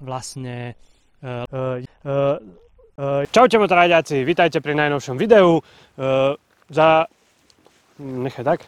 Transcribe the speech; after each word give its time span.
vlastne 0.00 0.74
Čaute 3.28 3.56
motoradiaci, 3.58 4.22
vítajte 4.22 4.62
pri 4.62 4.72
najnovšom 4.78 5.18
videu. 5.18 5.60
Za... 6.70 6.88
Nechaj 8.00 8.44
tak. 8.44 8.60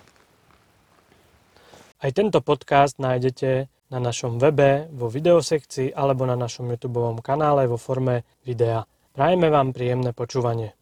Aj 1.97 2.11
tento 2.13 2.45
podcast 2.45 3.01
nájdete 3.01 3.73
na 3.91 3.99
našom 3.99 4.37
webe, 4.37 4.93
vo 4.93 5.09
videosekcii 5.09 5.97
alebo 5.97 6.29
na 6.29 6.37
našom 6.37 6.69
YouTube 6.69 7.01
kanále 7.25 7.65
vo 7.71 7.81
forme 7.81 8.29
videa. 8.45 8.85
Prajeme 9.17 9.49
vám 9.49 9.73
príjemné 9.73 10.13
počúvanie. 10.13 10.76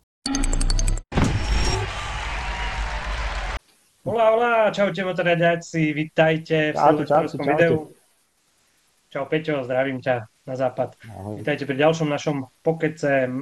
Hola, 4.04 4.36
hola, 4.36 4.68
čaute 4.68 5.00
motoradiaci, 5.00 5.96
vítajte 5.96 6.70
v 6.70 6.76
silvestrovskom 6.76 7.44
videu. 7.56 7.88
Čau 9.08 9.24
Peťo, 9.24 9.64
zdravím 9.64 10.04
ťa 10.04 10.28
na 10.44 10.54
západ. 10.60 11.00
Ahoj. 11.08 11.40
Vítajte 11.40 11.64
pri 11.64 11.72
ďalšom 11.80 12.12
našom 12.12 12.44
pokece, 12.60 13.32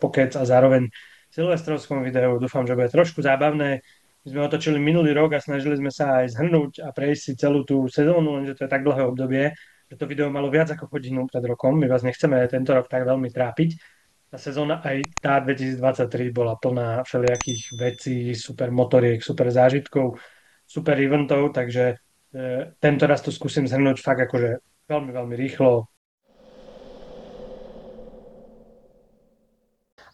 pokec 0.00 0.32
a 0.40 0.48
zároveň 0.48 0.88
silvestrovskom 1.28 2.00
videu. 2.00 2.32
Dúfam, 2.40 2.64
že 2.64 2.80
bude 2.80 2.88
trošku 2.88 3.20
zábavné. 3.20 3.84
My 4.24 4.28
sme 4.32 4.40
otočili 4.48 4.80
minulý 4.80 5.12
rok 5.12 5.36
a 5.36 5.44
snažili 5.44 5.76
sme 5.76 5.92
sa 5.92 6.24
aj 6.24 6.32
zhrnúť 6.32 6.80
a 6.80 6.96
prejsť 6.96 7.20
si 7.20 7.32
celú 7.36 7.68
tú 7.68 7.84
sezónu, 7.84 8.40
lenže 8.40 8.56
to 8.56 8.64
je 8.64 8.72
tak 8.72 8.80
dlhé 8.80 9.04
obdobie, 9.04 9.52
že 9.92 10.00
to 10.00 10.08
video 10.08 10.32
malo 10.32 10.48
viac 10.48 10.72
ako 10.72 10.88
hodinu 10.88 11.28
pred 11.28 11.44
rokom. 11.44 11.76
My 11.76 11.92
vás 11.92 12.00
nechceme 12.00 12.40
tento 12.48 12.72
rok 12.72 12.88
tak 12.88 13.04
veľmi 13.04 13.28
trápiť. 13.28 13.99
Tá 14.30 14.38
sezóna 14.38 14.78
aj 14.86 15.10
tá 15.18 15.42
2023 15.42 16.30
bola 16.30 16.54
plná 16.54 17.02
všelijakých 17.02 17.62
vecí, 17.74 18.30
super 18.38 18.70
motoriek, 18.70 19.18
super 19.18 19.50
zážitkov, 19.50 20.22
super 20.62 20.94
eventov, 21.02 21.50
takže 21.50 21.98
e, 22.30 22.70
tento 22.78 23.10
raz 23.10 23.26
to 23.26 23.34
skúsim 23.34 23.66
zhrnúť 23.66 23.98
fakt 23.98 24.30
akože 24.30 24.62
veľmi, 24.86 25.10
veľmi 25.10 25.34
rýchlo. 25.34 25.90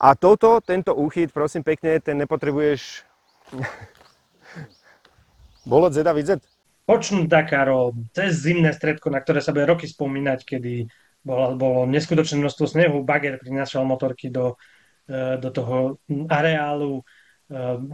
A 0.01 0.17
toto, 0.17 0.65
tento 0.65 0.97
úchyt, 0.97 1.29
prosím 1.29 1.61
pekne, 1.61 2.01
ten 2.01 2.17
nepotrebuješ 2.17 3.05
bolo 5.73 5.93
Zeda 5.93 6.17
vidzet? 6.17 6.41
Počnú 6.89 7.29
Dakaro 7.29 7.93
cez 8.17 8.49
zimné 8.49 8.73
stredko, 8.73 9.13
na 9.13 9.21
ktoré 9.21 9.45
sa 9.45 9.53
bude 9.53 9.69
roky 9.69 9.85
spomínať, 9.85 10.41
kedy 10.41 10.89
bolo, 11.27 11.59
bolo 11.59 11.81
neskutočné 11.91 12.39
množstvo 12.39 12.65
snehu, 12.71 13.03
bager 13.03 13.43
prinášal 13.43 13.83
motorky 13.83 14.31
do, 14.31 14.55
e, 15.11 15.43
do 15.43 15.51
toho 15.51 15.99
areálu. 16.31 17.03
E, 17.03 17.05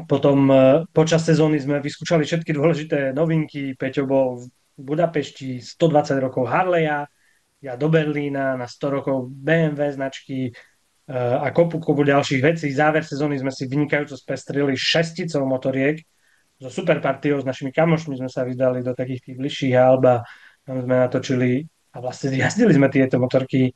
potom 0.05 0.53
e, 0.53 0.85
počas 0.93 1.25
sezóny 1.25 1.57
sme 1.57 1.81
vyskúšali 1.81 2.29
všetky 2.29 2.53
dôležité 2.53 3.17
novinky. 3.17 3.73
Peťo 3.73 4.05
bol 4.05 4.45
v 4.45 4.53
Budapešti 4.77 5.65
120 5.65 6.21
rokov 6.21 6.45
Harleya, 6.45 7.09
ja 7.63 7.73
do 7.81 7.89
Berlína 7.89 8.59
na 8.61 8.69
100 8.69 8.97
rokov 9.01 9.31
BMW 9.31 9.95
značky 9.95 10.51
a 11.13 11.51
kopu, 11.55 11.79
kopu 11.79 12.03
ďalších 12.03 12.43
vecí. 12.43 12.67
Záver 12.73 13.07
sezóny 13.07 13.39
sme 13.39 13.55
si 13.55 13.71
vynikajúco 13.71 14.17
spestrili 14.19 14.75
šesticou 14.75 15.45
motoriek, 15.47 16.01
so 16.63 16.71
super 16.71 17.03
partiou 17.03 17.43
s 17.43 17.47
našimi 17.47 17.75
kamošmi 17.75 18.23
sme 18.23 18.31
sa 18.31 18.47
vydali 18.47 18.87
do 18.87 18.95
takých 18.95 19.31
tých 19.31 19.37
bližších 19.39 19.75
Alba, 19.75 20.23
tam 20.63 20.79
sme 20.79 20.95
natočili 20.95 21.67
a 21.93 21.97
vlastne 22.01 22.33
jazdili 22.43 22.73
sme 22.75 22.89
tieto 22.89 23.21
motorky, 23.21 23.73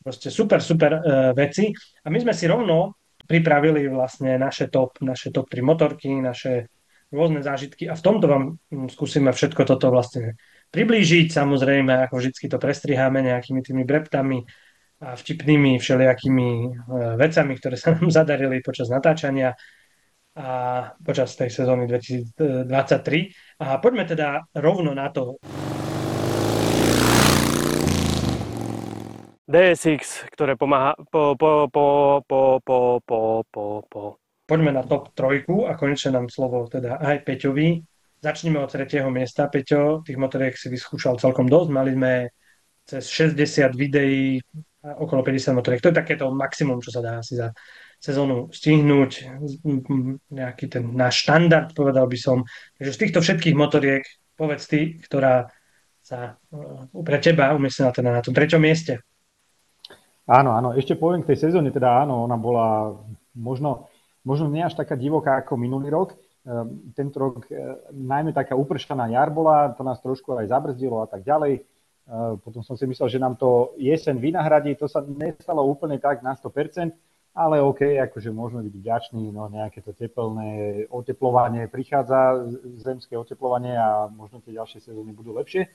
proste 0.00 0.32
super, 0.32 0.64
super 0.64 0.92
uh, 0.96 1.02
veci 1.36 1.70
a 2.04 2.08
my 2.08 2.18
sme 2.18 2.32
si 2.32 2.48
rovno 2.48 2.98
pripravili 3.28 3.86
vlastne 3.86 4.34
naše 4.40 4.72
top, 4.72 4.98
naše 5.04 5.30
top 5.30 5.46
3 5.46 5.62
motorky, 5.62 6.10
naše 6.18 6.66
rôzne 7.14 7.42
zážitky 7.42 7.86
a 7.86 7.94
v 7.94 8.02
tomto 8.02 8.26
vám 8.26 8.44
hm, 8.70 8.88
skúsime 8.90 9.30
všetko 9.30 9.62
toto 9.66 9.90
vlastne 9.92 10.40
priblížiť, 10.70 11.34
samozrejme, 11.34 12.06
ako 12.06 12.22
vždy 12.22 12.46
to 12.46 12.58
prestriháme 12.58 13.22
nejakými 13.22 13.60
tými 13.60 13.82
breptami 13.82 14.46
a 15.00 15.16
vtipnými 15.16 15.78
všelijakými 15.78 16.48
uh, 16.50 16.70
vecami, 17.18 17.52
ktoré 17.58 17.76
sa 17.76 17.92
nám 17.98 18.08
zadarili 18.10 18.62
počas 18.64 18.88
natáčania 18.88 19.54
a 20.40 20.48
počas 21.02 21.34
tej 21.34 21.50
sezóny 21.50 21.90
2023. 21.90 23.66
A 23.66 23.82
poďme 23.82 24.06
teda 24.06 24.46
rovno 24.54 24.94
na 24.94 25.10
to. 25.10 25.42
DSX, 29.50 30.30
ktoré 30.30 30.54
pomáha 30.54 30.94
po, 31.10 31.34
po, 31.34 31.66
po, 31.66 31.86
po, 32.22 32.62
po, 32.62 32.78
po, 33.02 33.42
po, 33.50 33.66
po. 33.90 34.02
Poďme 34.46 34.78
na 34.78 34.86
top 34.86 35.10
trojku 35.10 35.66
a 35.66 35.74
konečne 35.74 36.14
nám 36.14 36.30
slovo 36.30 36.70
teda 36.70 37.02
aj 37.02 37.26
Peťovi. 37.26 37.82
Začneme 38.22 38.62
od 38.62 38.70
tretieho 38.70 39.10
miesta. 39.10 39.50
Peťo, 39.50 40.06
tých 40.06 40.22
motoriek 40.22 40.54
si 40.54 40.70
vyskúšal 40.70 41.18
celkom 41.18 41.50
dosť. 41.50 41.68
Mali 41.74 41.98
sme 41.98 42.30
cez 42.86 43.10
60 43.10 43.74
videí, 43.74 44.38
okolo 44.86 45.26
50 45.26 45.58
motoriek. 45.58 45.82
To 45.82 45.90
je 45.90 45.98
takéto 45.98 46.30
maximum, 46.30 46.78
čo 46.78 46.94
sa 46.94 47.02
dá 47.02 47.18
asi 47.18 47.34
za 47.34 47.50
sezónu 47.98 48.54
stihnúť, 48.54 49.34
nejaký 50.30 50.70
ten 50.70 50.94
náš 50.94 51.26
štandard, 51.26 51.74
povedal 51.74 52.06
by 52.06 52.18
som. 52.18 52.46
Takže 52.78 52.90
z 52.94 53.00
týchto 53.02 53.18
všetkých 53.18 53.58
motoriek, 53.58 54.06
povedz 54.38 54.70
ty, 54.70 54.94
ktorá 55.02 55.50
sa 56.00 56.38
uh, 56.54 56.86
pre 57.02 57.18
teba 57.18 57.52
umiestnila 57.52 57.90
teda 57.92 58.14
na 58.14 58.22
tom 58.22 58.32
treťom 58.32 58.62
mieste. 58.62 59.09
Áno, 60.30 60.54
áno, 60.54 60.70
ešte 60.78 60.94
poviem 60.94 61.26
k 61.26 61.34
tej 61.34 61.50
sezóne, 61.50 61.74
teda 61.74 62.06
áno, 62.06 62.22
ona 62.22 62.38
bola 62.38 62.94
možno, 63.34 63.90
možno 64.22 64.46
nie 64.46 64.62
až 64.62 64.78
taká 64.78 64.94
divoká 64.94 65.42
ako 65.42 65.58
minulý 65.58 65.90
rok. 65.90 66.14
Ehm, 66.46 66.94
tento 66.94 67.18
rok 67.18 67.50
e, 67.50 67.58
najmä 67.90 68.30
taká 68.30 68.54
upršaná 68.54 69.10
jar 69.10 69.34
bola, 69.34 69.74
to 69.74 69.82
nás 69.82 69.98
trošku 69.98 70.38
aj 70.38 70.46
zabrzdilo 70.54 71.02
a 71.02 71.10
tak 71.10 71.26
ďalej. 71.26 71.58
Ehm, 71.58 72.38
potom 72.46 72.62
som 72.62 72.78
si 72.78 72.86
myslel, 72.86 73.10
že 73.10 73.18
nám 73.18 73.42
to 73.42 73.74
jesen 73.74 74.22
vynahradí, 74.22 74.78
to 74.78 74.86
sa 74.86 75.02
nestalo 75.02 75.66
úplne 75.66 75.98
tak 75.98 76.22
na 76.22 76.38
100%, 76.38 76.94
ale 77.34 77.58
OK, 77.58 77.98
akože 77.98 78.30
môžeme 78.30 78.70
byť 78.70 78.74
vďační, 78.78 79.34
no 79.34 79.50
nejaké 79.50 79.82
to 79.82 79.90
teplné 79.90 80.86
oteplovanie 80.94 81.66
prichádza, 81.66 82.46
zemské 82.78 83.18
oteplovanie 83.18 83.74
a 83.74 84.06
možno 84.06 84.38
tie 84.38 84.54
ďalšie 84.54 84.78
sezóny 84.78 85.10
budú 85.10 85.34
lepšie. 85.34 85.66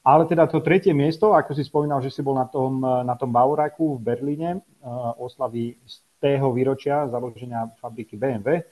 Ale 0.00 0.24
teda 0.24 0.48
to 0.48 0.64
tretie 0.64 0.96
miesto, 0.96 1.36
ako 1.36 1.52
si 1.52 1.60
spomínal, 1.60 2.00
že 2.00 2.08
si 2.08 2.24
bol 2.24 2.32
na 2.32 2.48
tom, 2.48 2.80
na 2.80 3.12
tom 3.20 3.28
Bauraku 3.28 4.00
v 4.00 4.04
Berlíne, 4.16 4.64
uh, 4.80 5.12
oslavy 5.20 5.76
z 5.84 6.00
tého 6.16 6.48
výročia 6.56 7.04
založenia 7.12 7.68
fabriky 7.84 8.16
BMW, 8.16 8.64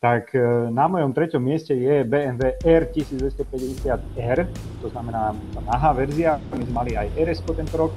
tak 0.00 0.32
uh, 0.32 0.72
na 0.72 0.88
mojom 0.88 1.12
treťom 1.12 1.42
mieste 1.44 1.76
je 1.76 2.00
BMW 2.08 2.56
R 2.64 2.88
1250R, 2.96 4.48
to 4.80 4.88
znamená 4.88 5.36
nahá 5.68 5.92
verzia, 5.92 6.40
my 6.48 6.64
sme 6.64 6.72
mali 6.72 6.92
aj 6.96 7.12
RS 7.12 7.44
tento 7.44 7.76
rok, 7.76 7.92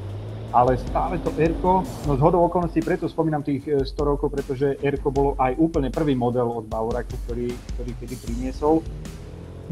ale 0.54 0.76
stále 0.78 1.18
to 1.24 1.32
Erko, 1.40 1.88
no 2.06 2.14
z 2.14 2.22
hodou 2.22 2.46
okolností 2.46 2.84
preto 2.86 3.10
spomínam 3.10 3.42
tých 3.42 3.66
100 3.66 3.90
e, 3.90 4.04
rokov, 4.06 4.30
pretože 4.30 4.78
Erko 4.84 5.10
bolo 5.10 5.34
aj 5.42 5.58
úplne 5.58 5.90
prvý 5.90 6.14
model 6.20 6.46
od 6.46 6.70
Bauraku, 6.70 7.16
ktorý, 7.26 7.50
ktorý 7.74 7.92
kedy 7.98 8.16
priniesol. 8.22 8.86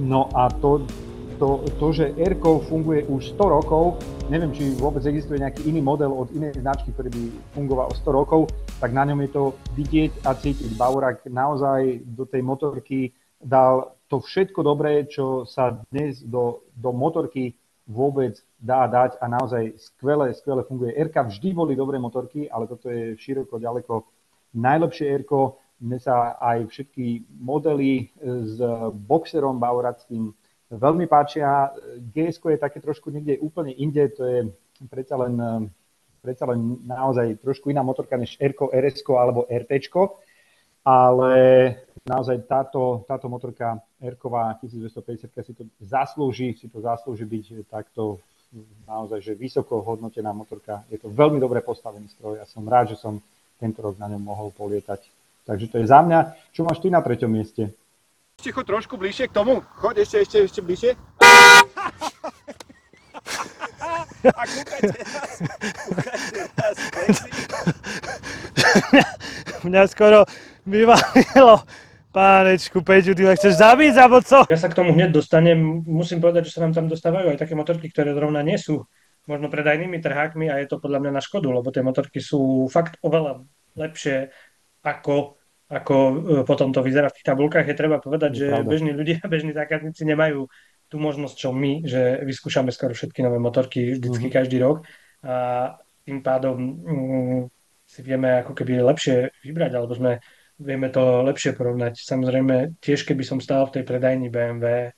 No 0.02 0.26
a 0.34 0.50
to, 0.50 0.82
to, 1.42 1.66
to 1.82 1.90
že 1.90 2.14
Erko 2.22 2.62
funguje 2.70 3.02
už 3.10 3.34
100 3.34 3.50
rokov, 3.50 3.98
neviem, 4.30 4.54
či 4.54 4.78
vôbec 4.78 5.02
existuje 5.10 5.42
nejaký 5.42 5.66
iný 5.66 5.82
model 5.82 6.14
od 6.14 6.30
inej 6.38 6.62
značky, 6.62 6.94
ktorý 6.94 7.10
by 7.10 7.24
fungoval 7.58 7.90
100 7.98 8.14
rokov, 8.14 8.54
tak 8.78 8.94
na 8.94 9.10
ňom 9.10 9.26
je 9.26 9.32
to 9.34 9.44
vidieť 9.74 10.22
a 10.22 10.38
cítiť. 10.38 10.78
Baurak 10.78 11.26
naozaj 11.26 12.06
do 12.06 12.30
tej 12.30 12.46
motorky 12.46 13.00
dal 13.42 13.98
to 14.06 14.22
všetko 14.22 14.62
dobré, 14.62 15.10
čo 15.10 15.50
sa 15.50 15.82
dnes 15.90 16.22
do, 16.22 16.62
do 16.78 16.94
motorky 16.94 17.58
vôbec 17.90 18.38
dá 18.62 18.86
dať 18.86 19.18
a 19.18 19.26
naozaj 19.26 19.82
skvele, 19.82 20.38
skvele 20.38 20.62
funguje. 20.62 20.94
RK 20.94 21.26
vždy 21.26 21.50
boli 21.58 21.74
dobré 21.74 21.98
motorky, 21.98 22.46
ale 22.46 22.70
toto 22.70 22.86
je 22.86 23.18
široko 23.18 23.58
ďaleko 23.58 24.06
najlepšie 24.54 25.26
RK. 25.26 25.58
Mne 25.82 25.98
sa 25.98 26.38
aj 26.38 26.70
všetky 26.70 27.26
modely 27.42 28.14
s 28.22 28.62
boxerom 29.10 29.58
baurackým 29.58 30.38
veľmi 30.72 31.06
páčia. 31.08 31.72
gs 32.16 32.40
je 32.40 32.60
také 32.60 32.80
trošku 32.80 33.12
niekde 33.12 33.40
úplne 33.44 33.76
inde, 33.76 34.08
to 34.12 34.24
je 34.24 34.40
predsa 34.88 35.20
len, 35.20 35.36
predsa 36.24 36.46
len 36.48 36.80
naozaj 36.88 37.44
trošku 37.44 37.70
iná 37.70 37.84
motorka 37.84 38.16
než 38.16 38.40
RK, 38.40 38.72
RS 38.72 39.04
alebo 39.12 39.46
RT 39.46 39.72
ale 40.82 41.34
naozaj 42.02 42.42
táto, 42.50 43.06
táto 43.06 43.30
motorka 43.30 43.78
R-ková 44.02 44.58
1250 44.58 45.30
si 45.46 45.54
to 45.54 45.64
zaslúži, 45.78 46.58
si 46.58 46.66
to 46.66 46.82
zaslúži 46.82 47.26
byť 47.30 47.46
takto 47.70 48.18
naozaj, 48.90 49.22
že 49.22 49.34
vysoko 49.38 49.80
hodnotená 49.86 50.34
motorka. 50.34 50.82
Je 50.90 50.98
to 50.98 51.08
veľmi 51.08 51.38
dobre 51.38 51.62
postavený 51.62 52.10
stroj 52.10 52.42
a 52.42 52.50
som 52.50 52.66
rád, 52.66 52.98
že 52.98 52.98
som 53.00 53.22
tento 53.62 53.80
rok 53.86 53.96
na 54.02 54.10
ňom 54.10 54.26
mohol 54.26 54.50
polietať. 54.52 55.06
Takže 55.46 55.66
to 55.70 55.76
je 55.82 55.86
za 55.86 56.02
mňa. 56.02 56.50
Čo 56.50 56.66
máš 56.66 56.82
ty 56.82 56.90
na 56.90 57.02
treťom 57.02 57.30
mieste? 57.30 57.70
Ešte 58.42 58.58
choď 58.58 58.74
trošku 58.74 58.98
bližšie 58.98 59.30
k 59.30 59.38
tomu. 59.38 59.62
Choď 59.78 60.02
ešte, 60.02 60.26
ešte, 60.26 60.38
ešte 60.50 60.60
bližšie. 60.66 60.98
A 64.34 64.44
kúkajte 64.50 64.98
nás, 64.98 65.38
kúkajte 65.46 66.50
nás, 66.58 66.78
Mňa 69.70 69.82
skoro 69.94 70.26
vyvalilo 70.66 71.62
Pánečku, 72.10 72.82
Peťu, 72.82 73.14
ty 73.14 73.30
ma 73.30 73.38
chceš 73.38 73.62
zabiť, 73.62 73.94
alebo 74.02 74.26
co? 74.26 74.50
Ja 74.50 74.58
sa 74.58 74.74
k 74.74 74.78
tomu 74.82 74.98
hneď 74.98 75.14
dostanem. 75.14 75.86
Musím 75.86 76.18
povedať, 76.18 76.50
že 76.50 76.58
sa 76.58 76.66
nám 76.66 76.74
tam 76.74 76.90
dostávajú 76.90 77.30
aj 77.30 77.46
také 77.46 77.54
motorky, 77.54 77.94
ktoré 77.94 78.18
zrovna 78.18 78.42
nie 78.42 78.58
sú 78.58 78.90
možno 79.30 79.54
predajnými 79.54 80.02
trhákmi 80.02 80.50
a 80.50 80.58
je 80.58 80.66
to 80.66 80.82
podľa 80.82 80.98
mňa 80.98 81.12
na 81.14 81.22
škodu, 81.22 81.46
lebo 81.46 81.70
tie 81.70 81.86
motorky 81.86 82.18
sú 82.18 82.66
fakt 82.74 82.98
oveľa 83.06 83.46
lepšie 83.78 84.34
ako, 84.82 85.41
ako 85.72 85.96
e, 85.96 86.14
potom 86.44 86.76
to 86.76 86.84
vyzerá 86.84 87.08
v 87.08 87.16
tých 87.16 87.28
tabulkách. 87.32 87.66
Je 87.68 87.80
treba 87.80 87.98
povedať, 88.04 88.32
že 88.36 88.48
pravda. 88.52 88.68
bežní 88.68 88.92
ľudia, 88.92 89.24
bežní 89.34 89.56
zákazníci 89.56 90.04
nemajú 90.04 90.52
tú 90.92 91.00
možnosť, 91.00 91.36
čo 91.40 91.50
my, 91.56 91.88
že 91.88 92.20
vyskúšame 92.28 92.70
skoro 92.76 92.92
všetky 92.92 93.24
nové 93.24 93.40
motorky 93.40 93.96
vždycky 93.96 94.28
Mhm. 94.28 94.34
každý 94.36 94.60
rok 94.60 94.84
a 95.24 95.34
tým 96.04 96.20
pádom 96.20 96.58
mm, 96.60 97.42
si 97.88 98.00
vieme 98.04 98.44
ako 98.44 98.52
keby 98.58 98.84
lepšie 98.84 99.32
vybrať, 99.46 99.72
alebo 99.78 99.94
sme, 99.96 100.20
vieme 100.60 100.92
to 100.92 101.24
lepšie 101.24 101.56
porovnať. 101.56 102.04
Samozrejme, 102.04 102.80
tiež 102.84 103.08
keby 103.08 103.24
som 103.24 103.40
stál 103.40 103.68
v 103.72 103.80
tej 103.80 103.84
predajni 103.88 104.28
BMW 104.28 104.92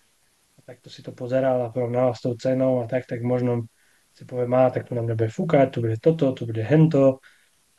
a 0.57 0.59
takto 0.65 0.89
si 0.89 1.05
to 1.05 1.11
pozeral 1.13 1.61
a 1.67 1.73
porovnal 1.73 2.13
s 2.17 2.21
tou 2.25 2.33
cenou 2.37 2.81
a 2.81 2.85
tak, 2.89 3.05
tak 3.05 3.21
možno 3.21 3.67
si 4.13 4.23
poviem, 4.25 4.49
má, 4.53 4.69
tak 4.69 4.85
tu 4.89 4.93
na 4.93 5.01
mňa 5.01 5.13
bude 5.17 5.31
fúkať, 5.33 5.67
tu 5.73 5.79
bude 5.81 5.97
toto, 5.97 6.31
tu 6.37 6.45
bude 6.45 6.61
hento, 6.61 7.17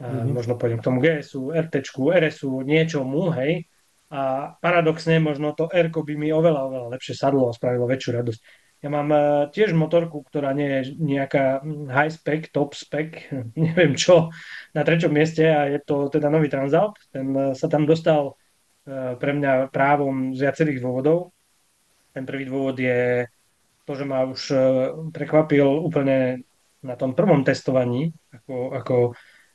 a 0.05 0.13
Mhm. 0.13 0.37
možno 0.37 0.61
pôjdem 0.61 0.79
k 0.81 0.87
tomu 0.87 1.01
GSu, 1.01 1.49
RTčku, 1.49 2.13
RSu, 2.13 2.61
niečomu, 2.61 3.33
hej. 3.41 3.65
A 4.13 4.53
paradoxne 4.61 5.17
možno 5.19 5.57
to 5.57 5.67
r 5.73 5.89
by 5.89 6.15
mi 6.15 6.29
oveľa, 6.29 6.61
oveľa 6.69 6.89
lepšie 6.93 7.17
sadlo 7.17 7.49
a 7.49 7.57
spravilo 7.57 7.89
väčšiu 7.89 8.11
radosť. 8.21 8.41
Ja 8.85 8.93
mám 8.93 9.09
eh, 9.09 9.49
tiež 9.49 9.73
motorku, 9.73 10.21
ktorá 10.29 10.53
nie 10.53 10.69
je 10.69 10.81
nejaká 11.01 11.65
hm, 11.65 11.89
high 11.89 12.13
spec, 12.13 12.53
top 12.53 12.77
spec, 12.77 13.33
neviem 13.57 13.97
čo, 13.97 14.29
na 14.77 14.85
treťom 14.85 15.09
mieste 15.09 15.49
a 15.49 15.73
je 15.73 15.81
to 15.81 16.13
teda 16.13 16.29
nový 16.29 16.53
Transalp. 16.53 17.01
Ten 17.09 17.33
eh, 17.33 17.45
sa 17.57 17.67
tam 17.73 17.89
dostal 17.89 18.37
pre 18.85 19.33
mňa 19.33 19.73
právom 19.73 20.37
z 20.37 20.45
viacerých 20.45 20.85
dôvodov. 20.85 21.33
Ten 22.13 22.29
prvý 22.29 22.45
dôvod 22.45 22.77
je 22.77 23.25
to, 23.89 23.97
že 23.97 24.05
ma 24.05 24.29
už 24.29 24.53
prekvapil 25.09 25.65
úplne 25.65 26.45
na 26.85 26.93
tom 26.93 27.17
prvom 27.17 27.41
testovaní, 27.41 28.13
ako, 28.29 28.57
ako, 28.77 28.97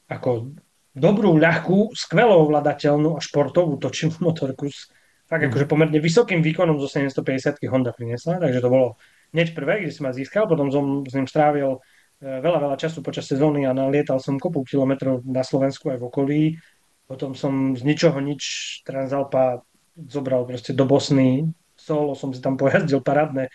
ako 0.09 0.57
dobrú, 0.97 1.37
ľahkú, 1.37 1.93
skvelo 1.93 2.49
ovladateľnú 2.49 3.15
a 3.15 3.23
športovú 3.23 3.77
točivú 3.77 4.17
motorku 4.33 4.67
s 4.67 4.89
fakt 5.29 5.45
Mhm. 5.45 5.49
akože 5.53 5.65
pomerne 5.69 5.99
vysokým 6.01 6.41
výkonom 6.41 6.81
zo 6.81 6.89
750 6.89 7.69
Honda 7.69 7.93
priniesla, 7.93 8.41
takže 8.41 8.65
to 8.65 8.69
bolo 8.73 8.87
hneď 9.29 9.53
prvé, 9.53 9.85
kde 9.85 9.93
som 9.93 10.09
ma 10.09 10.11
získal, 10.11 10.49
potom 10.49 10.73
som 10.73 11.05
s 11.05 11.13
ním 11.13 11.29
strávil 11.29 11.77
eh, 12.25 12.41
veľa, 12.41 12.65
veľa 12.65 12.77
času 12.81 13.05
počas 13.05 13.29
sezóny 13.29 13.69
a 13.69 13.71
nalietal 13.77 14.17
som 14.17 14.41
kopu 14.41 14.65
kilometrov 14.65 15.21
na 15.29 15.45
Slovensku 15.45 15.93
aj 15.93 16.01
v 16.01 16.07
okolí. 16.09 16.41
Potom 17.05 17.37
som 17.37 17.77
z 17.77 17.81
ničoho 17.85 18.17
nič 18.21 18.41
Transalpa 18.85 19.61
zobral 19.97 20.45
proste 20.49 20.73
do 20.73 20.85
Bosny, 20.85 21.45
solo 21.77 22.13
som 22.17 22.33
si 22.33 22.41
tam 22.41 22.57
pojazdil 22.57 23.01
parádne 23.01 23.49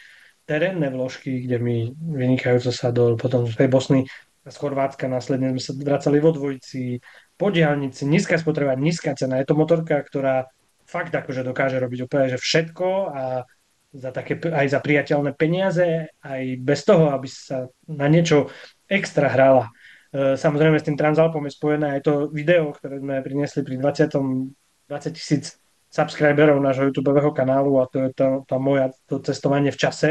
terénne 0.44 0.92
vložky, 0.92 1.42
kde 1.46 1.56
mi 1.58 1.76
vynikajúco 1.94 2.70
sadol. 2.70 3.16
Potom 3.16 3.48
z 3.48 3.56
tej 3.56 3.68
Bosny 3.70 4.00
z 4.44 4.56
Chorvátska 4.61 5.08
následne 5.08 5.56
sme 5.56 5.62
sa 5.62 5.73
vracali 5.73 6.20
vo 6.20 6.31
dvojici, 6.31 7.00
po 7.41 7.49
diálnici, 7.49 8.05
nízka 8.05 8.37
spotreba, 8.37 8.76
nízka 8.76 9.17
cena. 9.17 9.41
Je 9.41 9.49
to 9.49 9.56
motorka, 9.56 9.96
ktorá 10.05 10.52
fakt 10.85 11.17
akože 11.17 11.43
dokáže 11.43 11.81
robiť 11.81 12.05
úplne 12.05 12.29
že 12.29 12.38
všetko 12.38 12.88
a 13.08 13.49
za 13.94 14.11
také, 14.11 14.37
aj 14.37 14.67
za 14.75 14.81
priateľné 14.82 15.32
peniaze, 15.38 16.11
aj 16.20 16.43
bez 16.61 16.82
toho, 16.82 17.14
aby 17.14 17.31
sa 17.31 17.70
na 17.87 18.11
niečo 18.11 18.50
extra 18.91 19.31
hrala. 19.31 19.70
E, 20.11 20.35
Samozrejme 20.35 20.82
s 20.82 20.87
tým 20.87 20.99
Transalpom 20.99 21.46
je 21.46 21.55
spojené 21.55 21.96
aj 21.96 22.00
to 22.02 22.12
video, 22.29 22.75
ktoré 22.75 22.99
sme 22.99 23.23
priniesli 23.23 23.62
pri 23.62 23.79
20. 23.79 24.52
20 24.85 25.17
tisíc 25.17 25.56
subscriberov 25.88 26.61
nášho 26.61 26.91
YouTube 26.91 27.14
kanálu 27.32 27.81
a 27.81 27.88
to 27.88 28.05
je 28.05 28.11
to, 28.12 28.43
tá 28.44 28.58
moja, 28.58 28.91
to 29.06 29.23
cestovanie 29.23 29.70
v 29.70 29.81
čase. 29.81 30.11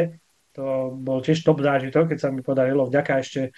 To 0.55 0.93
bol 0.93 1.19
tiež 1.19 1.43
top 1.43 1.59
zážitok, 1.59 2.13
keď 2.13 2.17
sa 2.17 2.29
mi 2.31 2.39
podarilo 2.45 2.87
vďaka 2.87 3.19
ešte 3.19 3.51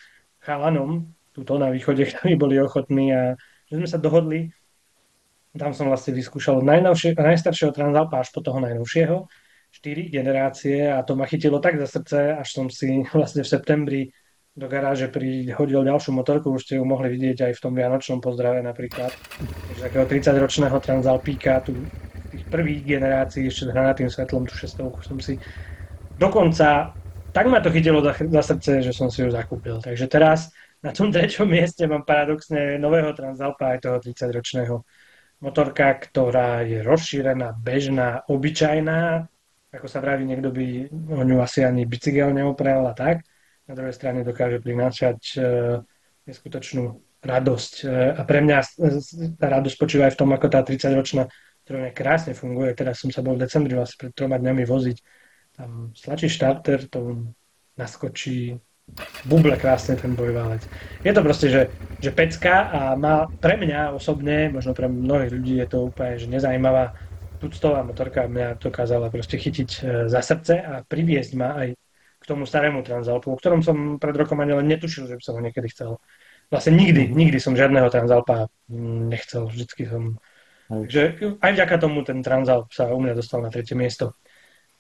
chalanom 0.46 1.10
tuto 1.34 1.58
na 1.58 1.74
východe, 1.74 2.06
ktorí 2.14 2.38
boli 2.38 2.62
ochotní 2.62 3.12
a 3.12 3.34
že 3.66 3.82
sme 3.82 3.90
sa 3.90 3.98
dohodli. 3.98 4.54
Tam 5.56 5.72
som 5.72 5.88
vlastne 5.88 6.12
vyskúšal 6.14 6.62
najnovšie, 6.62 7.16
najstaršieho 7.16 7.72
Transalpa 7.72 8.22
až 8.22 8.30
po 8.30 8.44
toho 8.44 8.62
najnovšieho. 8.62 9.26
4 9.76 10.08
generácie 10.08 10.88
a 10.88 11.04
to 11.04 11.20
ma 11.20 11.28
chytilo 11.28 11.60
tak 11.60 11.76
za 11.76 11.88
srdce, 11.88 12.40
až 12.40 12.48
som 12.48 12.72
si 12.72 13.04
vlastne 13.18 13.44
v 13.44 13.50
septembri 13.50 14.02
do 14.56 14.72
garáže 14.72 15.12
prihodil 15.12 15.84
ďalšiu 15.84 16.16
motorku, 16.16 16.48
už 16.56 16.64
ste 16.64 16.80
ju 16.80 16.88
mohli 16.88 17.12
vidieť 17.12 17.52
aj 17.52 17.54
v 17.60 17.64
tom 17.68 17.76
Vianočnom 17.76 18.24
pozdrave 18.24 18.64
napríklad. 18.64 19.12
Takže 19.12 19.82
takého 19.84 20.08
30-ročného 20.08 20.80
Transalpíka, 20.80 21.60
tu 21.60 21.76
tých 22.32 22.48
prvých 22.48 22.88
generácií 22.88 23.52
ešte 23.52 23.68
s 23.68 23.72
hranatým 23.76 24.08
svetlom, 24.08 24.48
tú 24.48 24.56
šestovku 24.56 25.04
som 25.04 25.20
si 25.20 25.36
dokonca 26.16 26.96
tak 27.36 27.52
ma 27.52 27.60
to 27.60 27.68
chytilo 27.68 28.00
za, 28.00 28.16
za 28.16 28.42
srdce, 28.56 28.80
že 28.80 28.96
som 28.96 29.12
si 29.12 29.20
ju 29.20 29.28
zakúpil. 29.28 29.84
Takže 29.84 30.08
teraz 30.08 30.56
na 30.80 30.96
tom 30.96 31.12
treťom 31.12 31.44
mieste 31.44 31.84
mám 31.84 32.08
paradoxne 32.08 32.80
nového 32.80 33.12
Transalpa 33.12 33.76
aj 33.76 33.84
toho 33.84 33.98
30-ročného 34.00 34.88
motorka, 35.44 36.00
ktorá 36.00 36.64
je 36.64 36.80
rozšírená, 36.80 37.60
bežná, 37.60 38.24
obyčajná. 38.32 39.28
Ako 39.76 39.88
sa 39.92 40.00
vraví, 40.00 40.24
niekto 40.24 40.56
by 40.56 40.88
o 41.12 41.24
ňu 41.28 41.44
asi 41.44 41.68
ani 41.68 41.84
bicykel 41.84 42.32
neoprel 42.32 42.88
a 42.88 42.96
tak. 42.96 43.28
Na 43.68 43.76
druhej 43.76 43.92
strane 43.92 44.24
dokáže 44.24 44.64
prinášať 44.64 45.20
e, 45.36 45.38
neskutočnú 46.24 47.04
radosť. 47.20 47.74
E, 47.84 47.88
a 48.16 48.22
pre 48.24 48.40
mňa 48.40 48.58
e, 48.64 48.66
tá 49.36 49.52
radosť 49.52 49.76
počíva 49.76 50.08
aj 50.08 50.16
v 50.16 50.20
tom, 50.24 50.32
ako 50.32 50.48
tá 50.48 50.64
30-ročná 50.64 51.28
ktorá 51.66 51.90
krásne 51.90 52.38
funguje. 52.38 52.78
Teraz 52.78 53.02
som 53.02 53.10
sa 53.10 53.26
bol 53.26 53.36
v 53.36 53.50
decembri 53.50 53.74
vlastne 53.74 53.98
pred 53.98 54.14
troma 54.14 54.38
dňami 54.38 54.64
voziť. 54.70 54.98
Tam 55.56 55.96
stlačí 55.96 56.28
štarter, 56.28 56.88
to 56.92 57.32
naskočí, 57.80 58.60
buble 59.26 59.58
krásne 59.58 59.98
ten 59.98 60.14
bojválec. 60.14 60.62
Je 61.02 61.12
to 61.14 61.22
proste, 61.26 61.48
že, 61.50 61.62
že 61.98 62.12
pecka 62.14 62.70
a 62.70 62.80
má 62.94 63.26
pre 63.42 63.58
mňa 63.58 63.98
osobne, 63.98 64.54
možno 64.54 64.78
pre 64.78 64.86
mnohých 64.86 65.32
ľudí 65.34 65.54
je 65.58 65.68
to 65.68 65.78
úplne 65.90 66.22
že 66.22 66.30
nezajímavá 66.30 66.94
tuctová 67.42 67.84
motorka 67.84 68.30
mňa 68.30 68.62
dokázala 68.62 69.12
proste 69.12 69.36
chytiť 69.36 69.70
e, 69.70 69.80
za 70.08 70.22
srdce 70.22 70.54
a 70.62 70.74
priviesť 70.86 71.32
ma 71.36 71.50
aj 71.66 71.70
k 72.22 72.24
tomu 72.26 72.48
starému 72.48 72.82
Transalpu, 72.82 73.30
o 73.30 73.38
ktorom 73.38 73.62
som 73.62 74.02
pred 74.02 74.16
rokom 74.18 74.40
ani 74.42 74.58
len 74.58 74.66
netušil, 74.66 75.06
že 75.06 75.18
by 75.20 75.24
som 75.24 75.36
ho 75.38 75.42
niekedy 75.44 75.68
chcel. 75.70 76.02
Vlastne 76.50 76.78
nikdy, 76.78 77.10
nikdy 77.10 77.38
som 77.38 77.58
žiadneho 77.58 77.90
Transalpa 77.90 78.50
nechcel, 79.10 79.50
vždycky 79.50 79.86
som... 79.86 80.18
Takže 80.66 81.38
aj 81.46 81.52
vďaka 81.54 81.76
tomu 81.78 82.02
ten 82.02 82.26
Transalp 82.26 82.74
sa 82.74 82.90
u 82.90 82.98
mňa 82.98 83.14
dostal 83.14 83.46
na 83.46 83.54
tretie 83.54 83.78
miesto. 83.78 84.18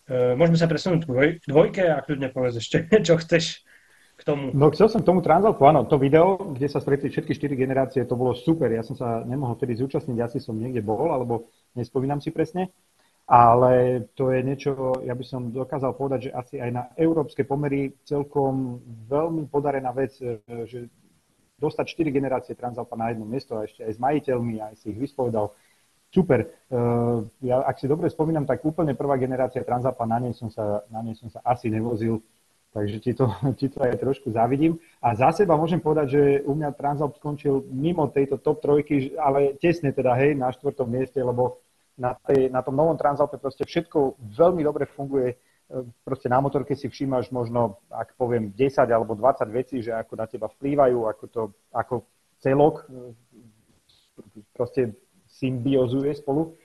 E, 0.05 0.37
Môžeme 0.37 0.57
sa 0.57 0.69
presunúť 0.69 1.05
k 1.05 1.09
dvoj- 1.09 1.35
k 1.41 1.45
dvojke 1.49 1.83
a 1.89 2.01
kľudne 2.05 2.29
povedz 2.29 2.61
ešte, 2.61 2.85
čo 3.07 3.17
chceš 3.17 3.65
k 4.15 4.21
tomu. 4.21 4.53
No 4.53 4.69
chcel 4.71 4.87
som 4.87 5.01
k 5.01 5.09
tomu 5.09 5.25
Transalpu, 5.25 5.65
áno, 5.65 5.83
to 5.89 5.97
video, 5.97 6.37
kde 6.55 6.69
sa 6.69 6.79
stretli 6.79 7.09
všetky 7.09 7.33
štyri 7.35 7.55
generácie, 7.57 8.05
to 8.07 8.15
bolo 8.15 8.37
super. 8.37 8.69
Ja 8.71 8.85
som 8.85 8.95
sa 8.95 9.25
nemohol 9.25 9.57
vtedy 9.57 9.75
zúčastniť, 9.75 10.17
asi 10.21 10.37
som 10.39 10.55
niekde 10.55 10.85
bol, 10.85 11.11
alebo 11.11 11.51
nespomínam 11.75 12.21
si 12.21 12.29
presne. 12.31 12.71
Ale 13.25 14.05
to 14.13 14.29
je 14.29 14.45
niečo, 14.45 15.01
ja 15.01 15.17
by 15.17 15.25
som 15.25 15.49
dokázal 15.49 15.97
povedať, 15.97 16.29
že 16.29 16.31
asi 16.37 16.55
aj 16.61 16.69
na 16.69 16.83
európske 16.93 17.41
pomery 17.41 17.97
celkom 18.05 18.77
veľmi 19.09 19.49
podarená 19.49 19.89
vec, 19.89 20.13
e, 20.21 20.37
že 20.69 20.85
dostať 21.57 21.85
4 22.05 22.13
generácie 22.13 22.53
Transalpa 22.53 22.93
na 22.93 23.09
jedno 23.09 23.25
miesto 23.25 23.57
a 23.57 23.65
ešte 23.65 23.81
aj 23.81 23.97
s 23.97 23.99
majiteľmi, 23.99 24.55
aj 24.61 24.73
si 24.77 24.93
ich 24.93 24.99
vyspovedal. 25.01 25.57
Super. 26.15 26.47
Uh, 26.71 27.27
Ja, 27.43 27.59
ak 27.59 27.75
si 27.83 27.91
dobre 27.91 28.07
spomínam, 28.07 28.47
tak 28.47 28.63
úplne 28.63 28.95
prvá 28.95 29.19
generácia 29.19 29.67
Transalpa, 29.67 30.07
na 30.07 30.23
nej 30.23 30.31
som 30.31 30.47
sa, 30.47 30.87
na 30.87 31.03
nej 31.03 31.11
som 31.19 31.27
sa 31.27 31.43
asi 31.43 31.67
nevozil, 31.67 32.23
takže 32.71 33.03
ti 33.03 33.11
to, 33.11 33.27
ti 33.59 33.67
to 33.67 33.83
aj 33.83 33.99
trošku 33.99 34.31
závidím. 34.31 34.79
A 35.03 35.11
za 35.11 35.35
seba 35.35 35.59
môžem 35.59 35.83
povedať, 35.83 36.07
že 36.15 36.21
u 36.47 36.55
mňa 36.55 36.71
Transalp 36.79 37.19
skončil 37.19 37.67
mimo 37.67 38.07
tejto 38.07 38.39
top 38.39 38.63
trojky, 38.63 39.11
ale 39.19 39.59
tesne 39.59 39.91
teda, 39.91 40.15
hej, 40.15 40.39
na 40.39 40.55
štvrtom 40.55 40.87
mieste, 40.87 41.19
lebo 41.19 41.59
na, 41.99 42.15
tej, 42.15 42.47
na 42.47 42.63
tom 42.63 42.79
novom 42.79 42.95
Transalpe 42.95 43.35
proste 43.35 43.67
všetko 43.67 44.15
veľmi 44.39 44.63
dobre 44.63 44.87
funguje. 44.87 45.35
E, 45.35 45.35
Proste 46.07 46.31
na 46.31 46.39
motorke 46.39 46.79
si 46.79 46.87
všímaš 46.87 47.27
možno, 47.31 47.83
ak 47.91 48.15
poviem, 48.15 48.55
10 48.55 48.87
alebo 48.87 49.19
20 49.19 49.51
vecí, 49.51 49.83
že 49.83 49.91
ako 49.91 50.13
na 50.15 50.27
teba 50.31 50.47
vplývajú, 50.47 51.07
ako 51.11 51.23
to, 51.27 51.41
ako 51.75 52.07
celok 52.39 52.87
e, 52.87 53.15
proste 54.55 54.95
symbiozuje 55.39 56.15
spolu. 56.15 56.55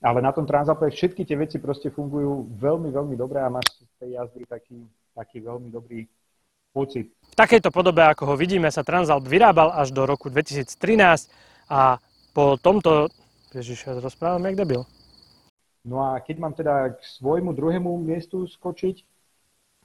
Ale 0.00 0.24
na 0.24 0.32
tom 0.32 0.48
Transalpe 0.48 0.88
všetky 0.88 1.28
tie 1.28 1.36
veci 1.36 1.60
proste 1.60 1.92
fungujú 1.92 2.48
veľmi, 2.56 2.88
veľmi 2.88 3.14
dobre 3.20 3.36
a 3.44 3.52
máš 3.52 3.84
z 3.84 3.94
tej 4.00 4.10
jazdy 4.16 4.48
taký, 4.48 4.78
taký 5.12 5.44
veľmi 5.44 5.68
dobrý 5.68 6.08
pocit. 6.72 7.12
V 7.12 7.36
takejto 7.36 7.68
podobe, 7.68 8.00
ako 8.00 8.32
ho 8.32 8.34
vidíme, 8.38 8.72
sa 8.72 8.80
Transalp 8.80 9.28
vyrábal 9.28 9.76
až 9.76 9.92
do 9.92 10.08
roku 10.08 10.32
2013 10.32 11.28
a 11.68 12.00
po 12.32 12.56
tomto... 12.56 13.12
Ježiš, 13.50 13.82
ja 13.84 13.98
rozprávam 13.98 14.46
jak 14.46 14.56
debil. 14.56 14.86
No 15.84 16.00
a 16.06 16.22
keď 16.22 16.36
mám 16.38 16.54
teda 16.54 16.94
k 16.94 17.02
svojmu 17.18 17.50
druhému 17.52 17.90
miestu 17.98 18.46
skočiť, 18.46 19.02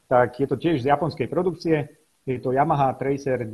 tak 0.05 0.37
je 0.37 0.47
to 0.47 0.55
tiež 0.55 0.85
z 0.85 0.89
japonskej 0.93 1.27
produkcie. 1.27 1.89
Je 2.25 2.41
to 2.41 2.49
Yamaha 2.49 2.89
Tracer 2.97 3.45
9 3.45 3.53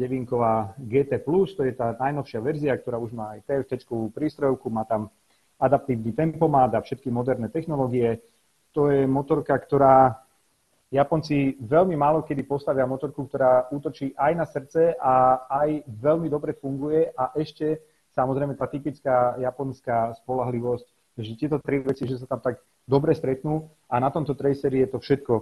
GT+, 0.80 1.20
to 1.28 1.62
je 1.68 1.74
tá 1.76 1.92
najnovšia 2.00 2.40
verzia, 2.40 2.80
ktorá 2.80 2.96
už 3.04 3.12
má 3.12 3.36
aj 3.36 3.44
TFT 3.44 3.84
prístrojovku, 4.16 4.72
má 4.72 4.88
tam 4.88 5.12
adaptívny 5.60 6.16
tempomat 6.16 6.72
a 6.72 6.80
všetky 6.80 7.12
moderné 7.12 7.52
technológie. 7.52 8.24
To 8.72 8.88
je 8.88 9.04
motorka, 9.04 9.52
ktorá 9.60 10.24
Japonci 10.92 11.56
veľmi 11.60 12.00
málo 12.00 12.24
kedy 12.24 12.44
postavia 12.44 12.88
motorku, 12.88 13.28
ktorá 13.28 13.68
útočí 13.72 14.16
aj 14.16 14.34
na 14.36 14.44
srdce 14.48 14.96
a 15.00 15.48
aj 15.48 15.88
veľmi 15.88 16.32
dobre 16.32 16.56
funguje 16.56 17.12
a 17.16 17.32
ešte 17.36 17.80
samozrejme 18.12 18.60
tá 18.60 18.68
typická 18.68 19.40
japonská 19.40 20.16
spolahlivosť, 20.24 20.88
že 21.16 21.40
tieto 21.40 21.64
tri 21.64 21.80
veci, 21.80 22.04
že 22.04 22.20
sa 22.20 22.28
tam 22.28 22.44
tak 22.44 22.60
dobre 22.84 23.16
stretnú 23.16 23.72
a 23.88 24.04
na 24.04 24.12
tomto 24.12 24.36
traceri 24.36 24.84
je 24.84 24.90
to 24.92 25.00
všetko. 25.00 25.34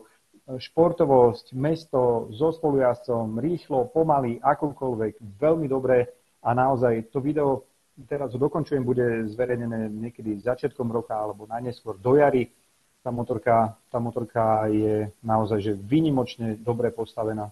Športovosť, 0.50 1.54
mesto, 1.54 2.26
so 2.34 2.50
spolujazdcom, 2.50 3.38
rýchlo, 3.38 3.86
pomaly, 3.94 4.42
akokoľvek, 4.42 5.22
veľmi 5.38 5.70
dobre 5.70 6.10
a 6.42 6.58
naozaj 6.58 7.14
to 7.14 7.22
video, 7.22 7.70
teraz 8.10 8.34
ho 8.34 8.42
dokončujem, 8.42 8.82
bude 8.82 9.30
zverejnené 9.30 9.94
niekedy 9.94 10.42
začiatkom 10.42 10.90
roka 10.90 11.14
alebo 11.14 11.46
najneskôr 11.46 12.02
do 12.02 12.18
jary 12.18 12.50
tá 13.00 13.12
motorka, 13.16 13.80
tá 13.88 13.98
motorka 14.00 14.68
je 14.68 15.08
naozaj 15.24 15.60
že 15.64 15.74
vynimočne 15.76 16.60
dobre 16.60 16.92
postavená. 16.92 17.52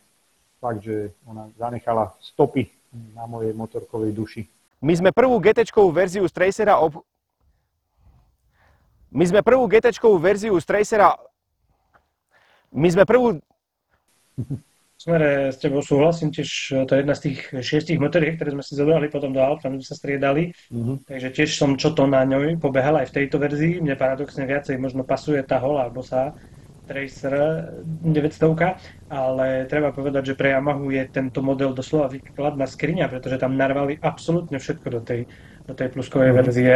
Fakt, 0.60 0.84
že 0.84 1.14
ona 1.24 1.54
zanechala 1.56 2.18
stopy 2.18 2.68
na 3.14 3.30
mojej 3.30 3.54
motorkovej 3.54 4.12
duši. 4.12 4.42
My 4.82 4.94
sme 4.98 5.14
prvú 5.14 5.38
gt 5.38 5.70
verziu 5.94 6.26
z 6.26 6.34
Tracera 6.34 6.82
ob... 6.82 7.06
My 9.14 9.24
sme 9.24 9.46
prvú 9.46 9.70
gt 9.70 9.94
verziu 10.18 10.58
z 10.58 10.66
Tracera 10.66 11.14
my 12.74 12.88
sme 12.92 13.04
prvú 13.08 13.40
smere 14.98 15.54
s 15.54 15.62
tebou 15.62 15.86
súhlasím, 15.86 16.34
tiež 16.34 16.50
e, 16.74 16.76
to 16.90 16.98
je 16.98 17.00
jedna 17.06 17.16
z 17.16 17.22
tých 17.30 17.40
šiestich 17.62 18.02
motoriek, 18.02 18.36
ktoré 18.36 18.58
sme 18.58 18.66
si 18.66 18.74
zobrali 18.74 19.14
potom 19.14 19.30
do 19.30 19.40
aut, 19.40 19.62
tam 19.62 19.78
sme 19.78 19.86
sa 19.86 19.94
striedali, 19.94 20.52
mm-hmm. 20.74 21.06
takže 21.06 21.30
tiež 21.38 21.50
som 21.54 21.78
čo 21.78 21.94
to 21.94 22.10
na 22.10 22.26
ňoj 22.26 22.58
pobehal 22.58 22.98
aj 22.98 23.14
v 23.14 23.16
tejto 23.22 23.38
verzii, 23.38 23.78
mne 23.78 23.94
paradoxne 23.94 24.44
viacej 24.50 24.82
možno 24.82 25.06
pasuje 25.06 25.40
tá 25.46 25.62
hola 25.62 25.88
alebo 25.88 26.02
sa 26.02 26.34
Tracer 26.88 27.36
900, 27.84 29.12
ale 29.12 29.68
treba 29.68 29.92
povedať, 29.92 30.34
že 30.34 30.38
pre 30.40 30.56
Yamahu 30.56 30.88
je 30.96 31.04
tento 31.12 31.44
model 31.44 31.76
doslova 31.76 32.08
výkladná 32.08 32.64
skriňa, 32.64 33.12
pretože 33.12 33.38
tam 33.38 33.60
narvali 33.60 34.00
absolútne 34.00 34.56
všetko 34.56 34.88
do 34.96 35.02
tej, 35.04 35.28
do 35.68 35.76
tej 35.76 35.88
pluskovej 35.94 36.32
mm-hmm. 36.32 36.42
verzie, 36.42 36.76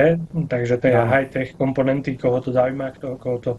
takže 0.52 0.76
to 0.78 0.86
je 0.92 0.96
ja. 1.00 1.08
high-tech 1.08 1.50
komponenty, 1.56 2.20
koho 2.20 2.44
to 2.44 2.52
zaujíma, 2.52 2.92
kto, 3.00 3.08
koho 3.18 3.38
to, 3.40 3.52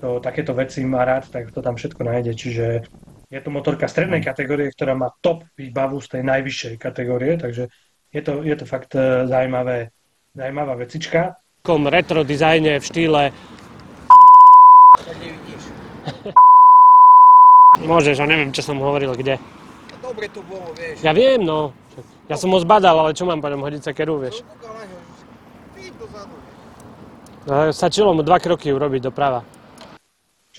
kto 0.00 0.16
takéto 0.24 0.56
veci 0.56 0.80
má 0.80 1.04
rád, 1.04 1.28
tak 1.28 1.52
to 1.52 1.60
tam 1.60 1.76
všetko 1.76 2.00
nájde, 2.00 2.32
čiže 2.32 2.88
je 3.28 3.40
to 3.44 3.52
motorka 3.52 3.84
strednej 3.84 4.24
kategórie, 4.24 4.72
ktorá 4.72 4.96
má 4.96 5.12
top 5.20 5.44
výbavu 5.60 6.00
z 6.00 6.16
tej 6.16 6.22
najvyššej 6.24 6.74
kategórie, 6.80 7.36
takže 7.36 7.68
je 8.08 8.22
to, 8.24 8.40
je 8.40 8.56
to 8.56 8.64
fakt 8.64 8.96
e, 8.96 9.28
zaujímavé, 9.28 9.92
zaujímavá 10.32 10.80
vecička. 10.80 11.36
Kom 11.60 11.84
retro 11.84 12.24
dizajne 12.24 12.80
v 12.80 12.84
štýle 12.88 13.22
Môžeš, 17.84 18.24
a 18.24 18.26
neviem, 18.28 18.56
čo 18.56 18.64
som 18.64 18.80
hovoril, 18.80 19.12
kde. 19.12 19.36
Dobre 20.00 20.32
to 20.32 20.40
bolo, 20.48 20.72
vieš. 20.72 21.04
Ja 21.04 21.12
viem, 21.12 21.44
no. 21.44 21.76
Ja 22.24 22.40
som 22.40 22.48
ho 22.56 22.58
zbadal, 22.60 22.96
ale 22.96 23.12
čo 23.12 23.28
mám 23.28 23.44
po 23.44 23.52
ňom 23.52 23.60
hodiť 23.60 23.82
sa 23.84 23.92
keru, 23.92 24.16
vieš. 24.16 24.40
Stačilo 27.72 28.16
mu 28.16 28.24
dva 28.24 28.40
kroky 28.40 28.72
urobiť 28.72 29.12
doprava. 29.12 29.59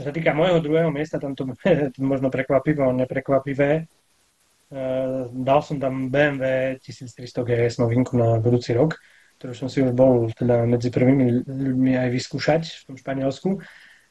Čo 0.01 0.09
sa 0.09 0.17
týka 0.17 0.33
môjho 0.33 0.65
druhého 0.65 0.89
miesta, 0.89 1.21
tam 1.21 1.37
to 1.37 1.45
možno 2.01 2.33
prekvapivé, 2.33 2.89
neprekvapivé. 3.05 3.85
Uh, 4.73 5.29
dal 5.29 5.61
som 5.61 5.77
tam 5.77 6.09
BMW 6.09 6.73
1300 6.81 7.21
GS 7.45 7.77
novinku 7.77 8.17
na 8.17 8.41
budúci 8.41 8.73
rok, 8.73 8.97
ktorú 9.37 9.53
som 9.53 9.69
si 9.69 9.85
už 9.85 9.93
bol 9.93 10.33
teda 10.33 10.65
medzi 10.65 10.89
prvými 10.89 11.45
ľuďmi 11.45 12.01
aj 12.01 12.09
vyskúšať 12.17 12.61
v 12.65 12.83
tom 12.89 12.95
Španielsku. 12.97 13.61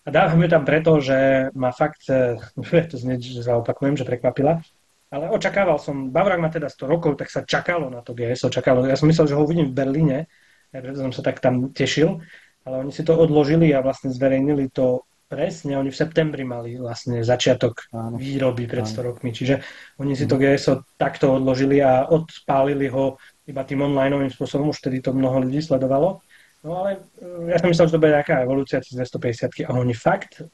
A 0.06 0.08
dávam 0.14 0.38
ju 0.38 0.46
tam 0.46 0.62
preto, 0.62 1.02
že 1.02 1.50
ma 1.58 1.74
fakt, 1.74 2.06
e, 2.06 2.38
to 2.90 2.94
znie, 2.94 3.18
že 3.18 3.42
zaopakujem, 3.42 3.98
že 3.98 4.06
prekvapila, 4.06 4.62
ale 5.10 5.26
očakával 5.26 5.82
som, 5.82 6.14
Bavrák 6.14 6.38
má 6.38 6.54
teda 6.54 6.70
100 6.70 6.86
rokov, 6.86 7.18
tak 7.18 7.34
sa 7.34 7.42
čakalo 7.42 7.90
na 7.90 7.98
to 7.98 8.14
GS, 8.14 8.46
očakalo. 8.46 8.86
Ja 8.86 8.94
som 8.94 9.10
myslel, 9.10 9.26
že 9.26 9.34
ho 9.34 9.42
uvidím 9.42 9.74
v 9.74 9.78
Berlíne, 9.82 10.30
preto 10.70 11.02
som 11.02 11.10
sa 11.10 11.26
tak 11.26 11.42
tam 11.42 11.74
tešil, 11.74 12.22
ale 12.62 12.86
oni 12.86 12.94
si 12.94 13.02
to 13.02 13.18
odložili 13.18 13.74
a 13.74 13.82
vlastne 13.82 14.14
zverejnili 14.14 14.70
to 14.70 15.02
Presne, 15.30 15.78
oni 15.78 15.94
v 15.94 16.00
septembri 16.02 16.42
mali 16.42 16.74
vlastne 16.74 17.22
začiatok 17.22 17.86
Áno. 17.94 18.18
výroby 18.18 18.66
pred 18.66 18.82
100 18.82 18.98
rokmi, 18.98 19.30
čiže 19.30 19.62
oni 20.02 20.18
si 20.18 20.26
to 20.26 20.34
mhm. 20.34 20.42
GSO 20.42 20.72
takto 20.98 21.38
odložili 21.38 21.78
a 21.78 22.10
odpálili 22.10 22.90
ho 22.90 23.14
iba 23.46 23.62
tým 23.62 23.86
onlineovým 23.86 24.34
spôsobom, 24.34 24.74
už 24.74 24.82
tedy 24.82 24.98
to 24.98 25.14
mnoho 25.14 25.46
ľudí 25.46 25.62
sledovalo. 25.62 26.18
No 26.66 26.82
ale 26.82 27.06
e, 27.22 27.46
ja 27.46 27.62
som 27.62 27.70
myslel, 27.70 27.86
že 27.86 27.94
to 27.94 28.02
bude 28.02 28.10
nejaká 28.10 28.42
evolúcia 28.42 28.82
cez 28.82 28.98
250 28.98 29.70
a 29.70 29.72
oni 29.78 29.94
fakt 29.94 30.42
e, 30.42 30.44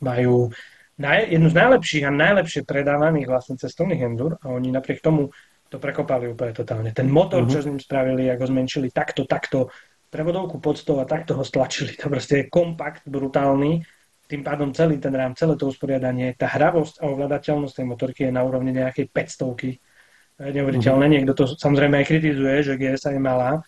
majú 0.00 0.48
naj, 0.96 1.28
jednu 1.28 1.48
z 1.52 1.56
najlepších 1.60 2.04
a 2.08 2.10
najlepšie 2.10 2.60
predávaných 2.64 3.28
vlastne 3.28 3.60
cestovných 3.60 4.08
endur 4.08 4.40
a 4.40 4.48
oni 4.48 4.72
napriek 4.72 5.04
tomu 5.04 5.36
to 5.68 5.76
prekopali 5.76 6.32
úplne 6.32 6.56
totálne. 6.56 6.96
Ten 6.96 7.12
motor, 7.12 7.44
uh-huh. 7.44 7.52
čo 7.52 7.60
s 7.60 7.68
ním 7.68 7.76
spravili, 7.76 8.32
ako 8.32 8.50
zmenšili 8.50 8.88
takto, 8.88 9.28
takto, 9.28 9.68
prevodovku 10.08 10.64
pod 10.64 10.80
stôl 10.80 11.02
a 11.02 11.06
takto 11.06 11.36
ho 11.36 11.44
stlačili. 11.44 11.92
To 12.00 12.08
proste 12.08 12.34
je 12.40 12.44
kompakt, 12.48 13.04
brutálny 13.04 13.84
tým 14.24 14.40
pádom 14.40 14.72
celý 14.72 14.96
ten 14.96 15.12
rám, 15.12 15.36
celé 15.36 15.54
to 15.60 15.68
usporiadanie, 15.68 16.32
tá 16.32 16.48
hravosť 16.48 17.04
a 17.04 17.12
ovládateľnosť 17.12 17.74
tej 17.76 17.86
motorky 17.86 18.20
je 18.28 18.32
na 18.32 18.40
úrovni 18.40 18.72
nejakej 18.72 19.12
500 19.12 20.48
neuveriteľné. 20.50 21.04
Mm-hmm. 21.04 21.22
Niekto 21.28 21.32
to 21.36 21.44
samozrejme 21.54 22.00
aj 22.00 22.06
kritizuje, 22.08 22.56
že 22.64 22.80
GSA 22.80 23.14
je 23.14 23.22
malá. 23.22 23.60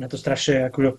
Na 0.00 0.08
to 0.10 0.16
strašne, 0.18 0.66
ako, 0.72 0.98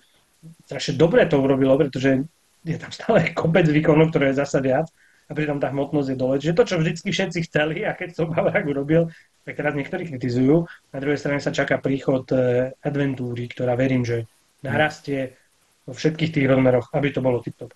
strašne 0.64 0.94
dobre 0.96 1.26
to 1.26 1.42
urobilo, 1.42 1.74
pretože 1.76 2.24
je 2.62 2.76
tam 2.78 2.92
stále 2.94 3.34
kopec 3.34 3.66
výkonov, 3.66 4.14
ktoré 4.14 4.32
je 4.32 4.40
zasa 4.40 4.62
viac 4.62 4.86
a 5.30 5.32
pritom 5.34 5.62
tá 5.62 5.70
hmotnosť 5.70 6.08
je 6.10 6.16
dole. 6.16 6.34
Čiže 6.38 6.56
to, 6.56 6.64
čo 6.66 6.76
vždycky 6.78 7.08
všetci 7.14 7.38
chceli 7.50 7.86
a 7.86 7.94
keď 7.94 8.08
to 8.14 8.30
Bavrák 8.30 8.66
urobil, 8.66 9.10
tak 9.46 9.58
teraz 9.58 9.74
niektorí 9.78 10.10
kritizujú. 10.10 10.66
Na 10.90 10.98
druhej 10.98 11.18
strane 11.18 11.38
sa 11.38 11.54
čaká 11.54 11.78
príchod 11.78 12.26
e, 12.34 12.70
adventúry, 12.82 13.46
ktorá 13.46 13.78
verím, 13.78 14.02
že 14.02 14.26
narastie 14.60 15.38
vo 15.86 15.94
všetkých 15.94 16.34
tých 16.34 16.46
rozmeroch, 16.50 16.92
aby 16.92 17.08
to 17.14 17.22
bolo 17.24 17.40
tip-top 17.40 17.72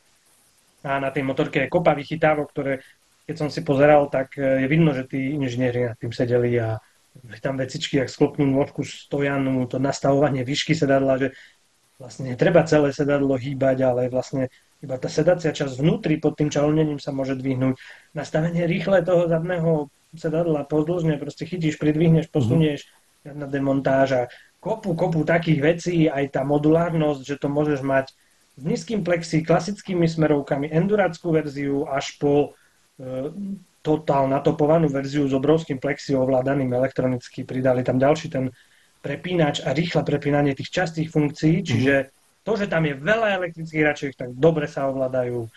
a 0.84 1.00
na 1.00 1.08
tej 1.08 1.24
motorke 1.24 1.64
je 1.64 1.72
kopa 1.72 1.96
vychytávok, 1.96 2.48
ktoré 2.52 2.84
keď 3.24 3.36
som 3.40 3.48
si 3.48 3.64
pozeral, 3.64 4.12
tak 4.12 4.36
e, 4.36 4.64
je 4.64 4.66
vidno, 4.68 4.92
že 4.92 5.08
tí 5.08 5.32
inžinieri 5.32 5.92
nad 5.92 5.96
tým 5.96 6.12
sedeli 6.12 6.60
a 6.60 6.76
tam 7.40 7.56
vecičky, 7.56 8.02
ak 8.02 8.10
sklopnú 8.10 8.44
nôžku 8.44 8.84
stojanú, 8.84 9.64
to 9.70 9.80
nastavovanie 9.80 10.42
výšky 10.42 10.74
sedadla, 10.76 11.16
že 11.16 11.28
vlastne 11.96 12.34
netreba 12.34 12.66
celé 12.66 12.90
sedadlo 12.90 13.38
hýbať, 13.38 13.76
ale 13.86 14.02
vlastne 14.10 14.50
iba 14.82 14.98
tá 15.00 15.08
sedacia 15.08 15.54
časť 15.54 15.80
vnútri 15.80 16.20
pod 16.20 16.36
tým 16.36 16.52
čalnením 16.52 17.00
sa 17.00 17.14
môže 17.14 17.38
dvihnúť. 17.38 17.78
Nastavenie 18.12 18.66
rýchle 18.68 19.00
toho 19.06 19.30
zadného 19.30 19.88
sedadla 20.12 20.66
pozdĺžne, 20.68 21.16
proste 21.16 21.48
chytíš, 21.48 21.80
pridvihneš, 21.80 22.28
posunieš, 22.28 22.90
žiadna 23.24 23.46
demontáža. 23.48 24.28
Kopu, 24.58 24.92
kopu 24.92 25.24
takých 25.24 25.60
vecí, 25.62 25.96
aj 26.10 26.34
tá 26.34 26.42
modulárnosť, 26.44 27.22
že 27.24 27.36
to 27.40 27.48
môžeš 27.48 27.80
mať 27.80 28.12
s 28.54 28.62
nízkym 28.62 29.02
plexi, 29.02 29.42
klasickými 29.42 30.06
smerovkami, 30.06 30.70
enduráckú 30.70 31.34
verziu 31.34 31.90
až 31.90 32.14
po 32.22 32.54
e, 32.94 33.34
totál 33.82 34.30
natopovanú 34.30 34.86
verziu 34.86 35.26
s 35.26 35.34
obrovským 35.34 35.82
plexi 35.82 36.14
ovládaným 36.14 36.70
elektronicky. 36.70 37.42
Pridali 37.42 37.82
tam 37.82 37.98
ďalší 37.98 38.30
ten 38.30 38.54
prepínač 39.02 39.60
a 39.66 39.74
rýchle 39.74 40.06
prepínanie 40.06 40.54
tých 40.54 40.70
častých 40.70 41.10
funkcií, 41.10 41.60
mhm. 41.60 41.66
čiže 41.66 41.94
to, 42.44 42.52
že 42.54 42.68
tam 42.68 42.84
je 42.84 42.94
veľa 42.94 43.40
elektrických 43.40 43.82
hračiek, 43.82 44.12
tak 44.14 44.30
dobre 44.36 44.70
sa 44.70 44.86
ovládajú. 44.86 45.44
E, 45.44 45.50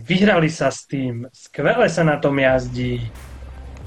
vyhrali 0.00 0.48
sa 0.48 0.72
s 0.72 0.88
tým, 0.88 1.28
skvele 1.36 1.92
sa 1.92 2.00
na 2.00 2.16
tom 2.16 2.40
jazdí. 2.40 3.04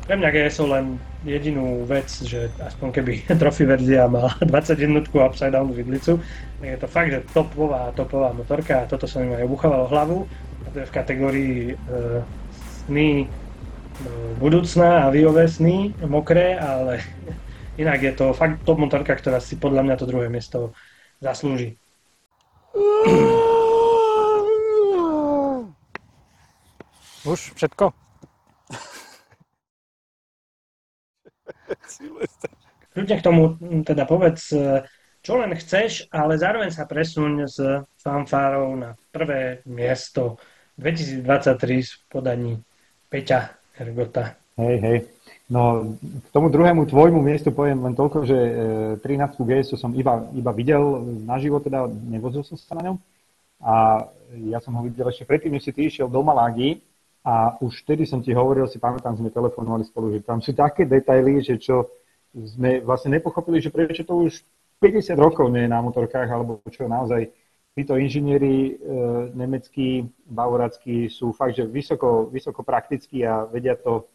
Pre 0.06 0.14
mňa 0.14 0.30
GSO 0.30 0.70
len 0.70 1.02
jedinú 1.28 1.84
vec, 1.84 2.08
že 2.24 2.48
aspoň 2.64 2.88
keby 2.96 3.14
trofy 3.42 3.68
verzia 3.68 4.08
mala 4.08 4.32
21 4.46 5.04
upside 5.12 5.52
down 5.52 5.72
vidlicu, 5.72 6.20
je 6.64 6.78
to 6.80 6.88
fakt, 6.88 7.12
že 7.12 7.24
topová, 7.32 7.92
topová 7.96 8.32
motorka 8.32 8.84
a 8.84 8.88
toto 8.88 9.08
som 9.08 9.24
im 9.24 9.36
aj 9.36 9.48
obuchávalo 9.48 9.86
hlavu. 9.88 10.18
A 10.64 10.68
to 10.76 10.84
je 10.84 10.90
v 10.92 10.96
kategórii 10.96 11.56
e, 11.72 11.76
sny 12.84 13.10
e, 13.24 13.28
budúcna, 14.40 15.08
aviové 15.08 15.48
sny, 15.48 15.96
mokré, 16.04 16.60
ale 16.60 17.00
inak 17.82 18.00
je 18.04 18.14
to 18.16 18.36
fakt 18.36 18.64
top 18.68 18.80
motorka, 18.80 19.16
ktorá 19.16 19.40
si 19.40 19.56
podľa 19.56 19.88
mňa 19.88 19.96
to 20.00 20.06
druhé 20.08 20.28
miesto 20.28 20.76
zaslúži. 21.24 21.80
Už 27.28 27.52
všetko? 27.56 28.09
Kľudne 32.94 33.16
k 33.16 33.26
tomu 33.26 33.56
teda 33.86 34.04
povedz, 34.10 34.52
e, 34.52 34.84
čo 35.22 35.38
len 35.38 35.52
chceš, 35.56 36.08
ale 36.10 36.40
zároveň 36.40 36.72
sa 36.72 36.88
presuň 36.88 37.32
s 37.46 37.60
fanfárou 38.00 38.74
na 38.76 38.96
prvé 39.12 39.62
miesto 39.68 40.40
2023 40.80 41.24
v 41.86 42.04
podaní 42.08 42.54
Peťa 43.12 43.54
Hergota. 43.76 44.40
Hej, 44.60 44.78
hej. 44.84 44.98
No, 45.50 45.96
k 46.06 46.28
tomu 46.30 46.54
druhému 46.54 46.86
tvojmu 46.86 47.26
miestu 47.26 47.50
poviem 47.50 47.82
len 47.82 47.98
toľko, 47.98 48.22
že 48.22 48.38
13 49.02 49.40
GS 49.42 49.74
som 49.82 49.92
iba, 49.98 50.30
iba 50.38 50.52
videl 50.54 51.02
naživo, 51.26 51.58
teda 51.58 51.90
nevozil 51.90 52.46
som 52.46 52.54
sa 52.54 52.78
na 52.78 52.92
ňom. 52.92 52.98
A 53.60 54.06
ja 54.46 54.62
som 54.62 54.78
ho 54.78 54.82
videl 54.86 55.10
ešte 55.10 55.26
predtým, 55.26 55.58
než 55.58 55.66
si 55.66 55.74
ty 55.74 55.90
išiel 55.90 56.06
do 56.06 56.22
Malágy 56.22 56.80
a 57.26 57.60
už 57.60 57.84
vtedy 57.84 58.08
som 58.08 58.24
ti 58.24 58.32
hovoril, 58.32 58.68
si 58.68 58.80
pamätám, 58.80 59.20
sme 59.20 59.34
telefonovali 59.34 59.84
spolu, 59.84 60.16
že 60.16 60.24
tam 60.24 60.40
sú 60.40 60.56
také 60.56 60.88
detaily, 60.88 61.44
že 61.44 61.60
čo 61.60 61.92
sme 62.32 62.80
vlastne 62.80 63.20
nepochopili, 63.20 63.60
že 63.60 63.74
prečo 63.74 64.08
to 64.08 64.30
už 64.30 64.40
50 64.80 65.20
rokov 65.20 65.52
nie 65.52 65.68
je 65.68 65.74
na 65.74 65.84
motorkách, 65.84 66.30
alebo 66.32 66.64
čo 66.72 66.88
naozaj 66.88 67.28
títo 67.76 68.00
inžinieri 68.00 68.56
e, 68.56 68.74
nemeckí, 69.36 70.08
bavorackí 70.32 71.12
sú 71.12 71.36
fakt, 71.36 71.60
že 71.60 71.68
vysoko, 71.68 72.32
vysoko 72.32 72.64
praktickí 72.64 73.24
a 73.28 73.44
vedia 73.48 73.76
to, 73.76 74.08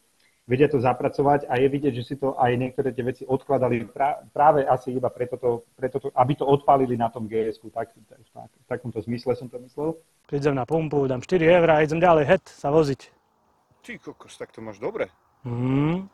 vedia 0.44 0.68
to 0.68 0.76
zapracovať 0.76 1.48
a 1.48 1.56
je 1.56 1.68
vidieť, 1.72 1.92
že 1.96 2.04
si 2.04 2.14
to 2.20 2.36
aj 2.36 2.52
niektoré 2.60 2.92
tie 2.92 3.04
veci 3.04 3.22
odkladali 3.24 3.88
pra, 3.88 4.20
práve 4.28 4.68
asi 4.68 4.92
iba 4.92 5.08
preto, 5.08 5.40
to, 5.40 5.64
preto 5.72 5.96
to, 6.00 6.08
aby 6.12 6.36
to 6.36 6.44
odpálili 6.44 7.00
na 7.00 7.08
tom 7.08 7.24
GS-ku. 7.24 7.72
Tak, 7.72 7.96
tak, 8.08 8.20
tak, 8.28 8.50
v 8.52 8.66
takomto 8.68 9.00
zmysle 9.00 9.32
som 9.36 9.48
to 9.48 9.56
myslel. 9.64 9.96
Prídem 10.28 10.52
na 10.52 10.68
pumpu, 10.68 11.08
dám 11.08 11.24
4 11.24 11.40
eur 11.40 11.68
a 11.72 11.80
idem 11.80 12.00
ďalej 12.00 12.24
het 12.28 12.44
sa 12.48 12.68
voziť. 12.68 13.00
Ty 13.84 13.92
kokos, 14.00 14.36
tak 14.36 14.52
to 14.52 14.60
máš 14.60 14.80
dobre. 14.80 15.08
Mm. 15.44 16.08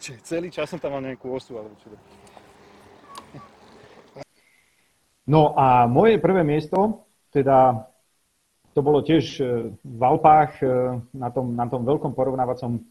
Čiže 0.00 0.18
celý 0.24 0.48
čas 0.52 0.68
som 0.68 0.80
tam 0.80 0.96
mal 0.96 1.04
nejakú 1.04 1.28
osu, 1.32 1.56
alebo 1.56 1.76
čo. 1.80 1.92
No 5.30 5.54
a 5.54 5.86
moje 5.86 6.18
prvé 6.18 6.42
miesto, 6.42 7.06
teda 7.30 7.86
to 8.74 8.80
bolo 8.80 9.02
tiež 9.02 9.24
e, 9.40 9.44
v 9.74 10.02
Alpách 10.02 10.62
e, 10.62 10.66
na 11.14 11.28
tom, 11.30 11.54
na 11.54 11.66
tom 11.66 11.82
veľkom 11.82 12.14
porovnávacom 12.14 12.82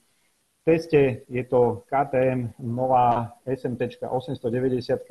teste. 0.67 1.23
Je 1.31 1.43
to 1.47 1.87
KTM 1.87 2.59
nová 2.59 3.39
SMT 3.47 4.03
890. 4.03 5.07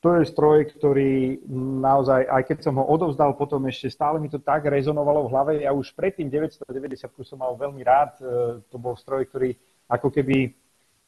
To 0.00 0.16
je 0.16 0.24
stroj, 0.24 0.64
ktorý 0.72 1.44
naozaj, 1.84 2.24
aj 2.24 2.42
keď 2.48 2.58
som 2.64 2.80
ho 2.80 2.84
odovzdal 2.88 3.36
potom 3.36 3.60
ešte 3.68 3.92
stále 3.92 4.16
mi 4.16 4.32
to 4.32 4.40
tak 4.40 4.64
rezonovalo 4.64 5.28
v 5.28 5.32
hlave. 5.36 5.52
Ja 5.60 5.76
už 5.76 5.92
predtým 5.92 6.32
990 6.32 7.12
som 7.20 7.36
mal 7.36 7.52
veľmi 7.60 7.84
rád. 7.84 8.16
E, 8.20 8.24
to 8.72 8.76
bol 8.80 8.96
stroj, 8.96 9.28
ktorý 9.28 9.52
ako 9.90 10.08
keby 10.08 10.56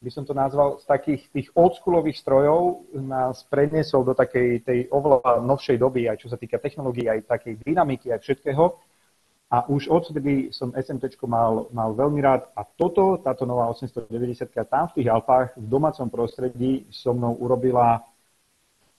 by 0.02 0.10
som 0.10 0.26
to 0.26 0.34
nazval, 0.34 0.82
z 0.82 0.84
takých 0.90 1.22
tých 1.30 1.48
oldschoolových 1.54 2.18
strojov 2.18 2.90
nás 2.98 3.46
preniesol 3.46 4.02
do 4.02 4.18
takej 4.18 4.66
tej 4.66 4.78
oveľa 4.90 5.38
novšej 5.46 5.78
doby, 5.78 6.10
aj 6.10 6.26
čo 6.26 6.28
sa 6.28 6.36
týka 6.36 6.58
technológií, 6.58 7.06
aj 7.06 7.30
takej 7.30 7.62
dynamiky, 7.62 8.10
aj 8.10 8.20
všetkého. 8.26 8.74
A 9.52 9.68
už 9.68 9.92
odtedy 9.92 10.48
som 10.48 10.72
SMT 10.72 11.20
mal, 11.28 11.68
mal 11.76 11.92
veľmi 11.92 12.18
rád. 12.24 12.48
A 12.56 12.64
toto, 12.64 13.20
táto 13.20 13.44
nová 13.44 13.68
890 13.68 14.48
tam 14.64 14.88
v 14.90 14.94
tých 14.96 15.12
Alpách, 15.12 15.54
v 15.60 15.66
domácom 15.68 16.08
prostredí 16.08 16.88
so 16.88 17.12
mnou 17.12 17.36
urobila 17.36 18.00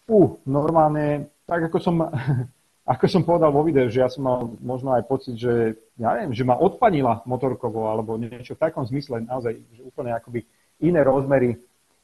uh, 0.07 0.29
normálne, 0.45 1.33
tak 1.49 1.67
ako 1.67 1.77
som, 1.81 1.95
ako 2.93 3.05
som 3.09 3.25
povedal 3.25 3.49
vo 3.49 3.65
videu, 3.65 3.89
že 3.89 4.05
ja 4.05 4.09
som 4.13 4.23
mal 4.29 4.45
možno 4.61 4.93
aj 4.93 5.03
pocit, 5.09 5.35
že 5.41 5.73
ja 5.97 6.13
neviem, 6.15 6.37
že 6.37 6.45
ma 6.45 6.53
odpanila 6.53 7.25
motorkovo, 7.25 7.89
alebo 7.89 8.15
niečo 8.21 8.53
v 8.53 8.63
takom 8.63 8.85
zmysle, 8.85 9.25
naozaj, 9.25 9.57
že 9.57 9.81
úplne 9.81 10.13
akoby 10.13 10.45
iné 10.83 11.01
rozmery 11.01 11.57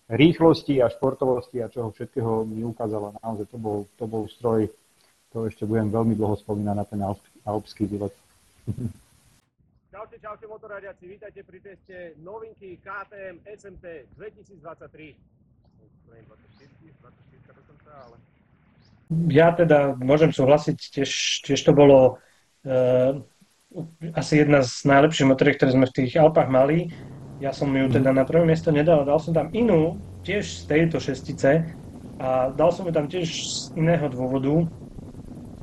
rýchlosti 0.09 0.81
a 0.81 0.89
športovosti 0.89 1.62
a 1.62 1.69
čoho 1.69 1.93
všetkého 1.93 2.41
mi 2.48 2.65
ukázala. 2.65 3.13
Naozaj 3.21 3.45
to 3.53 3.57
bol, 3.62 3.86
to 4.00 4.07
bol 4.09 4.25
stroj, 4.25 4.65
to 5.29 5.45
ešte 5.45 5.69
budem 5.69 5.93
veľmi 5.93 6.17
dlho 6.17 6.33
spomínať 6.39 6.75
na 6.75 6.86
ten 6.88 7.03
alpský 7.45 7.86
výlet. 7.86 8.15
Čaute, 9.89 10.21
čaute 10.21 10.45
motoradiaci, 10.48 11.12
vítajte 11.12 11.43
pri 11.43 11.59
teste 11.59 12.15
novinky 12.24 12.79
KTM 12.79 13.43
SMT 13.43 14.07
2023. 14.15 14.63
24, 14.63 15.12
24 17.03 17.59
dokonca, 17.59 17.91
ale... 18.07 18.15
Ja 19.27 19.51
teda 19.51 20.00
môžem 20.00 20.31
súhlasiť, 20.31 20.77
tiež, 20.93 21.12
tiež 21.43 21.59
to 21.65 21.74
bolo 21.75 22.21
uh, 22.63 23.19
asi 24.15 24.45
jedna 24.45 24.63
z 24.63 24.88
najlepších 24.88 25.27
motoriek, 25.27 25.57
ktoré 25.57 25.75
sme 25.75 25.89
v 25.89 25.95
tých 26.00 26.15
Alpách 26.15 26.48
mali. 26.48 26.95
Ja 27.39 27.55
som 27.55 27.72
ju 27.72 27.88
teda 27.88 28.12
na 28.12 28.27
prvé 28.27 28.43
miesto 28.43 28.67
nedal, 28.75 29.08
dal 29.08 29.15
som 29.24 29.31
tam 29.31 29.48
inú, 29.55 30.04
tiež 30.28 30.43
z 30.43 30.63
tejto 30.67 30.99
šestice 30.99 31.71
a 32.19 32.52
dal 32.52 32.69
som 32.75 32.84
ju 32.84 32.91
tam 32.91 33.08
tiež 33.08 33.28
z 33.32 33.71
iného 33.80 34.12
dôvodu. 34.12 34.67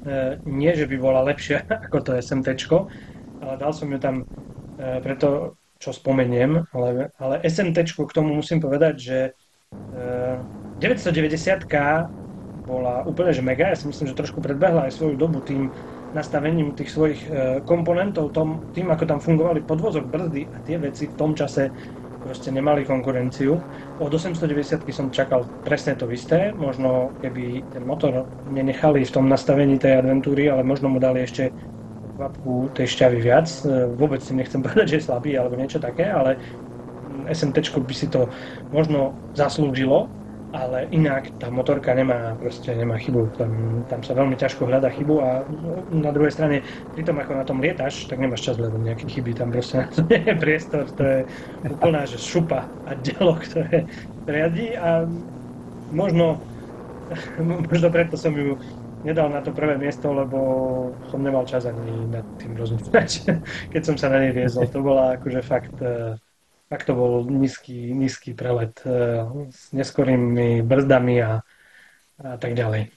E, 0.09 0.41
nie, 0.49 0.73
že 0.73 0.89
by 0.89 0.97
bola 0.97 1.21
lepšia 1.29 1.69
ako 1.87 1.99
to 2.01 2.11
SMT, 2.17 2.49
ale 3.45 3.53
dal 3.61 3.73
som 3.77 3.93
ju 3.93 3.99
tam 4.01 4.25
e, 4.81 5.05
preto, 5.05 5.61
čo 5.77 5.93
spomeniem, 5.93 6.65
ale, 6.73 7.13
ale 7.21 7.45
SMT 7.45 7.85
k 7.85 8.17
tomu 8.17 8.33
musím 8.33 8.65
povedať, 8.65 8.95
že 8.97 9.19
e, 9.93 10.01
990 10.81 11.69
bola 12.57 13.05
úplne 13.05 13.37
že 13.37 13.45
mega, 13.45 13.69
ja 13.69 13.77
si 13.77 13.85
myslím, 13.85 14.09
že 14.09 14.17
trošku 14.17 14.41
predbehla 14.41 14.89
aj 14.89 14.97
svoju 14.97 15.15
dobu 15.21 15.45
tým, 15.45 15.77
nastavením 16.13 16.75
tých 16.75 16.91
svojich 16.91 17.21
e, 17.27 17.61
komponentov, 17.67 18.31
tom, 18.31 18.71
tým, 18.71 18.91
ako 18.91 19.05
tam 19.07 19.19
fungovali 19.19 19.67
podvozok, 19.67 20.07
brzdy 20.07 20.51
a 20.55 20.63
tie 20.63 20.79
veci 20.79 21.11
v 21.11 21.19
tom 21.19 21.35
čase 21.35 21.75
proste 22.23 22.51
nemali 22.51 22.83
konkurenciu. 22.83 23.55
Od 23.99 24.11
890 24.11 24.83
som 24.91 25.11
čakal 25.15 25.51
presne 25.63 25.95
to 25.95 26.11
isté, 26.11 26.51
možno 26.55 27.15
keby 27.23 27.71
ten 27.71 27.87
motor 27.87 28.35
nenechali 28.43 29.07
v 29.07 29.15
tom 29.15 29.27
nastavení 29.31 29.79
tej 29.79 30.03
adventúry, 30.03 30.51
ale 30.51 30.67
možno 30.67 30.91
mu 30.91 30.99
dali 30.99 31.23
ešte 31.23 31.55
kvapku 32.17 32.73
tej 32.75 32.87
šťavy 32.87 33.19
viac. 33.23 33.47
E, 33.63 33.95
vôbec 33.95 34.23
si 34.23 34.35
nechcem 34.35 34.63
povedať, 34.65 34.87
že 34.91 34.97
je 34.99 35.07
slabý 35.07 35.35
alebo 35.39 35.55
niečo 35.59 35.79
také, 35.79 36.07
ale 36.11 36.39
SMT 37.31 37.63
by 37.87 37.95
si 37.95 38.11
to 38.11 38.31
možno 38.73 39.23
zaslúžilo, 39.35 40.17
ale 40.57 40.89
inak 40.89 41.37
tá 41.37 41.53
motorka 41.53 41.93
nemá, 41.93 42.33
proste 42.41 42.73
nemá 42.73 42.97
chybu. 42.97 43.37
Tam, 43.37 43.53
tam 43.85 44.01
sa 44.01 44.17
veľmi 44.17 44.41
ťažko 44.41 44.65
hľadá 44.65 44.89
chybu 44.89 45.15
a 45.21 45.31
na 45.93 46.11
druhej 46.17 46.33
strane, 46.33 46.65
pri 46.91 47.03
tom 47.05 47.21
ako 47.21 47.33
na 47.37 47.45
tom 47.45 47.61
lietaš, 47.61 48.09
tak 48.09 48.17
nemáš 48.17 48.49
čas 48.49 48.57
hľadať 48.57 48.81
nejaké 48.81 49.05
chyby, 49.07 49.37
tam 49.37 49.53
proste 49.53 49.93
nie 50.11 50.21
je 50.25 50.35
priestor, 50.41 50.89
to 50.91 51.03
je 51.05 51.19
úplná 51.69 52.09
že 52.09 52.17
šupa 52.17 52.73
a 52.83 52.91
dielo, 52.97 53.37
ktoré 53.37 53.85
riadí 54.25 54.73
a 54.73 55.05
možno, 55.93 56.49
možno 57.69 57.89
preto 57.93 58.17
som 58.17 58.33
ju 58.33 58.57
nedal 59.07 59.31
na 59.31 59.39
to 59.45 59.55
prvé 59.55 59.79
miesto, 59.79 60.11
lebo 60.11 60.39
som 61.07 61.23
nemal 61.23 61.47
čas 61.47 61.63
ani 61.69 62.11
nad 62.11 62.27
tým 62.41 62.59
rozmýšľať, 62.59 63.11
keď 63.73 63.83
som 63.85 63.95
sa 63.95 64.11
na 64.11 64.25
nej 64.25 64.33
viezol. 64.35 64.67
To 64.73 64.83
bola 64.83 65.15
akože 65.21 65.41
fakt 65.47 65.79
eh, 65.79 66.19
tak 66.67 66.83
to 66.83 66.93
bol 66.99 67.23
nízky, 67.27 67.95
nízky 67.95 68.35
prelet 68.35 68.83
e, 68.83 69.23
s 69.51 69.71
neskorými 69.71 70.67
brzdami 70.67 71.17
a, 71.23 71.33
a 72.19 72.37
tak 72.43 72.59
ďalej. 72.59 72.91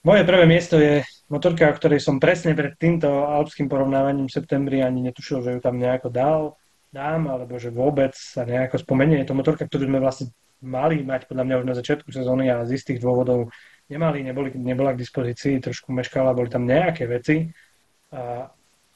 Moje 0.00 0.22
prvé 0.24 0.44
miesto 0.48 0.80
je 0.80 1.04
motorka, 1.28 1.68
o 1.68 1.76
ktorej 1.76 2.00
som 2.00 2.16
presne 2.16 2.56
pred 2.56 2.72
týmto 2.76 3.08
alpským 3.08 3.68
porovnávaním 3.68 4.28
v 4.28 4.36
septembri 4.36 4.80
ani 4.80 5.04
netušil, 5.04 5.44
že 5.44 5.52
ju 5.56 5.60
tam 5.60 5.76
nejako 5.76 6.08
dal, 6.08 6.40
dám, 6.88 7.28
alebo 7.28 7.60
že 7.60 7.68
vôbec 7.68 8.16
sa 8.16 8.48
nejako 8.48 8.80
spomenie. 8.80 9.20
Je 9.20 9.28
to 9.28 9.36
motorka, 9.36 9.68
ktorú 9.68 9.88
sme 9.88 10.00
vlastne 10.00 10.32
mali 10.60 11.00
mať 11.04 11.28
podľa 11.28 11.44
mňa 11.44 11.56
už 11.60 11.66
na 11.68 11.76
začiatku 11.76 12.08
sezóny 12.12 12.52
a 12.52 12.64
z 12.68 12.76
istých 12.76 13.00
dôvodov 13.00 13.52
nemali, 13.88 14.20
neboli, 14.24 14.52
nebola 14.56 14.92
k 14.92 15.00
dispozícii, 15.00 15.60
trošku 15.60 15.92
meškala, 15.92 16.36
boli 16.36 16.52
tam 16.52 16.68
nejaké 16.68 17.08
veci. 17.08 17.48
A 18.12 18.48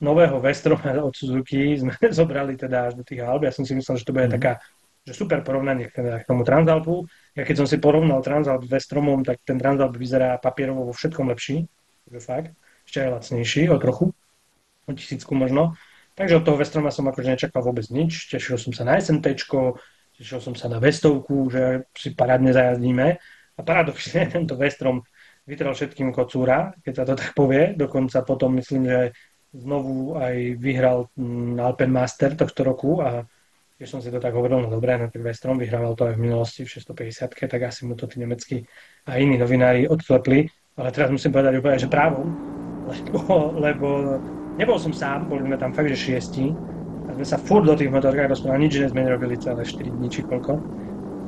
nového 0.03 0.43
Vestroma 0.43 0.97
od 1.03 1.15
Suzuki 1.15 1.79
sme 1.79 1.95
zobrali 2.19 2.59
teda 2.59 2.91
až 2.91 2.99
do 2.99 3.05
tých 3.07 3.23
Alp. 3.23 3.47
Ja 3.47 3.53
som 3.55 3.63
si 3.63 3.77
myslel, 3.77 4.01
že 4.01 4.07
to 4.07 4.15
bude 4.15 4.31
mm. 4.31 4.35
taká 4.35 4.59
že 5.05 5.13
super 5.13 5.45
porovnanie 5.45 5.93
k 5.93 6.25
tomu 6.25 6.49
Transalpu. 6.49 7.05
Ja 7.37 7.45
keď 7.45 7.61
som 7.61 7.67
si 7.69 7.77
porovnal 7.77 8.25
Transalp 8.25 8.65
s 8.65 8.73
Vestromom, 8.73 9.21
tak 9.21 9.45
ten 9.45 9.61
Transalp 9.61 10.01
vyzerá 10.01 10.41
papierovo 10.41 10.89
vo 10.89 10.97
všetkom 10.97 11.29
lepší. 11.29 11.69
Takže 12.09 12.21
fakt. 12.25 12.51
Ešte 12.89 13.05
aj 13.05 13.11
lacnejší 13.21 13.69
o 13.69 13.77
trochu. 13.77 14.17
O 14.89 14.93
tisícku 14.97 15.37
možno. 15.37 15.77
Takže 16.17 16.41
od 16.41 16.45
toho 16.49 16.57
Vestroma 16.57 16.89
som 16.89 17.05
akože 17.05 17.37
nečakal 17.37 17.61
vôbec 17.61 17.85
nič. 17.93 18.33
Tešil 18.33 18.57
som 18.57 18.73
sa 18.73 18.89
na 18.89 18.97
SMT, 18.97 19.37
tešil 20.17 20.41
som 20.41 20.57
sa 20.57 20.73
na 20.73 20.81
Vestovku, 20.81 21.53
že 21.53 21.85
si 21.93 22.17
parádne 22.17 22.57
zajazdíme. 22.57 23.21
A 23.55 23.61
paradoxne 23.61 24.25
tento 24.33 24.57
Vestrom 24.57 25.05
vytrel 25.45 25.77
všetkým 25.77 26.17
kocúra, 26.17 26.73
keď 26.81 26.93
sa 26.97 27.05
to 27.05 27.15
tak 27.21 27.37
povie. 27.37 27.77
Dokonca 27.77 28.25
potom 28.25 28.57
myslím, 28.57 28.89
že 28.89 29.01
znovu 29.55 30.19
aj 30.19 30.59
vyhral 30.59 31.07
mm, 31.15 31.63
Alpen 31.63 31.95
Master 31.95 32.35
tohto 32.35 32.67
roku 32.67 32.99
a 32.99 33.23
keď 33.75 33.87
som 33.91 33.99
si 33.99 34.11
to 34.11 34.23
tak 34.23 34.35
hovoril, 34.35 34.63
no 34.63 34.71
dobré, 34.71 34.95
tak 34.99 35.19
Westrom 35.19 35.59
vyhrával 35.59 35.99
to 35.99 36.07
aj 36.07 36.15
v 36.15 36.23
minulosti 36.31 36.63
v 36.63 36.79
650 36.79 37.51
tak 37.51 37.61
asi 37.63 37.87
mu 37.87 37.99
to 37.99 38.07
tí 38.07 38.23
nemeckí 38.23 38.63
a 39.11 39.19
iní 39.19 39.35
novinári 39.35 39.91
odklepli. 39.91 40.47
Ale 40.79 40.91
teraz 40.91 41.11
musím 41.11 41.31
povedať 41.35 41.59
úplne, 41.59 41.79
že 41.79 41.91
právom, 41.91 42.27
lebo, 42.91 43.19
lebo 43.59 43.89
nebol 44.59 44.79
som 44.79 44.95
sám, 44.95 45.27
boli 45.27 45.47
sme 45.47 45.59
tam 45.59 45.75
fakt, 45.75 45.91
že 45.91 45.99
šiesti. 45.99 46.51
A 47.05 47.11
sme 47.15 47.27
sa 47.27 47.39
furt 47.39 47.67
do 47.67 47.75
tých 47.75 47.91
motorkách 47.91 48.31
rozprávali, 48.31 48.67
nič 48.67 48.79
sme 48.91 49.07
nerobili 49.07 49.39
celé 49.39 49.63
4 49.63 49.91
dní 49.91 50.09
či 50.11 50.23
koľko. 50.23 50.55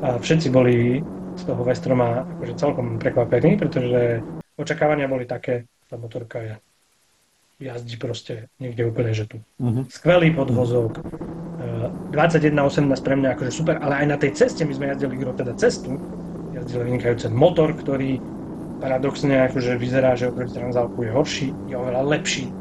A 0.07 0.19
všetci 0.19 0.49
boli 0.51 0.99
z 1.37 1.43
toho 1.45 1.63
Westroma 1.67 2.25
akože 2.25 2.55
celkom 2.59 2.97
prekvapení, 2.97 3.59
pretože 3.59 4.23
očakávania 4.57 5.11
boli 5.11 5.29
také, 5.29 5.69
tá 5.87 6.01
motorka 6.01 6.41
je 6.41 6.55
jazdí 7.57 7.97
proste 7.97 8.53
niekde 8.61 8.85
úplne, 8.85 9.17
že 9.17 9.25
tu. 9.25 9.37
Uh-huh. 9.61 9.89
Skvelý 9.89 10.33
podvozok, 10.37 11.01
uh, 11.01 11.89
21.18 12.13 12.93
pre 13.01 13.15
mňa 13.17 13.29
akože 13.37 13.53
super, 13.53 13.81
ale 13.81 14.05
aj 14.05 14.07
na 14.13 14.17
tej 14.21 14.37
ceste 14.37 14.63
my 14.69 14.73
sme 14.77 14.93
jazdili 14.93 15.17
gro 15.17 15.33
teda 15.33 15.57
cestu, 15.57 15.97
jazdili 16.53 16.93
vynikajúci 16.93 17.33
motor, 17.33 17.73
ktorý 17.73 18.21
paradoxne 18.77 19.49
akože 19.49 19.81
vyzerá, 19.81 20.13
že 20.13 20.29
oproti 20.29 20.53
Transalku 20.53 21.09
je 21.09 21.11
horší, 21.13 21.49
je 21.65 21.75
oveľa 21.81 22.03
lepší. 22.05 22.53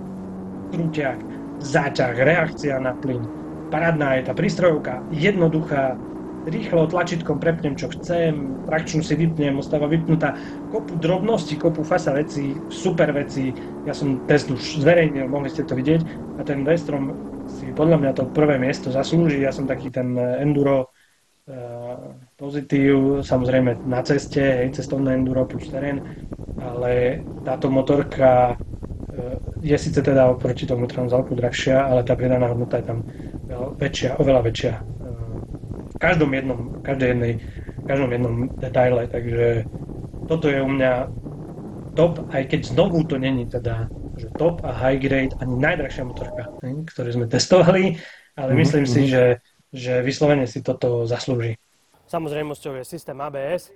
Krúťak, 0.71 1.19
záťah, 1.59 2.15
reakcia 2.15 2.79
na 2.79 2.95
plyn, 2.95 3.23
parádna 3.67 4.19
je 4.19 4.31
tá 4.31 4.33
prístrojovka, 4.33 5.03
jednoduchá, 5.11 5.99
rýchlo 6.45 6.85
tlačítkom 6.85 7.41
prepnem, 7.41 7.73
čo 7.73 7.89
chcem, 7.89 8.61
trakčnú 8.69 9.01
si 9.01 9.17
vypnem, 9.17 9.57
ostáva 9.57 9.89
vypnutá. 9.89 10.37
Kopu 10.69 10.95
drobností, 11.01 11.57
kopu 11.57 11.81
fasa 11.81 12.13
vecí, 12.13 12.53
super 12.69 13.09
veci. 13.11 13.49
Ja 13.89 13.97
som 13.97 14.21
test 14.29 14.53
už 14.53 14.85
zverejnil, 14.85 15.25
mohli 15.25 15.49
ste 15.49 15.65
to 15.65 15.73
vidieť. 15.73 16.01
A 16.37 16.45
ten 16.45 16.61
Vestrom 16.61 17.17
si 17.49 17.69
podľa 17.73 17.97
mňa 17.97 18.11
to 18.13 18.23
prvé 18.29 18.61
miesto 18.61 18.93
zaslúži. 18.93 19.41
Ja 19.41 19.49
som 19.49 19.65
taký 19.65 19.89
ten 19.89 20.13
enduro 20.17 20.93
uh, 21.49 22.13
pozitív, 22.37 23.25
samozrejme 23.25 23.85
na 23.89 24.05
ceste, 24.05 24.41
hej, 24.41 24.69
cestovné 24.77 25.17
enduro 25.17 25.49
plus 25.49 25.65
terén, 25.69 26.01
ale 26.61 27.21
táto 27.41 27.73
motorka 27.73 28.53
uh, 28.53 29.37
je 29.61 29.77
síce 29.77 29.97
teda 29.97 30.29
oproti 30.29 30.69
tomu 30.69 30.85
Transalku 30.85 31.33
drahšia, 31.33 31.89
ale 31.89 32.05
tá 32.05 32.13
pridaná 32.13 32.49
hodnota 32.53 32.81
je 32.81 32.85
tam 32.85 32.99
väčšia, 33.77 34.17
oveľa 34.21 34.41
väčšia 34.45 34.73
v 35.95 35.97
každom 35.97 36.31
jednom, 36.35 36.59
každej 36.83 37.07
jednej, 37.15 37.33
v 37.79 37.85
každom 37.87 38.09
jednom 38.11 38.35
detaile, 38.59 39.07
takže 39.07 39.63
toto 40.27 40.51
je 40.51 40.59
u 40.59 40.69
mňa 40.69 41.07
top, 41.95 42.27
aj 42.35 42.43
keď 42.51 42.61
znovu 42.75 43.07
to 43.07 43.15
není 43.15 43.47
teda 43.47 43.87
že 44.15 44.31
top 44.39 44.63
a 44.63 44.71
high 44.71 44.99
grade 44.99 45.35
ani 45.43 45.55
najdrahšia 45.59 46.07
motorka, 46.07 46.47
ktorú 46.63 47.09
sme 47.11 47.27
testovali, 47.27 47.99
ale 48.35 48.55
mm-hmm. 48.55 48.63
myslím 48.63 48.85
si, 48.87 49.11
že, 49.11 49.43
že 49.75 49.99
vyslovene 50.03 50.47
si 50.47 50.63
toto 50.63 51.03
zaslúži. 51.03 51.59
Samozrejmosťou 52.07 52.79
je 52.79 52.83
systém 52.87 53.19
ABS. 53.19 53.75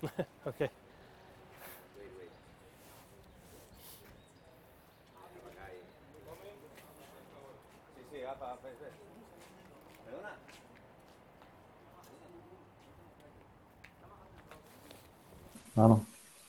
okay. 0.46 0.79
Áno, 15.78 16.02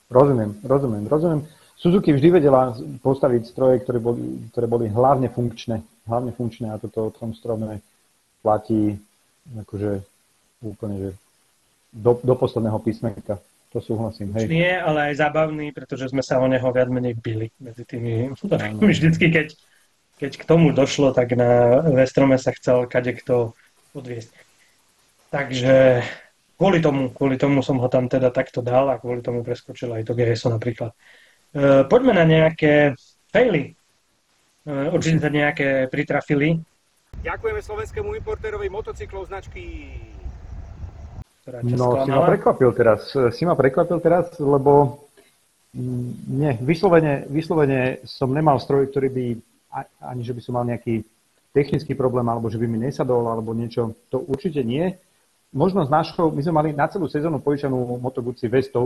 rozumiem, 0.10 0.58
rozumiem, 0.66 1.06
rozumiem. 1.06 1.42
Suzuki 1.82 2.14
vždy 2.14 2.42
vedela 2.42 2.78
postaviť 3.02 3.42
stroje, 3.50 3.82
ktoré 3.82 3.98
boli, 3.98 4.38
ktoré 4.54 4.66
boli 4.70 4.86
hlavne 4.86 5.34
funkčné. 5.34 5.82
Hlavne 6.06 6.30
funkčné 6.34 6.70
a 6.70 6.78
toto 6.78 7.10
o 7.10 7.14
tom 7.14 7.34
strome 7.34 7.82
platí 8.46 9.02
akože 9.50 10.02
úplne, 10.62 10.96
že 10.98 11.10
do, 11.90 12.22
do 12.22 12.34
posledného 12.38 12.78
písmenka. 12.82 13.42
To 13.72 13.80
súhlasím. 13.80 14.36
Hej. 14.36 14.52
Nie, 14.52 14.84
ale 14.84 15.12
aj 15.12 15.24
zábavný, 15.24 15.72
pretože 15.72 16.12
sme 16.12 16.20
sa 16.20 16.44
o 16.44 16.46
neho 16.46 16.68
viac 16.76 16.92
menej 16.92 17.16
bili 17.16 17.50
medzi 17.56 17.88
tými 17.88 18.30
Vždycky, 18.84 19.32
keď, 19.32 19.48
keď 20.20 20.32
k 20.38 20.44
tomu 20.44 20.76
došlo, 20.76 21.16
tak 21.16 21.34
na 21.34 21.80
Vestrome 21.96 22.36
sa 22.36 22.52
chcel 22.52 22.84
kade 22.86 23.16
kto 23.16 23.56
odviesť. 23.96 24.32
Takže 25.32 26.04
kvôli 26.62 26.78
tomu, 26.78 27.10
kvôli 27.10 27.42
tomu 27.42 27.66
som 27.66 27.82
ho 27.82 27.90
tam 27.90 28.06
teda 28.06 28.30
takto 28.30 28.62
dal 28.62 28.86
a 28.94 29.02
kvôli 29.02 29.26
tomu 29.26 29.42
preskočil 29.42 29.90
aj 29.98 30.06
to 30.06 30.14
GSO 30.14 30.54
napríklad. 30.54 30.94
E, 31.58 31.90
poďme 31.90 32.14
na 32.14 32.22
nejaké 32.22 32.94
faily. 33.34 33.74
E, 34.62 34.70
určite 34.94 35.26
sa 35.26 35.34
nejaké 35.34 35.90
pritrafili. 35.90 36.62
Ďakujeme 37.26 37.66
slovenskému 37.66 38.14
importérovi 38.14 38.70
motocyklov 38.70 39.26
značky 39.34 39.90
No, 41.42 42.06
si 42.06 42.14
ma 42.14 42.22
prekvapil 42.22 42.70
teraz, 42.70 43.18
si 43.34 43.44
ma 43.50 43.58
prekvapil 43.58 43.98
teraz, 43.98 44.38
lebo 44.38 45.04
mm, 45.74 46.10
nie, 46.38 46.54
vyslovene, 46.62 47.26
vyslovene 47.26 48.06
som 48.06 48.30
nemal 48.30 48.62
stroj, 48.62 48.94
ktorý 48.94 49.10
by, 49.10 49.26
ani 50.06 50.22
že 50.22 50.38
by 50.38 50.42
som 50.46 50.54
mal 50.62 50.70
nejaký 50.70 51.02
technický 51.50 51.98
problém, 51.98 52.30
alebo 52.30 52.46
že 52.46 52.62
by 52.62 52.70
mi 52.70 52.86
nesadol, 52.86 53.26
alebo 53.26 53.58
niečo, 53.58 53.98
to 54.14 54.22
určite 54.22 54.62
nie 54.62 54.94
možno 55.52 55.84
s 55.84 55.92
našou, 55.92 56.32
my 56.32 56.42
sme 56.42 56.54
mali 56.56 56.70
na 56.72 56.88
celú 56.88 57.12
sezónu 57.12 57.44
požičanú 57.44 58.00
Moto 58.00 58.24
Guzzi 58.24 58.48
V100. 58.48 58.80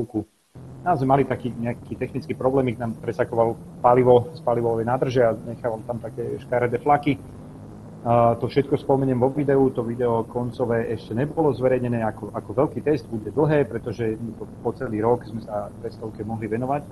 Nám 0.85 0.95
sme 1.01 1.07
mali 1.07 1.23
taký 1.25 1.53
nejaký 1.53 1.97
technický 1.97 2.33
problém, 2.37 2.73
nám 2.77 2.97
presakoval 3.01 3.57
palivo 3.81 4.29
z 4.33 4.41
palivovej 4.41 4.85
nádrže 4.85 5.21
a 5.21 5.33
nechával 5.33 5.81
tam 5.85 5.97
také 6.01 6.37
škaredé 6.41 6.77
flaky. 6.81 7.17
Uh, 8.05 8.37
to 8.37 8.45
všetko 8.45 8.77
spomeniem 8.77 9.17
vo 9.17 9.33
videu, 9.33 9.65
to 9.73 9.81
video 9.81 10.21
koncové 10.29 10.93
ešte 10.93 11.17
nebolo 11.17 11.49
zverejnené 11.49 12.05
ako, 12.05 12.37
ako 12.37 12.49
veľký 12.53 12.85
test, 12.85 13.09
bude 13.09 13.33
dlhé, 13.33 13.65
pretože 13.65 14.13
po 14.61 14.69
celý 14.77 15.01
rok 15.01 15.25
sme 15.25 15.41
sa 15.41 15.73
testovke 15.81 16.21
mohli 16.21 16.45
venovať. 16.45 16.85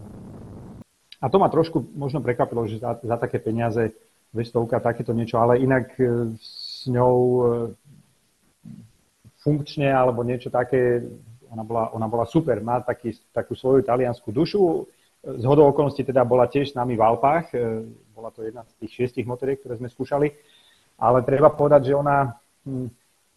A 1.21 1.29
to 1.29 1.37
ma 1.37 1.53
trošku 1.53 1.93
možno 1.93 2.17
prekvapilo, 2.17 2.65
že 2.65 2.81
za, 2.81 2.97
za 2.97 3.15
také 3.21 3.37
peniaze 3.37 3.93
vestovka 4.33 4.81
takéto 4.81 5.13
niečo, 5.13 5.37
ale 5.37 5.61
inak 5.61 5.93
e, 6.01 6.33
s 6.41 6.89
ňou 6.89 7.17
e, 7.21 7.41
funkčne 9.43 9.91
alebo 9.91 10.23
niečo 10.23 10.47
také, 10.47 11.03
ona 11.51 11.63
bola, 11.67 11.83
ona 11.91 12.07
bola 12.07 12.25
super, 12.25 12.63
má 12.63 12.79
taký, 12.79 13.11
takú 13.35 13.53
svoju 13.53 13.83
taliansku 13.83 14.31
dušu. 14.31 14.87
Z 15.23 15.43
hodou 15.43 15.67
okolností 15.71 16.03
teda 16.03 16.23
bola 16.23 16.47
tiež 16.47 16.71
s 16.71 16.75
nami 16.75 16.95
v 16.95 17.03
Alpách, 17.03 17.51
e, 17.55 17.83
bola 18.15 18.31
to 18.31 18.43
jedna 18.43 18.63
z 18.63 18.73
tých 18.83 18.91
šiestich 18.91 19.27
motoriek, 19.27 19.59
ktoré 19.59 19.79
sme 19.79 19.91
skúšali, 19.91 20.31
ale 20.99 21.23
treba 21.27 21.51
povedať, 21.51 21.91
že 21.91 21.93
ona 21.95 22.35
hm, 22.67 22.87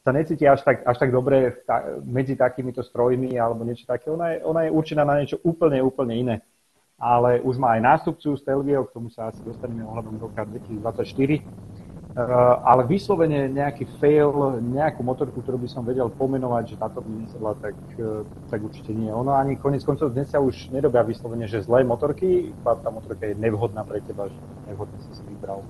sa 0.02 0.10
necíti 0.14 0.46
až 0.46 0.62
tak, 0.62 0.86
až 0.86 0.96
tak 0.98 1.10
dobre 1.10 1.62
ta, 1.66 1.98
medzi 2.02 2.38
takýmito 2.38 2.82
strojmi 2.82 3.34
alebo 3.38 3.66
niečo 3.66 3.86
také. 3.86 4.10
Ona 4.10 4.34
je, 4.34 4.36
ona 4.46 4.60
je 4.66 4.70
určená 4.70 5.02
na 5.02 5.18
niečo 5.18 5.42
úplne, 5.42 5.82
úplne 5.82 6.14
iné. 6.14 6.36
Ale 6.96 7.44
už 7.44 7.60
má 7.60 7.76
aj 7.76 7.82
nástupcu 7.84 8.38
Stelvio, 8.40 8.88
k 8.88 8.94
tomu 8.94 9.12
sa 9.12 9.28
asi 9.28 9.42
dostaneme 9.44 9.84
ohľadom 9.84 10.16
roka 10.16 10.48
2024 10.48 11.42
Eh, 11.42 11.85
ale 12.64 12.88
vyslovene 12.88 13.52
nejaký 13.52 13.84
fail, 14.00 14.56
nejakú 14.64 15.04
motorku, 15.04 15.44
ktorú 15.44 15.60
by 15.60 15.68
som 15.68 15.84
vedel 15.84 16.08
pomenovať, 16.08 16.72
že 16.72 16.76
táto 16.80 17.04
by 17.04 17.12
nesedla, 17.12 17.52
tak, 17.60 17.76
eh, 18.00 18.24
tak 18.48 18.64
určite 18.64 18.96
nie. 18.96 19.12
Ono 19.12 19.36
ani 19.36 19.60
konec 19.60 19.84
koncov 19.84 20.16
dnes 20.16 20.32
sa 20.32 20.40
už 20.40 20.72
nerobia 20.72 21.04
vyslovene, 21.04 21.44
že 21.44 21.60
zlé 21.60 21.84
motorky, 21.84 22.56
iba 22.56 22.72
tá 22.80 22.88
motorka 22.88 23.20
je 23.28 23.36
nevhodná 23.36 23.84
pre 23.84 24.00
teba, 24.00 24.32
že 24.32 24.40
nevhodne 24.64 24.96
si 25.04 25.12
si 25.12 25.22
vybral. 25.28 25.60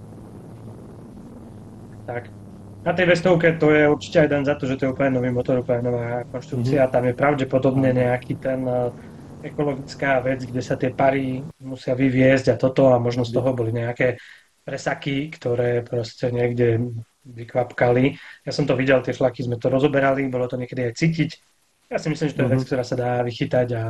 Tak. 2.07 2.31
Na 2.87 2.95
tej 2.95 3.11
vestovke 3.11 3.51
to 3.59 3.75
je 3.75 3.91
určite 3.91 4.23
aj 4.23 4.29
dan 4.31 4.47
za 4.47 4.55
to, 4.55 4.71
že 4.71 4.79
to 4.79 4.87
je 4.87 4.93
úplne 4.95 5.19
nový 5.19 5.35
motor, 5.35 5.59
úplne 5.59 5.91
nová 5.91 6.23
konštrukcia. 6.31 6.87
Mm-hmm. 6.87 6.95
Tam 6.95 7.03
je 7.11 7.15
pravdepodobne 7.19 7.91
nejaký 7.91 8.39
ten 8.39 8.63
uh, 8.63 8.95
ekologická 9.43 10.23
vec, 10.23 10.47
kde 10.47 10.63
sa 10.63 10.79
tie 10.79 10.95
pary 10.95 11.43
musia 11.59 11.99
vyviezť 11.99 12.55
a 12.55 12.57
toto 12.61 12.95
a 12.95 13.03
možno 13.03 13.27
z 13.27 13.35
toho 13.35 13.51
boli 13.51 13.75
nejaké 13.75 14.23
presaky, 14.67 15.31
ktoré 15.31 15.87
proste 15.87 16.35
niekde 16.35 16.91
vykvapkali. 17.23 18.19
Ja 18.43 18.51
som 18.51 18.67
to 18.67 18.75
videl, 18.75 18.99
tie 19.03 19.15
flaky 19.15 19.47
sme 19.47 19.63
to 19.63 19.71
rozoberali, 19.71 20.27
bolo 20.27 20.51
to 20.51 20.59
niekedy 20.59 20.91
aj 20.91 20.99
cítiť. 20.99 21.31
Ja 21.87 22.03
si 22.03 22.11
myslím, 22.11 22.27
že 22.31 22.35
to 22.35 22.43
je 22.43 22.51
vec, 22.51 22.63
mhm. 22.63 22.67
ktorá 22.67 22.83
sa 22.83 22.97
dá 22.99 23.11
vychytať 23.23 23.69
a, 23.79 23.85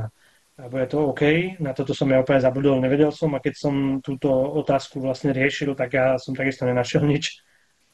a 0.60 0.62
bude 0.68 0.84
to 0.88 1.00
OK. 1.08 1.56
Na 1.64 1.72
toto 1.72 1.96
som 1.96 2.12
ja 2.12 2.20
úplne 2.20 2.44
zabudol, 2.44 2.76
nevedel 2.80 3.08
som 3.08 3.32
a 3.32 3.40
keď 3.40 3.54
som 3.56 3.74
túto 4.04 4.28
otázku 4.32 5.00
vlastne 5.00 5.32
riešil, 5.32 5.72
tak 5.72 5.96
ja 5.96 6.20
som 6.20 6.36
takisto 6.36 6.68
nenašiel 6.68 7.08
nič, 7.08 7.40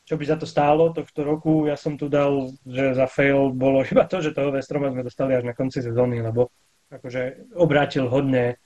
čo 0.03 0.19
by 0.19 0.25
za 0.27 0.35
to 0.35 0.47
stálo 0.47 0.91
tohto 0.91 1.23
roku. 1.23 1.71
Ja 1.71 1.79
som 1.79 1.95
tu 1.95 2.11
dal, 2.11 2.51
že 2.67 2.99
za 2.99 3.07
fail 3.07 3.55
bolo 3.55 3.87
iba 3.91 4.11
to, 4.11 4.19
že 4.19 4.35
toho 4.35 4.51
Vestroma 4.51 4.91
sme 4.91 5.07
dostali 5.07 5.39
až 5.39 5.47
na 5.47 5.55
konci 5.55 5.79
sezóny, 5.79 6.19
lebo 6.19 6.51
akože 6.91 7.55
obrátil 7.57 8.11
hodne 8.11 8.59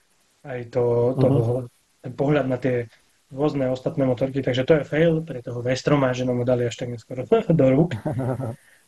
aj 0.42 0.72
to, 0.72 1.14
to 1.18 1.26
uh-huh. 1.26 1.62
ten 2.02 2.12
pohľad 2.16 2.46
na 2.48 2.58
tie 2.58 2.90
rôzne 3.32 3.66
ostatné 3.70 4.06
motorky, 4.06 4.42
takže 4.42 4.62
to 4.62 4.74
je 4.80 4.84
fail 4.86 5.22
pre 5.22 5.42
toho 5.42 5.62
Vestroma, 5.62 6.14
že 6.14 6.22
nám 6.22 6.42
ho 6.42 6.46
dali 6.46 6.66
až 6.66 6.78
tak 6.78 6.94
neskoro 6.94 7.26
do 7.60 7.66
rúk. 7.70 7.98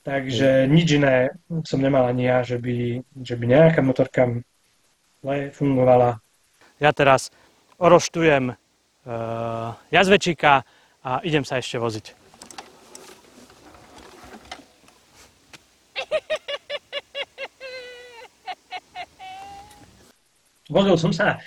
Takže 0.07 0.70
nič 0.70 0.94
iné 0.94 1.37
som 1.66 1.83
nemal 1.83 2.07
ani 2.09 2.31
ja, 2.31 2.40
že 2.40 2.57
by, 2.57 3.03
že 3.18 3.35
by 3.35 3.44
nejaká 3.44 3.83
motorka 3.83 4.40
zle 5.20 5.51
fungovala. 5.53 6.22
Ja 6.79 6.94
teraz 6.94 7.35
oroštujem 7.77 8.55
uh, 8.55 9.74
jazvečíka 9.90 10.62
a 11.03 11.11
idem 11.27 11.42
sa 11.42 11.59
ešte 11.59 11.77
voziť. 11.83 12.14
Vozil 20.68 20.96
som 21.01 21.12
sa 21.16 21.40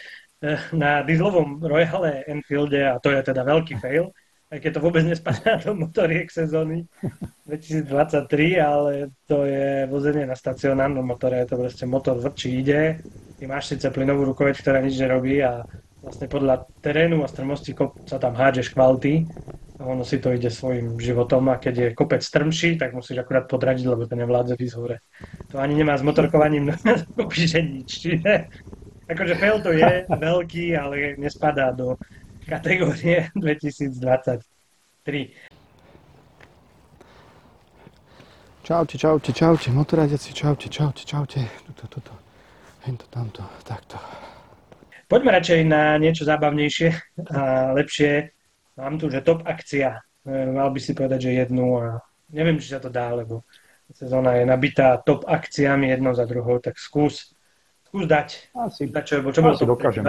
na 0.74 1.06
dieselovom 1.06 1.62
Royale 1.62 2.26
Enfielde 2.26 2.82
a 2.82 2.98
to 2.98 3.14
je 3.14 3.22
teda 3.22 3.46
veľký 3.46 3.78
fail, 3.78 4.10
aj 4.52 4.60
keď 4.60 4.72
to 4.78 4.84
vôbec 4.84 5.04
nespadá 5.06 5.62
do 5.62 5.78
motoriek 5.78 6.28
sezóny 6.28 6.90
2023, 7.46 8.58
ale 8.58 9.14
to 9.30 9.46
je 9.46 9.86
vozenie 9.88 10.26
na 10.26 10.36
stacionárnom 10.36 11.06
motore, 11.06 11.46
to 11.46 11.56
proste 11.56 11.86
motor 11.86 12.18
vrčí 12.20 12.60
ide 12.60 13.00
ty 13.42 13.50
máš 13.50 13.74
síce 13.74 13.90
plynovú 13.90 14.30
rukoveď, 14.30 14.54
ktorá 14.62 14.78
nič 14.86 15.02
nerobí 15.02 15.42
a 15.42 15.66
vlastne 16.06 16.30
podľa 16.30 16.70
terénu 16.86 17.26
a 17.26 17.28
strmosti 17.28 17.74
sa 18.06 18.22
tam 18.22 18.38
hádžeš 18.38 18.78
kvality 18.78 19.26
a 19.82 19.90
ono 19.90 20.06
si 20.06 20.22
to 20.22 20.30
ide 20.30 20.54
svojim 20.54 21.02
životom 21.02 21.50
a 21.50 21.58
keď 21.58 21.74
je 21.74 21.98
kopec 21.98 22.22
strmší, 22.22 22.78
tak 22.78 22.94
musíš 22.94 23.26
akurát 23.26 23.50
podradiť, 23.50 23.86
lebo 23.90 24.06
to 24.06 24.14
nevládze 24.14 24.54
výsť 24.62 24.78
hore. 24.78 25.02
To 25.50 25.58
ani 25.58 25.74
nemá 25.74 25.98
s 25.98 26.06
motorkovaním 26.06 26.70
že 27.34 27.66
nič. 27.66 28.22
Akože 29.12 29.36
fail 29.36 29.60
to 29.60 29.72
je 29.76 30.08
veľký, 30.08 30.66
ale 30.80 31.20
nespadá 31.20 31.76
do 31.76 32.00
kategórie 32.48 33.28
2023. 33.36 34.40
Čaute, 38.62 38.96
čaute, 38.96 39.34
čaute, 39.34 39.68
motorádiaci, 39.74 40.32
čaute, 40.32 40.70
čaute, 40.72 41.04
čaute. 41.04 41.44
Tuto, 41.68 41.88
tuto, 41.92 42.14
hento, 42.88 43.04
tamto, 43.12 43.44
takto. 43.68 44.00
Poďme 45.12 45.36
radšej 45.36 45.60
na 45.68 46.00
niečo 46.00 46.24
zábavnejšie 46.24 47.20
a 47.36 47.74
lepšie. 47.76 48.32
Mám 48.80 48.96
tu, 48.96 49.12
že 49.12 49.26
top 49.28 49.44
akcia. 49.44 50.00
E, 50.24 50.32
mal 50.56 50.72
by 50.72 50.80
si 50.80 50.96
povedať, 50.96 51.20
že 51.28 51.32
jednu 51.44 51.84
a 51.84 52.00
neviem, 52.32 52.56
či 52.64 52.72
sa 52.72 52.80
to 52.80 52.88
dá, 52.88 53.12
lebo 53.12 53.44
sezóna 53.92 54.40
je 54.40 54.48
nabitá 54.48 55.04
top 55.04 55.28
akciami 55.28 55.92
jednou 55.92 56.16
za 56.16 56.24
druhou, 56.24 56.64
tak 56.64 56.80
skús, 56.80 57.36
skús 57.92 58.08
dať. 58.08 58.28
Asi, 58.56 58.88
dať 58.88 59.04
čo, 59.04 59.16
čo 59.36 59.40
asi 59.44 59.68
to 59.68 59.76
dokážem. 59.76 60.08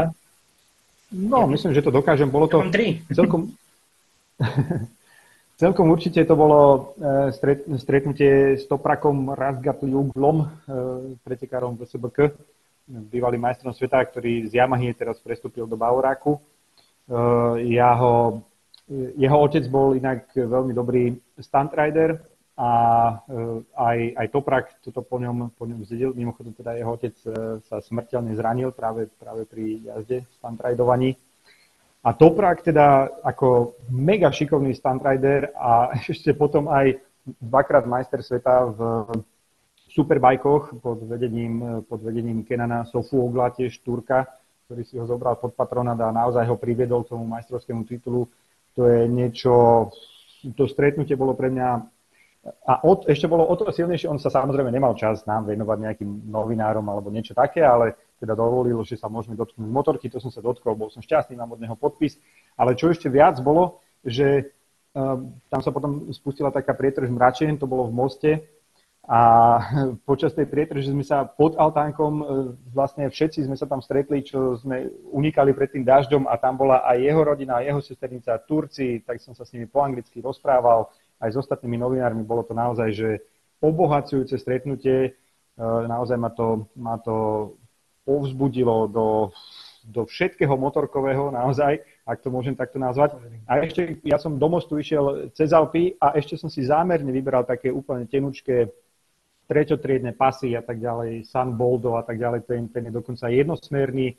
No, 1.10 1.50
myslím, 1.50 1.74
že 1.74 1.82
to 1.82 1.90
dokážem. 1.90 2.30
Bolo 2.30 2.46
to 2.46 2.62
tri. 2.70 3.02
celkom... 3.18 3.50
celkom 5.62 5.86
určite 5.90 6.22
to 6.22 6.38
bolo 6.38 6.94
e, 6.94 7.34
stret, 7.34 7.66
stretnutie 7.82 8.56
s 8.56 8.70
Toprakom 8.70 9.34
Razgatliuglom, 9.34 10.36
e, 10.40 10.46
pretekárom 11.26 11.74
VSBK 11.74 12.32
bývalý 12.86 13.38
majstrom 13.38 13.72
sveta, 13.72 14.02
ktorý 14.02 14.50
z 14.50 14.58
Yamahy 14.58 14.92
teraz 14.92 15.18
prestúpil 15.22 15.64
do 15.64 15.78
Bavoráku. 15.78 16.36
Eh, 16.36 17.74
ja 17.78 17.94
ho, 17.96 18.42
jeho 19.16 19.36
otec 19.38 19.64
bol 19.70 19.94
inak 19.94 20.30
veľmi 20.34 20.72
dobrý 20.74 21.14
stunt 21.38 21.72
rider 21.72 22.18
a 22.62 22.70
eh, 23.26 23.58
aj, 23.74 23.98
aj 24.22 24.26
Toprak 24.30 24.66
toto 24.86 25.02
po 25.02 25.18
ňom, 25.18 25.50
po 25.58 25.66
ňom 25.66 25.82
zdedil. 25.82 26.14
Mimochodom 26.14 26.54
teda 26.54 26.78
jeho 26.78 26.94
otec 26.94 27.14
eh, 27.26 27.58
sa 27.66 27.82
smrteľne 27.82 28.38
zranil 28.38 28.70
práve, 28.70 29.10
práve 29.18 29.42
pri 29.50 29.82
jazde 29.82 30.22
stunt 30.38 30.62
ridovaní. 30.62 31.18
A 32.06 32.14
Toprak 32.14 32.62
teda 32.62 33.10
ako 33.26 33.78
mega 33.90 34.30
šikovný 34.30 34.78
stunt 34.78 35.02
rider 35.02 35.50
a 35.58 35.90
ešte 36.10 36.38
potom 36.38 36.70
aj 36.70 37.02
dvakrát 37.42 37.82
majster 37.82 38.22
sveta 38.22 38.70
v 38.70 38.78
superbajkoch 39.90 40.78
pod 40.80 41.02
vedením, 41.04 41.84
pod 41.84 42.00
vedením 42.00 42.46
Kenana 42.46 42.86
Sofu 42.88 43.26
Ogla, 43.26 43.52
tiež 43.52 43.76
Turka, 43.84 44.24
ktorý 44.66 44.82
si 44.88 44.96
ho 44.96 45.04
zobral 45.04 45.36
pod 45.36 45.52
patronát 45.52 46.00
a 46.00 46.14
naozaj 46.14 46.48
ho 46.48 46.56
priviedol 46.56 47.04
k 47.04 47.12
tomu 47.12 47.28
majstrovskému 47.28 47.84
titulu. 47.84 48.24
To 48.72 48.88
je 48.88 49.04
niečo, 49.04 49.52
to 50.56 50.64
stretnutie 50.64 51.12
bolo 51.12 51.36
pre 51.36 51.52
mňa 51.52 51.84
a 52.42 52.82
od, 52.82 53.06
ešte 53.06 53.30
bolo 53.30 53.46
o 53.46 53.54
to 53.54 53.70
silnejšie, 53.70 54.10
on 54.10 54.18
sa 54.18 54.26
samozrejme 54.26 54.66
nemal 54.74 54.98
čas 54.98 55.22
nám 55.30 55.46
venovať 55.46 55.78
nejakým 55.78 56.10
novinárom 56.26 56.82
alebo 56.90 57.06
niečo 57.06 57.38
také, 57.38 57.62
ale 57.62 57.94
teda 58.18 58.34
dovolil, 58.34 58.82
že 58.82 58.98
sa 58.98 59.06
môžeme 59.06 59.38
dotknúť 59.38 59.70
motorky, 59.70 60.10
to 60.10 60.18
som 60.18 60.34
sa 60.34 60.42
dotkol, 60.42 60.74
bol 60.74 60.90
som 60.90 60.98
šťastný, 60.98 61.38
mám 61.38 61.54
od 61.54 61.62
neho 61.62 61.78
podpis. 61.78 62.18
Ale 62.58 62.74
čo 62.74 62.90
ešte 62.90 63.06
viac 63.06 63.38
bolo, 63.38 63.78
že 64.02 64.50
um, 64.90 65.38
tam 65.46 65.62
sa 65.62 65.70
potom 65.70 66.10
spustila 66.10 66.50
taká 66.50 66.74
prietrž 66.74 67.14
mračien, 67.14 67.54
to 67.54 67.70
bolo 67.70 67.86
v 67.86 67.94
moste, 67.94 68.32
a 69.02 69.18
počas 70.08 70.30
tej 70.30 70.46
prietrže 70.46 70.94
sme 70.94 71.02
sa 71.02 71.26
pod 71.26 71.58
altánkom, 71.58 72.12
e, 72.22 72.24
vlastne 72.70 73.10
všetci 73.10 73.50
sme 73.50 73.58
sa 73.58 73.66
tam 73.66 73.82
stretli, 73.82 74.22
čo 74.22 74.54
sme 74.54 74.86
unikali 75.10 75.50
pred 75.50 75.74
tým 75.74 75.82
dažďom 75.82 76.30
a 76.30 76.38
tam 76.38 76.54
bola 76.54 76.86
aj 76.86 77.02
jeho 77.02 77.22
rodina, 77.22 77.58
aj 77.58 77.66
jeho 77.66 77.80
sesternica, 77.82 78.38
Turci, 78.46 79.02
tak 79.02 79.18
som 79.18 79.34
sa 79.34 79.42
s 79.42 79.50
nimi 79.50 79.66
po 79.66 79.82
anglicky 79.82 80.22
rozprával, 80.22 80.86
aj 81.22 81.30
s 81.30 81.36
ostatnými 81.38 81.78
novinármi. 81.78 82.26
Bolo 82.26 82.42
to 82.42 82.52
naozaj, 82.52 82.90
že 82.90 83.08
obohacujúce 83.62 84.34
stretnutie, 84.42 84.98
e, 85.06 85.10
naozaj 85.62 86.18
ma 86.18 86.34
to, 86.34 86.66
ma 86.74 86.98
to 86.98 87.16
povzbudilo 88.02 88.90
do, 88.90 89.30
do 89.86 90.02
všetkého 90.02 90.58
motorkového, 90.58 91.30
naozaj, 91.30 91.78
ak 92.02 92.18
to 92.18 92.34
môžem 92.34 92.58
takto 92.58 92.82
nazvať. 92.82 93.14
A 93.46 93.62
ešte, 93.62 94.02
ja 94.02 94.18
som 94.18 94.34
do 94.34 94.48
mostu 94.50 94.82
išiel 94.82 95.30
cez 95.30 95.54
Alpy 95.54 95.94
a 96.02 96.18
ešte 96.18 96.34
som 96.34 96.50
si 96.50 96.66
zámerne 96.66 97.14
vyberal 97.14 97.46
také 97.46 97.70
úplne 97.70 98.10
tenučké 98.10 98.66
treťotriedne 99.46 100.14
pasy 100.18 100.58
a 100.58 100.62
tak 100.62 100.82
ďalej, 100.82 101.30
Sun 101.30 101.54
Boldo 101.54 101.94
a 101.94 102.02
tak 102.02 102.18
ďalej, 102.18 102.46
ten, 102.46 102.66
ten 102.70 102.90
je 102.90 102.92
dokonca 102.94 103.30
jednosmerný. 103.30 104.18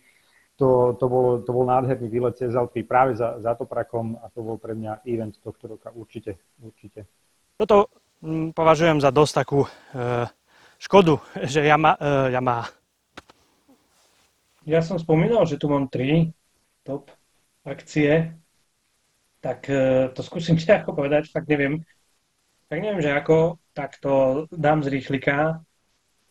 To, 0.61 0.93
to, 0.93 1.05
bol, 1.09 1.41
to 1.41 1.49
bol 1.49 1.65
nádherný 1.65 2.13
výlet 2.13 2.37
cez 2.37 2.53
Alpy 2.53 2.85
práve 2.85 3.17
za, 3.17 3.41
za 3.41 3.57
Toprakom 3.57 4.21
a 4.21 4.29
to 4.29 4.45
bol 4.45 4.61
pre 4.61 4.77
mňa 4.77 5.01
event 5.09 5.33
tohto 5.41 5.65
roka 5.65 5.89
určite. 5.89 6.37
určite. 6.61 7.09
Toto 7.57 7.89
hm, 8.21 8.53
považujem 8.53 9.01
za 9.01 9.09
dosť 9.09 9.33
takú 9.33 9.65
e, 9.65 9.69
škodu, 10.77 11.17
že 11.53 11.65
ja 11.65 11.73
má, 11.73 11.97
e, 11.97 12.37
ja 12.37 12.41
má. 12.41 12.69
Ja 14.63 14.79
som 14.85 15.01
spomínal, 15.01 15.43
že 15.49 15.57
tu 15.57 15.67
mám 15.67 15.89
tri 15.89 16.31
top 16.85 17.11
akcie, 17.65 18.31
tak 19.43 19.67
e, 19.67 20.07
to 20.15 20.23
skúsim 20.23 20.55
ako 20.79 20.95
povedať, 20.95 21.33
fakt 21.33 21.49
neviem. 21.51 21.83
Tak 22.71 22.79
neviem, 22.79 23.01
že 23.03 23.11
ako, 23.11 23.59
tak 23.75 23.99
to 23.99 24.45
dám 24.49 24.81
z 24.81 24.87
rýchlika. 24.87 25.61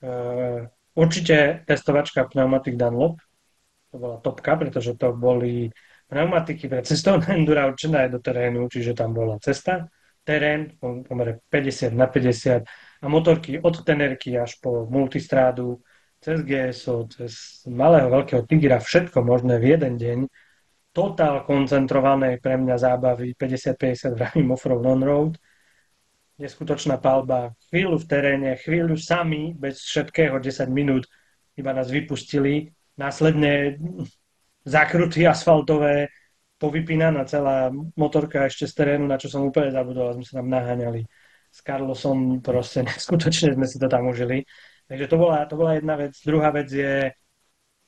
E, 0.01 0.15
určite 0.97 1.63
testovačka 1.69 2.25
pneumatik 2.27 2.75
Dunlop. 2.75 3.21
To 3.93 3.97
bola 4.01 4.17
topka, 4.25 4.57
pretože 4.57 4.97
to 4.97 5.13
boli 5.13 5.69
pneumatiky 6.09 6.69
pre 6.69 6.81
cestovné 6.81 7.33
endura 7.39 7.69
určené 7.69 8.09
aj 8.09 8.11
do 8.17 8.21
terénu, 8.25 8.67
čiže 8.73 8.97
tam 8.97 9.13
bola 9.13 9.37
cesta, 9.39 9.87
terén, 10.25 10.77
pomere 10.81 11.45
50 11.51 11.93
na 11.93 12.09
50 12.09 12.65
a 13.03 13.07
motorky 13.11 13.61
od 13.61 13.85
tenerky 13.85 14.39
až 14.39 14.57
po 14.63 14.89
multistrádu, 14.89 15.83
cez 16.23 16.47
GSO, 16.47 17.11
cez 17.11 17.67
malého 17.67 18.07
veľkého 18.07 18.47
tigra, 18.47 18.79
všetko 18.79 19.27
možné 19.27 19.59
v 19.59 19.75
jeden 19.75 19.95
deň. 19.99 20.19
Totál 20.95 21.43
koncentrovanej 21.43 22.39
pre 22.39 22.55
mňa 22.55 22.77
zábavy 22.79 23.35
50-50 23.35 24.15
vravím 24.15 24.55
off-road, 24.55 24.87
on-road 24.87 25.35
neskutočná 26.43 26.99
palba, 26.99 27.55
chvíľu 27.71 28.03
v 28.03 28.09
teréne, 28.11 28.51
chvíľu 28.59 28.99
sami, 28.99 29.55
bez 29.55 29.79
všetkého, 29.87 30.43
10 30.43 30.67
minút, 30.73 31.07
iba 31.55 31.71
nás 31.71 31.87
vypustili. 31.87 32.75
Následne 32.99 33.79
zakruty 34.65 35.27
asfaltové, 35.27 36.09
povypínaná 36.63 37.27
celá 37.27 37.75
motorka 37.99 38.47
ešte 38.47 38.71
z 38.71 38.75
terénu, 38.79 39.11
na 39.11 39.19
čo 39.19 39.27
som 39.27 39.43
úplne 39.43 39.75
zabudol, 39.75 40.15
sme 40.15 40.25
sa 40.25 40.39
tam 40.39 40.49
naháňali 40.53 41.03
s 41.53 41.59
Carlosom, 41.61 42.39
proste 42.39 42.87
neskutočne 42.87 43.59
sme 43.59 43.67
si 43.67 43.77
to 43.83 43.91
tam 43.91 44.07
užili. 44.07 44.47
Takže 44.87 45.11
to 45.11 45.17
bola, 45.19 45.45
to 45.51 45.59
bola 45.59 45.75
jedna 45.75 45.99
vec. 45.99 46.15
Druhá 46.23 46.55
vec 46.55 46.69
je, 46.71 47.11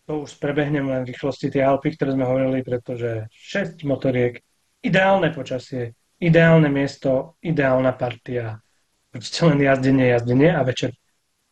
to 0.04 0.26
už 0.26 0.36
prebehnem 0.42 0.84
len 0.84 1.06
v 1.06 1.14
rýchlosti 1.14 1.48
tie 1.48 1.62
Alpy, 1.64 1.96
ktoré 1.96 2.12
sme 2.12 2.26
hovorili, 2.28 2.60
pretože 2.60 3.30
6 3.30 3.86
motoriek, 3.86 4.42
ideálne 4.84 5.32
počasie, 5.32 5.96
ideálne 6.20 6.68
miesto, 6.68 7.38
ideálna 7.40 7.94
partia. 7.96 8.60
Proste 9.08 9.46
len 9.46 9.62
jazdenie, 9.62 10.12
jazdenie 10.12 10.50
a 10.50 10.66
večer 10.66 10.92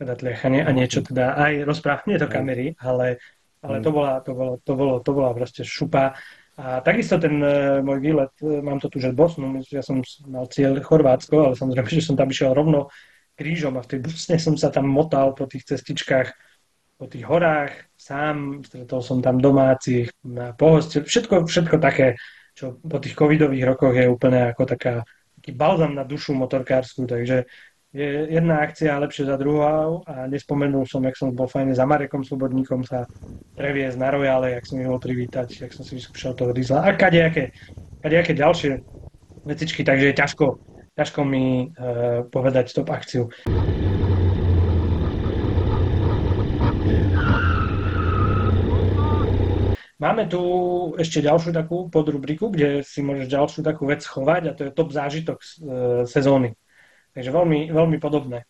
teda 0.03 0.19
tliachanie 0.19 0.67
a 0.67 0.71
niečo 0.75 1.01
teda 1.07 1.39
aj 1.39 1.63
rozprávanie 1.63 2.19
do 2.19 2.27
kamery, 2.27 2.75
ale, 2.83 3.23
ale 3.63 3.79
to, 3.79 3.91
bola, 3.95 4.19
to, 4.21 4.33
bolo, 4.35 4.53
to, 4.59 4.73
bolo, 4.75 4.95
to 4.99 5.11
bola 5.15 5.31
proste 5.31 5.63
šupa. 5.63 6.19
A 6.59 6.83
takisto 6.85 7.17
ten 7.17 7.41
uh, 7.41 7.81
môj 7.81 7.99
výlet, 8.03 8.35
uh, 8.43 8.61
mám 8.61 8.83
to 8.83 8.91
tu, 8.93 8.99
že 9.01 9.15
Bosnu, 9.15 9.63
ja 9.71 9.81
som 9.81 10.03
mal 10.29 10.51
cieľ 10.51 10.83
Chorvátsko, 10.83 11.49
ale 11.49 11.55
samozrejme, 11.57 11.89
že 11.89 12.05
som 12.05 12.19
tam 12.19 12.29
išiel 12.29 12.53
rovno 12.53 12.93
krížom 13.39 13.79
a 13.81 13.85
v 13.87 13.97
tej 13.97 14.01
Bosne 14.05 14.37
som 14.37 14.55
sa 14.59 14.69
tam 14.69 14.91
motal 14.91 15.33
po 15.33 15.49
tých 15.49 15.65
cestičkách, 15.65 16.29
po 17.01 17.09
tých 17.09 17.25
horách, 17.25 17.73
sám, 17.97 18.61
stretol 18.67 19.01
som 19.01 19.25
tam 19.25 19.41
domácich, 19.41 20.13
na 20.27 20.53
pohostel, 20.53 21.09
všetko, 21.09 21.49
všetko 21.49 21.77
také, 21.81 22.21
čo 22.53 22.77
po 22.79 23.01
tých 23.01 23.17
covidových 23.17 23.65
rokoch 23.65 23.97
je 23.97 24.07
úplne 24.13 24.53
ako 24.53 24.63
taká, 24.77 24.95
taký 25.41 25.57
balzam 25.57 25.97
na 25.97 26.05
dušu 26.05 26.37
motorkárskú, 26.37 27.09
takže 27.09 27.49
je 27.93 28.09
jedna 28.33 28.65
akcia 28.65 28.97
lepšie 28.97 29.29
za 29.29 29.37
druhou 29.37 30.01
a 30.09 30.25
nespomenul 30.25 30.89
som, 30.89 31.05
jak 31.05 31.17
som 31.17 31.29
bol 31.37 31.45
fajne 31.45 31.77
za 31.77 31.85
Marekom 31.85 32.25
Slobodníkom 32.25 32.89
sa 32.89 33.05
previesť 33.53 33.97
na 34.01 34.09
Royale, 34.09 34.57
jak 34.57 34.65
som 34.65 34.81
ich 34.81 34.89
bol 34.89 35.01
privítať, 35.03 35.69
jak 35.69 35.73
som 35.73 35.85
si 35.85 35.97
vyskúšal 36.01 36.33
toho 36.33 36.53
diesla 36.57 36.85
a 36.85 36.97
kadejaké, 36.97 37.53
ďalšie 38.03 38.81
vecičky, 39.45 39.85
takže 39.85 40.11
je 40.11 40.19
ťažko, 40.19 40.47
ťažko 40.97 41.21
mi 41.27 41.69
uh, 41.69 42.25
povedať 42.31 42.73
top 42.73 42.89
akciu. 42.91 43.29
Máme 50.03 50.27
tu 50.27 50.43
ešte 50.99 51.23
ďalšiu 51.23 51.55
takú 51.55 51.87
podrubriku, 51.87 52.51
kde 52.51 52.83
si 52.83 53.07
môžeš 53.07 53.31
ďalšiu 53.31 53.61
takú 53.63 53.87
vec 53.87 54.03
chovať 54.03 54.43
a 54.51 54.53
to 54.59 54.63
je 54.67 54.75
top 54.75 54.91
zážitok 54.91 55.39
e, 55.39 55.47
sezóny. 56.11 56.59
Takže 57.15 57.31
veľmi, 57.31 57.71
veľmi 57.71 58.03
podobné. 58.03 58.43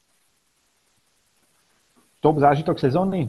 Top 2.24 2.40
zážitok 2.40 2.80
sezóny? 2.80 3.28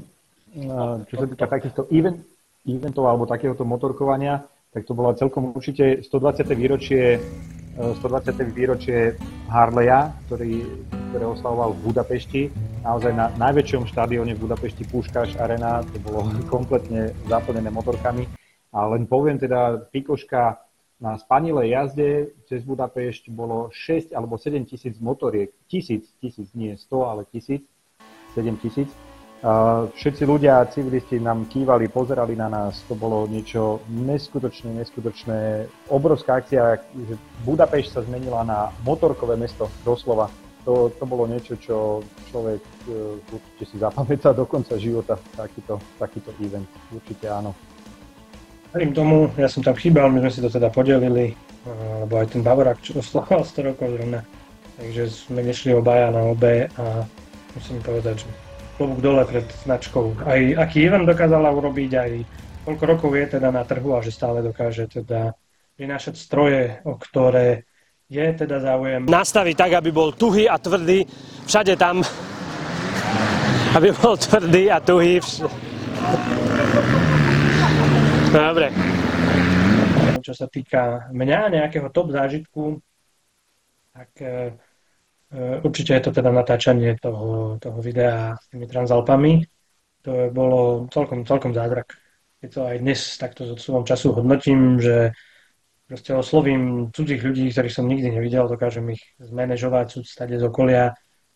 No, 0.53 1.01
čo 1.09 1.17
sa 1.17 1.25
týka 1.25 1.49
takýchto 1.49 1.89
event, 1.89 2.21
eventov 2.61 3.09
alebo 3.09 3.25
takéhoto 3.25 3.65
motorkovania, 3.65 4.45
tak 4.69 4.85
to 4.85 4.93
bola 4.93 5.17
celkom 5.17 5.53
určite 5.53 6.05
120. 6.05 6.53
výročie, 6.53 7.17
eh, 7.17 7.93
120. 7.97 8.53
výročie 8.53 9.17
Harleya, 9.49 10.13
ktorý, 10.29 10.61
ktoré 11.09 11.25
oslavoval 11.25 11.73
v 11.73 11.83
Budapešti. 11.89 12.41
Naozaj 12.85 13.11
na 13.17 13.33
najväčšom 13.37 13.89
štadióne 13.89 14.37
v 14.37 14.43
Budapešti 14.45 14.85
Puškáš 14.85 15.37
Arena, 15.41 15.81
to 15.81 15.97
bolo 16.01 16.29
kompletne 16.53 17.17
zaplnené 17.25 17.73
motorkami. 17.73 18.29
A 18.73 18.89
len 18.89 19.05
poviem 19.05 19.37
teda, 19.37 19.89
pikoška 19.93 20.57
na 21.01 21.17
spanilej 21.17 21.69
jazde 21.69 22.09
cez 22.45 22.61
Budapešť 22.65 23.33
bolo 23.33 23.69
6 23.73 24.13
alebo 24.13 24.37
7 24.37 24.69
tisíc 24.69 24.97
motoriek. 25.01 25.49
Tisíc, 25.65 26.09
tisíc, 26.21 26.53
nie 26.53 26.77
100, 26.77 27.09
ale 27.09 27.21
tisíc, 27.29 27.65
7 28.33 28.57
tisíc. 28.61 28.89
Všetci 29.99 30.23
ľudia, 30.23 30.63
civilisti 30.71 31.19
nám 31.19 31.51
kývali, 31.51 31.91
pozerali 31.91 32.32
na 32.32 32.47
nás, 32.47 32.79
to 32.88 32.95
bolo 32.95 33.27
niečo 33.27 33.84
neskutočné, 33.91 34.71
neskutočné, 34.71 35.67
obrovská 35.91 36.39
akcia, 36.39 36.79
že 36.79 37.19
Budapešť 37.43 37.89
sa 37.91 37.99
zmenila 38.08 38.47
na 38.47 38.71
motorkové 38.88 39.36
mesto, 39.36 39.67
doslova. 39.84 40.32
To, 40.63 40.88
to 40.95 41.03
bolo 41.03 41.27
niečo, 41.27 41.60
čo 41.60 41.99
človek 42.32 42.63
uh, 42.88 43.19
určite 43.36 43.63
si 43.67 43.75
zapamätá 43.84 44.32
do 44.32 44.47
konca 44.47 44.79
života, 44.79 45.19
takýto, 45.36 45.75
takýto 45.99 46.32
event, 46.39 46.71
určite 46.95 47.27
áno. 47.27 47.51
Verím 48.71 48.95
tomu, 48.95 49.27
ja 49.36 49.51
som 49.51 49.60
tam 49.60 49.75
chýbal, 49.75 50.08
my 50.08 50.23
sme 50.23 50.32
si 50.32 50.39
to 50.39 50.47
teda 50.47 50.71
podelili, 50.71 51.36
uh, 51.67 52.08
lebo 52.08 52.15
aj 52.15 52.32
ten 52.32 52.39
Bavorák, 52.39 52.79
čo 52.79 52.95
oslavoval 53.03 53.43
100 53.43 53.69
rokov 53.75 53.91
zrovna, 53.91 54.23
takže 54.79 55.03
sme 55.12 55.43
nešli 55.43 55.75
obaja 55.75 56.15
na 56.15 56.32
obe 56.32 56.71
a 56.79 57.03
musím 57.60 57.84
povedať, 57.84 58.23
že 58.23 58.42
klobúk 58.83 58.99
dole 58.99 59.23
pred 59.23 59.47
značkou. 59.63 60.27
Aj 60.27 60.43
aký 60.59 60.91
event 60.91 61.07
dokázala 61.07 61.47
urobiť, 61.55 61.91
aj 61.95 62.11
koľko 62.67 62.83
rokov 62.83 63.11
je 63.15 63.39
teda 63.39 63.47
na 63.47 63.63
trhu 63.63 63.95
a 63.95 64.03
že 64.03 64.11
stále 64.11 64.43
dokáže 64.43 64.91
teda 64.91 65.39
prinášať 65.79 66.19
stroje, 66.19 66.83
o 66.83 66.99
ktoré 66.99 67.63
je 68.11 68.27
teda 68.43 68.59
záujem. 68.59 69.07
Nastaviť 69.07 69.55
tak, 69.55 69.71
aby 69.79 69.87
bol 69.95 70.11
tuhý 70.11 70.51
a 70.51 70.59
tvrdý 70.59 71.07
všade 71.47 71.79
tam, 71.79 72.03
aby 73.79 73.95
bol 73.95 74.19
tvrdý 74.19 74.67
a 74.67 74.83
tuhý. 74.83 75.23
Vš... 75.23 75.47
Dobre. 78.35 78.67
Čo 80.19 80.35
sa 80.35 80.51
týka 80.51 81.07
mňa, 81.15 81.55
nejakého 81.55 81.87
top 81.87 82.11
zážitku, 82.11 82.83
tak 83.95 84.11
e, 84.19 84.27
e, 84.27 84.31
určite 85.65 85.97
je 85.97 86.03
to 86.05 86.11
teda 86.13 86.29
natáčanie 86.29 86.95
toho, 87.01 87.57
toho 87.57 87.79
videa 87.81 88.37
s 88.37 88.45
tými 88.53 88.69
Transalpami. 88.69 89.41
To 90.03 90.29
bolo 90.29 90.85
celkom, 90.91 91.25
celkom 91.25 91.55
zázrak. 91.55 91.95
Je 92.43 92.51
to 92.51 92.67
aj 92.67 92.75
dnes 92.83 92.99
takto 93.17 93.47
s 93.47 93.55
odsúvom 93.55 93.87
času 93.87 94.19
hodnotím, 94.19 94.75
že 94.77 95.15
proste 95.87 96.11
oslovím 96.11 96.91
cudzích 96.91 97.23
ľudí, 97.23 97.51
ktorých 97.51 97.75
som 97.75 97.87
nikdy 97.87 98.11
nevidel, 98.11 98.51
dokážem 98.51 98.83
ich 98.91 99.03
zmanéžovať, 99.19 100.03
stade 100.03 100.35
z 100.35 100.43
okolia 100.43 100.91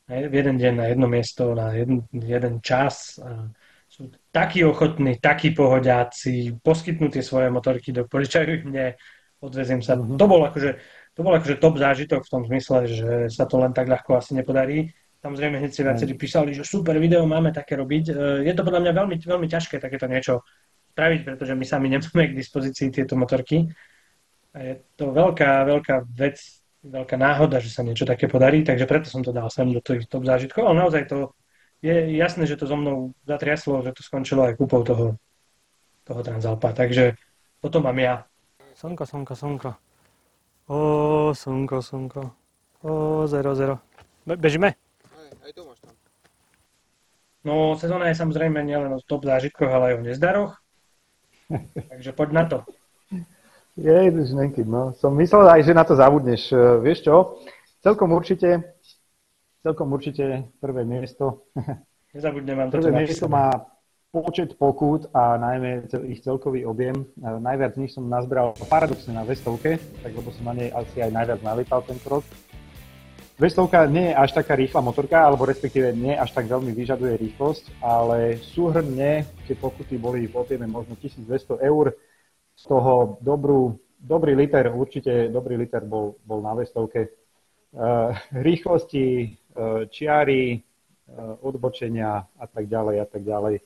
v 0.07 0.33
jeden 0.33 0.55
deň 0.55 0.73
na 0.75 0.85
jedno 0.87 1.07
miesto, 1.07 1.51
na 1.51 1.75
jeden, 1.75 2.07
jeden 2.11 2.63
čas. 2.63 3.19
A 3.19 3.51
sú 3.87 4.11
takí 4.31 4.63
ochotní, 4.63 5.19
takí 5.19 5.51
pohodiaci, 5.51 6.59
poskytnú 6.63 7.11
tie 7.11 7.23
svoje 7.23 7.51
motorky, 7.51 7.91
do, 7.91 8.07
požičajú 8.07 8.47
ich 8.51 8.63
mne, 8.67 8.95
odveziem 9.43 9.83
sa. 9.83 9.95
Mm-hmm. 9.95 10.19
To 10.19 10.25
bol 10.27 10.41
akože, 10.47 10.69
to 11.17 11.25
bol 11.25 11.33
akože 11.33 11.57
top 11.57 11.81
zážitok 11.81 12.21
v 12.21 12.29
tom 12.29 12.45
zmysle, 12.45 12.85
že 12.85 13.09
sa 13.33 13.49
to 13.49 13.57
len 13.57 13.73
tak 13.73 13.89
ľahko 13.89 14.21
asi 14.21 14.37
nepodarí. 14.37 14.93
Samozrejme, 15.17 15.57
hneď 15.57 15.73
si 15.73 15.81
viacerí 15.81 16.13
písali, 16.13 16.53
že 16.53 16.61
super 16.61 16.93
video, 17.01 17.25
máme 17.25 17.49
také 17.49 17.73
robiť. 17.73 18.05
E, 18.05 18.45
Je 18.45 18.53
to 18.53 18.61
podľa 18.61 18.85
mňa 18.85 18.93
veľmi, 18.93 19.15
veľmi 19.25 19.47
ťažké 19.49 19.81
takéto 19.81 20.05
niečo 20.05 20.45
spraviť, 20.93 21.19
pretože 21.25 21.57
my 21.57 21.65
sami 21.65 21.89
nemáme 21.97 22.29
k 22.29 22.37
dispozícii 22.37 22.93
tieto 22.93 23.17
motorky. 23.17 23.65
A 24.53 24.57
je 24.61 24.73
to 24.93 25.09
veľká, 25.09 25.65
veľká 25.65 26.05
vec, 26.05 26.37
veľká 26.85 27.17
náhoda, 27.17 27.57
že 27.65 27.73
sa 27.73 27.81
niečo 27.81 28.05
také 28.05 28.29
podarí, 28.29 28.61
takže 28.61 28.85
preto 28.85 29.09
som 29.09 29.25
to 29.25 29.33
dal 29.33 29.49
sem 29.49 29.73
do 29.73 29.81
tých 29.81 30.05
top 30.05 30.21
zážitkov, 30.21 30.69
ale 30.69 30.85
naozaj 30.85 31.09
to 31.09 31.33
je 31.81 32.13
jasné, 32.13 32.45
že 32.45 32.61
to 32.61 32.69
so 32.69 32.77
mnou 32.77 33.17
zatriaslo, 33.25 33.81
že 33.81 33.93
to 33.97 34.05
skončilo 34.05 34.45
aj 34.45 34.53
kúpou 34.53 34.85
toho, 34.85 35.17
toho 36.05 36.21
Transalpa, 36.21 36.77
takže 36.77 37.17
toto 37.57 37.81
mám 37.81 37.97
ja. 37.97 38.29
Slnko, 38.77 39.01
slnko, 39.09 39.33
slnko. 39.33 39.86
Ó, 40.67 41.31
slnko, 41.31 41.81
slnko. 41.81 42.21
Ó, 42.83 43.23
zero, 43.27 43.55
zero. 43.55 43.79
Be- 44.27 44.35
bežíme? 44.35 44.75
Aj, 45.15 45.29
aj 45.47 45.51
to 45.55 45.63
máš 45.63 45.79
tam. 45.79 45.95
No, 47.47 47.79
sezóna 47.79 48.11
je 48.11 48.19
samozrejme 48.19 48.59
nielen 48.67 48.91
o 48.91 48.99
top 48.99 49.23
zážitkoch, 49.23 49.71
ale 49.71 49.83
aj 49.91 49.93
o 49.95 50.01
nezdaroch, 50.03 50.53
takže 51.91 52.11
poď 52.11 52.29
na 52.35 52.43
to. 52.51 52.57
Ježiš, 53.77 54.33
Nenky, 54.33 54.65
no. 54.65 54.91
Som 54.97 55.15
myslel 55.21 55.47
aj, 55.47 55.61
že 55.63 55.77
na 55.77 55.85
to 55.85 55.93
zabudneš. 55.93 56.49
E, 56.49 56.81
Vieš 56.81 56.99
čo? 57.05 57.15
Celkom 57.85 58.09
určite, 58.11 58.75
celkom 59.61 59.93
určite 59.93 60.49
prvé 60.59 60.81
miesto. 60.83 61.47
Nezabudnem 62.17 62.57
vám 62.57 62.67
toto 62.73 62.89
Prvé 62.89 63.05
miesto 63.05 63.29
má 63.29 63.53
počet 64.11 64.55
pokút 64.55 65.11
a 65.11 65.35
najmä 65.37 65.91
ich 66.07 66.23
celkový 66.23 66.63
objem. 66.65 67.03
E, 67.03 67.05
Najviac 67.19 67.75
z 67.75 67.79
nich 67.83 67.93
som 67.93 68.07
nazbral 68.07 68.55
paradoxne 68.71 69.13
na 69.13 69.27
vestovke, 69.27 69.77
tak 70.03 70.11
lebo 70.15 70.31
som 70.31 70.47
na 70.47 70.55
nej 70.55 70.69
asi 70.71 71.03
aj 71.03 71.11
najviac 71.11 71.39
nalietal 71.43 71.83
tento 71.83 72.07
rok. 72.07 72.23
Vestovka 73.37 73.85
nie 73.85 74.09
je 74.09 74.17
až 74.17 74.33
taká 74.33 74.57
rýchla 74.57 74.81
motorka, 74.81 75.21
alebo 75.21 75.45
respektíve 75.45 75.93
nie 75.93 76.17
až 76.17 76.33
tak 76.33 76.49
veľmi 76.49 76.73
vyžaduje 76.73 77.21
rýchlosť, 77.21 77.85
ale 77.85 78.41
súhrne 78.41 79.29
tie 79.45 79.53
pokuty 79.53 80.01
boli 80.01 80.25
v 80.25 80.33
objeme 80.33 80.65
možno 80.65 80.97
1200 80.97 81.61
eur, 81.61 81.93
z 82.57 82.63
toho 82.65 83.21
dobrú, 83.21 83.77
dobrý 84.01 84.33
liter, 84.33 84.73
určite 84.73 85.29
dobrý 85.29 85.53
liter 85.61 85.85
bol, 85.85 86.17
bol 86.25 86.41
na 86.41 86.57
vestovke. 86.57 87.13
Uh, 87.77 88.17
rýchlosti, 88.33 89.37
uh, 89.53 89.85
čiary, 89.85 90.57
uh, 90.57 91.37
odbočenia 91.45 92.25
a 92.25 92.45
tak 92.49 92.65
ďalej 92.65 92.95
a 92.97 93.05
tak 93.05 93.21
ďalej. 93.21 93.61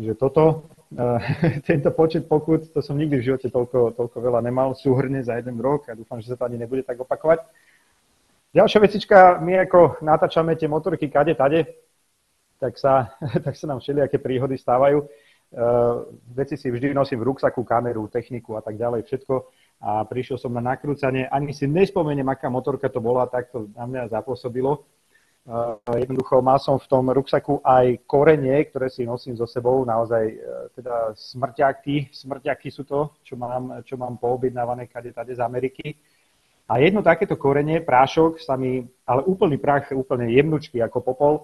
Čiže 0.00 0.16
toto, 0.16 0.72
uh, 0.96 1.20
tento 1.68 1.92
počet 1.92 2.24
pokut, 2.24 2.72
to 2.72 2.80
som 2.80 2.96
nikdy 2.96 3.20
v 3.20 3.26
živote 3.28 3.52
toľko, 3.52 3.92
toľko 4.00 4.16
veľa 4.16 4.40
nemal, 4.40 4.72
súhrne 4.72 5.20
za 5.20 5.36
jeden 5.36 5.60
rok 5.60 5.92
a 5.92 5.92
dúfam, 5.92 6.16
že 6.24 6.32
sa 6.32 6.40
to 6.40 6.48
ani 6.48 6.56
nebude 6.56 6.80
tak 6.88 6.96
opakovať. 6.96 7.44
Ďalšia 8.56 8.80
vecička, 8.80 9.18
my 9.44 9.60
ako 9.68 10.00
natáčame 10.00 10.56
tie 10.56 10.72
motorky 10.72 11.12
kade 11.12 11.36
tade, 11.36 11.68
tak 12.56 12.80
sa, 12.80 13.12
tak 13.44 13.52
sa 13.52 13.68
nám 13.68 13.84
všelijaké 13.84 14.16
príhody 14.16 14.56
stávajú. 14.56 15.04
Uh, 15.52 16.08
veci 16.32 16.56
si 16.56 16.72
vždy 16.72 16.96
nosím 16.96 17.20
v 17.20 17.36
ruksaku, 17.36 17.60
kameru, 17.60 18.08
techniku 18.08 18.56
a 18.56 18.64
tak 18.64 18.80
ďalej, 18.80 19.04
všetko. 19.04 19.34
A 19.84 20.08
prišiel 20.08 20.40
som 20.40 20.56
na 20.56 20.64
nakrúcanie, 20.64 21.28
ani 21.28 21.52
si 21.52 21.68
nespomeniem, 21.68 22.24
aká 22.24 22.48
motorka 22.48 22.88
to 22.88 23.04
bola, 23.04 23.28
tak 23.28 23.52
to 23.52 23.68
na 23.76 23.84
mňa 23.84 24.16
zapôsobilo. 24.16 24.80
Jednoducho 25.88 26.44
mal 26.44 26.60
som 26.60 26.76
v 26.76 26.86
tom 26.86 27.08
ruksaku 27.08 27.64
aj 27.64 28.04
korenie, 28.04 28.60
ktoré 28.68 28.92
si 28.92 29.08
nosím 29.08 29.34
so 29.34 29.48
sebou, 29.48 29.82
naozaj 29.88 30.24
uh, 30.36 30.68
teda 30.76 31.16
smrťaky, 31.16 32.12
smrťaky 32.12 32.68
sú 32.68 32.84
to, 32.84 33.16
čo 33.24 33.40
mám, 33.40 33.80
čo 33.82 33.96
mám 33.96 34.20
poobjednávané 34.20 34.86
kade 34.86 35.16
tade 35.16 35.32
z 35.32 35.40
Ameriky. 35.40 35.96
A 36.70 36.78
jedno 36.78 37.02
takéto 37.02 37.34
korenie, 37.34 37.82
prášok, 37.82 38.38
sa 38.38 38.54
mi, 38.54 38.84
ale 39.02 39.26
úplný 39.26 39.58
prach, 39.58 39.90
úplne 39.90 40.30
jemnučký 40.30 40.78
ako 40.86 40.98
popol, 41.02 41.34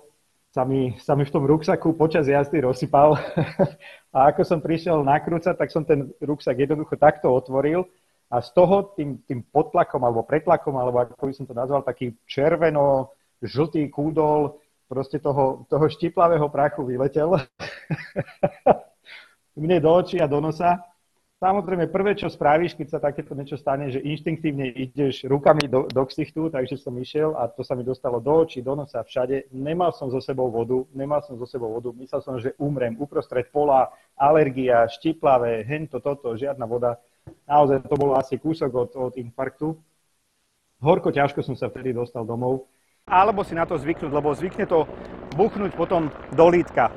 sa 0.55 0.63
mi, 0.63 0.95
sa 1.03 1.19
mi 1.19 1.27
v 1.27 1.35
tom 1.35 1.43
ruksaku 1.43 1.99
počas 1.99 2.31
jazdy 2.31 2.63
rozsypal. 2.63 3.19
a 4.15 4.31
ako 4.31 4.41
som 4.47 4.63
prišiel 4.63 5.03
nakrúcať, 5.03 5.57
tak 5.59 5.73
som 5.73 5.83
ten 5.83 6.15
ruksak 6.23 6.55
jednoducho 6.55 6.95
takto 6.95 7.33
otvoril 7.33 7.89
a 8.31 8.39
z 8.39 8.55
toho 8.55 8.95
tým, 8.95 9.19
tým 9.27 9.43
podtlakom 9.51 10.05
alebo 10.05 10.23
pretlakom, 10.23 10.79
alebo 10.79 11.03
ako 11.03 11.27
by 11.27 11.35
som 11.35 11.47
to 11.49 11.55
nazval, 11.59 11.83
taký 11.83 12.15
červeno-žltý 13.41 13.89
kúdol 13.93 14.57
proste 14.89 15.19
toho, 15.19 15.67
toho 15.69 15.87
štiplavého 15.91 16.49
prachu 16.49 16.87
vyletel 16.87 17.37
mne 19.61 19.81
do 19.81 19.91
očí 19.93 20.21
a 20.21 20.31
do 20.31 20.41
nosa. 20.41 20.79
Samozrejme, 21.37 21.93
prvé, 21.93 22.17
čo 22.17 22.33
spravíš, 22.33 22.81
keď 22.81 22.87
sa 22.89 22.97
takéto 22.97 23.37
niečo 23.37 23.61
stane, 23.61 23.93
že 23.93 24.01
inštinktívne 24.01 24.73
ideš 24.73 25.29
rukami 25.29 25.69
do, 25.69 25.85
do 25.85 26.03
ksichtu, 26.09 26.49
takže 26.49 26.81
som 26.81 26.97
išiel 26.97 27.37
a 27.37 27.45
to 27.45 27.61
sa 27.61 27.77
mi 27.77 27.85
dostalo 27.85 28.25
do 28.25 28.33
očí, 28.41 28.65
do 28.65 28.73
nosa, 28.73 29.05
všade. 29.05 29.53
Nemal 29.53 29.93
som 29.93 30.09
so 30.09 30.17
sebou 30.17 30.49
vodu, 30.49 30.89
nemal 30.97 31.21
som 31.21 31.37
so 31.37 31.45
sebou 31.45 31.77
vodu, 31.77 31.93
myslel 31.93 32.21
som, 32.25 32.41
že 32.41 32.57
umrem 32.57 32.97
uprostred 32.97 33.53
pola, 33.53 33.93
alergia, 34.17 34.89
štiplavé, 34.89 35.61
hento, 35.69 36.01
toto, 36.01 36.33
žiadna 36.41 36.65
voda. 36.65 36.97
Naozaj 37.45 37.85
to 37.85 38.01
bolo 38.01 38.17
asi 38.17 38.41
kúsok 38.41 38.73
od, 38.73 38.91
od 38.97 39.13
infarktu. 39.21 39.77
Horko 40.81 41.13
ťažko 41.13 41.45
som 41.45 41.53
sa 41.53 41.69
vtedy 41.69 41.93
dostal 41.93 42.25
domov. 42.25 42.65
Alebo 43.07 43.47
si 43.47 43.55
na 43.55 43.63
to 43.63 43.79
zvyknúť, 43.79 44.11
lebo 44.11 44.35
zvykne 44.35 44.67
to 44.67 44.83
buchnúť 45.39 45.79
potom 45.79 46.11
do 46.35 46.47
lítka. 46.51 46.91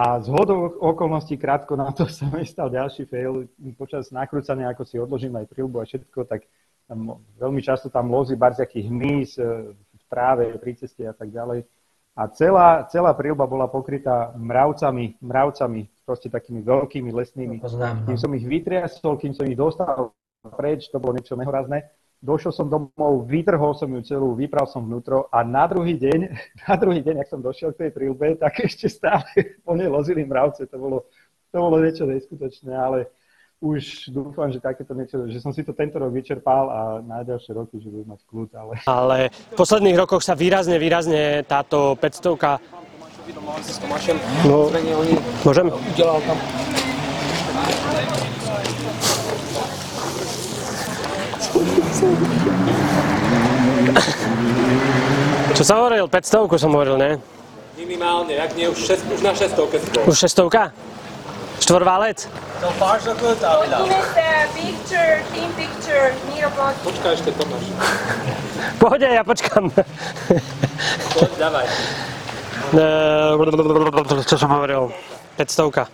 A 0.00 0.16
z 0.16 0.32
hodou 0.32 0.80
okolností 0.80 1.36
krátko 1.36 1.76
na 1.76 1.92
to 1.92 2.08
sa 2.16 2.24
mi 2.32 2.48
stal 2.48 2.72
ďalší 2.72 3.04
fail. 3.04 3.44
Počas 3.76 4.08
nakrúcania, 4.08 4.72
ako 4.72 4.88
si 4.88 4.96
odložím 4.96 5.36
aj 5.36 5.52
prilbu 5.52 5.84
a 5.84 5.84
všetko, 5.84 6.24
tak 6.24 6.48
Tam, 6.88 7.20
veľmi 7.36 7.60
často 7.60 7.92
tam 7.92 8.08
lozí 8.08 8.32
barziaký 8.32 8.80
hmyz 8.80 9.36
e, 9.36 9.76
v 9.76 10.04
tráve, 10.08 10.56
pri 10.56 10.72
ceste 10.72 11.04
a 11.04 11.12
tak 11.12 11.28
ďalej. 11.28 11.68
A 12.16 12.32
celá, 12.32 12.88
celá 12.88 13.12
prílba 13.12 13.44
bola 13.44 13.68
pokrytá 13.68 14.32
mravcami, 14.40 15.20
mravcami, 15.20 15.84
proste 16.10 16.26
takými 16.26 16.66
veľkými 16.66 17.14
lesnými. 17.14 17.62
Poznám. 17.62 18.02
Kým 18.10 18.18
No. 18.18 18.22
som 18.26 18.34
ich 18.34 18.42
vytriasol, 18.42 19.14
kým 19.14 19.30
som 19.30 19.46
ich 19.46 19.54
dostal 19.54 20.10
preč, 20.58 20.90
to 20.90 20.98
bolo 20.98 21.14
niečo 21.14 21.38
nehorázne. 21.38 21.86
Došiel 22.20 22.52
som 22.52 22.66
domov, 22.66 23.30
vytrhol 23.30 23.72
som 23.78 23.86
ju 23.88 24.02
celú, 24.02 24.34
vypral 24.34 24.66
som 24.66 24.84
vnútro 24.84 25.30
a 25.30 25.40
na 25.46 25.70
druhý 25.70 25.94
deň, 25.94 26.20
na 26.66 26.74
druhý 26.74 27.00
deň, 27.06 27.22
ak 27.22 27.30
som 27.30 27.38
došiel 27.38 27.70
k 27.78 27.86
tej 27.86 27.90
prílbe, 27.94 28.34
tak 28.34 28.58
ešte 28.58 28.90
stále 28.90 29.22
po 29.64 29.78
nej 29.78 29.86
lozili 29.86 30.26
mravce. 30.26 30.66
To 30.66 30.76
bolo, 30.76 30.98
to 31.54 31.56
bolo 31.62 31.78
niečo 31.78 32.10
neskutočné, 32.10 32.74
ale 32.74 33.06
už 33.60 34.08
dúfam, 34.08 34.48
že 34.48 34.56
takéto 34.56 34.96
niečo, 34.96 35.28
že 35.28 35.36
som 35.36 35.52
si 35.52 35.60
to 35.60 35.76
tento 35.76 36.00
rok 36.00 36.08
vyčerpal 36.16 36.64
a 36.72 36.80
na 37.04 37.20
ďalšie 37.20 37.52
roky, 37.52 37.76
že 37.76 37.92
budem 37.92 38.08
mať 38.08 38.20
kľud, 38.24 38.50
ale 38.56 38.72
Ale 38.88 39.16
v 39.28 39.56
posledných 39.60 40.00
rokoch 40.00 40.24
sa 40.24 40.32
výrazne, 40.32 40.80
výrazne 40.80 41.44
táto 41.44 41.92
500 42.00 42.40
No, 43.30 43.40
môžem? 45.46 45.68
Čo 55.54 55.62
som 55.62 55.76
hovoril? 55.78 56.10
500 56.10 56.58
som 56.58 56.74
hovoril, 56.74 56.96
ne? 56.98 57.10
Minimálne, 57.78 58.34
jak 58.34 58.50
nie, 58.58 58.66
už, 58.66 58.78
šest, 58.82 59.04
už 59.06 59.22
na 59.22 59.30
šestovke 59.30 59.78
si 59.78 59.86
bol. 59.94 60.10
Už 60.10 60.16
600 60.26 60.74
Štvorválec? 61.60 62.26
So 62.60 62.68
far 62.80 62.98
so 62.98 63.14
good, 63.14 63.38
Avila. 63.44 63.86
Picture, 64.56 65.22
team 65.32 65.50
picture, 65.54 66.12
Miro. 66.28 66.50
Počkaj 66.82 67.12
ešte 67.14 67.30
Tomáš. 67.38 67.64
Pohode, 68.82 69.06
ja 69.06 69.22
počkam. 69.22 69.70
Poď, 71.14 71.30
dávaj. 71.38 71.66
Čo 74.28 74.36
som 74.36 74.50
hovoril? 74.52 74.92
500 75.40 75.88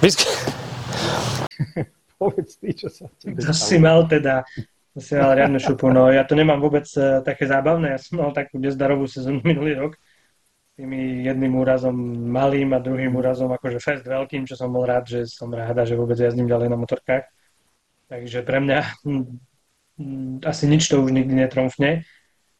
Vysk... 0.00 0.20
povedz 2.20 2.60
ty, 2.60 2.76
čo 2.76 2.92
sa 2.92 3.08
tebe 3.16 3.40
To 3.40 3.56
si 3.56 3.80
mal 3.80 4.04
teda, 4.04 4.44
to 4.92 5.00
si 5.00 5.16
mal 5.16 5.32
riadnu 5.32 5.56
šupu. 5.56 5.88
No 5.88 6.12
ja 6.12 6.28
to 6.28 6.36
nemám 6.36 6.60
vôbec 6.60 6.84
eh, 7.00 7.24
také 7.24 7.48
zábavné. 7.48 7.96
Ja 7.96 8.00
som 8.00 8.20
mal 8.20 8.36
takú 8.36 8.60
nezdarovú 8.60 9.08
sezónu 9.08 9.40
minulý 9.50 9.80
rok. 9.80 9.96
Tými 10.76 11.24
jedným 11.24 11.56
úrazom 11.56 11.96
malým 12.28 12.72
a 12.76 12.80
druhým 12.80 13.12
úrazom 13.16 13.52
akože 13.52 13.80
fest 13.80 14.04
veľkým, 14.04 14.48
čo 14.48 14.56
som 14.56 14.72
bol 14.72 14.84
rád, 14.84 15.08
že 15.08 15.28
som 15.28 15.52
ráda, 15.52 15.84
že 15.84 15.96
vôbec 15.96 16.16
jazdím 16.16 16.48
ďalej 16.48 16.68
na 16.72 16.78
motorkách. 16.80 17.24
Takže 18.08 18.44
pre 18.44 18.58
mňa 18.60 18.78
hm, 19.04 19.24
hm, 19.96 20.34
asi 20.44 20.64
nič 20.68 20.88
to 20.88 21.00
už 21.00 21.16
nikdy 21.16 21.32
netromfne. 21.32 22.04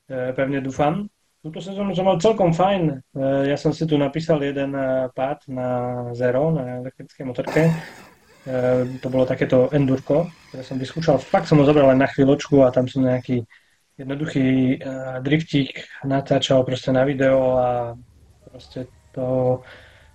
Eh, 0.08 0.32
Pevne 0.32 0.64
dúfam. 0.64 1.08
Túto 1.40 1.56
sezónu 1.56 1.96
som 1.96 2.04
mal 2.04 2.20
celkom 2.20 2.52
fajn. 2.52 3.00
Eh, 3.16 3.42
Ja 3.48 3.56
som 3.56 3.72
si 3.72 3.88
tu 3.88 3.96
napísal 3.96 4.44
jeden 4.44 4.76
eh, 4.76 5.08
pád 5.16 5.48
na 5.48 5.68
zero, 6.12 6.52
na 6.52 6.84
elektrickej 6.84 7.24
motorke. 7.24 7.72
Eh, 8.44 8.84
To 9.00 9.06
bolo 9.08 9.24
takéto 9.24 9.72
endurko, 9.72 10.28
ktoré 10.52 10.60
som 10.60 10.76
vyskúšal. 10.76 11.16
Fakt 11.16 11.48
som 11.48 11.56
ho 11.56 11.64
zobral 11.64 11.88
len 11.96 12.04
na 12.04 12.12
chvíľočku 12.12 12.60
a 12.60 12.68
tam 12.68 12.84
som 12.84 13.08
nejaký 13.08 13.48
jednoduchý 14.00 14.80
driftík 15.20 15.84
natáčal 16.08 16.64
proste 16.64 16.88
na 16.88 17.04
video 17.04 17.60
a 17.60 17.68
proste 18.48 18.88
to, 19.12 19.60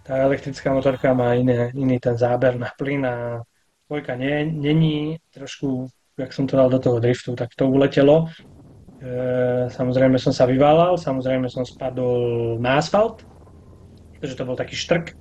tá 0.01 0.25
elektrická 0.25 0.73
motorka 0.73 1.13
má 1.13 1.37
iné, 1.37 1.69
iný 1.77 2.01
ten 2.01 2.17
záber 2.17 2.57
na 2.57 2.73
plyn 2.73 3.05
a 3.05 3.45
dvojka 3.85 4.17
nie, 4.17 4.41
není 4.49 5.21
trošku, 5.29 5.85
jak 6.17 6.33
som 6.33 6.49
to 6.49 6.57
dal 6.57 6.69
do 6.73 6.81
toho 6.81 6.97
driftu, 6.97 7.37
tak 7.37 7.53
to 7.53 7.69
uletelo. 7.69 8.25
E, 9.05 9.69
samozrejme 9.69 10.17
som 10.17 10.33
sa 10.33 10.49
vyválal, 10.49 10.97
samozrejme 10.97 11.45
som 11.45 11.61
spadol 11.61 12.57
na 12.57 12.81
asfalt, 12.81 13.21
pretože 14.17 14.33
to 14.33 14.47
bol 14.49 14.57
taký 14.57 14.73
štrk, 14.73 15.13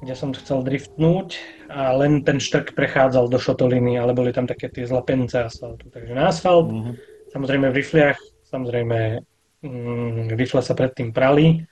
kde 0.00 0.14
som 0.16 0.32
chcel 0.32 0.64
driftnúť 0.64 1.36
a 1.68 1.92
len 1.92 2.24
ten 2.24 2.40
štrk 2.40 2.72
prechádzal 2.72 3.28
do 3.28 3.36
šotoliny, 3.36 4.00
ale 4.00 4.16
boli 4.16 4.32
tam 4.32 4.48
také 4.48 4.72
tie 4.72 4.88
zlapenice 4.88 5.44
asfaltu. 5.44 5.92
Takže 5.92 6.12
na 6.16 6.32
asfalt, 6.32 6.72
Mhm. 6.72 6.92
samozrejme 7.36 7.66
v 7.68 7.76
rifliach, 7.76 8.18
samozrejme 8.48 8.98
mm, 9.60 10.32
rifle 10.32 10.62
sa 10.64 10.72
predtým 10.72 11.12
prali, 11.12 11.68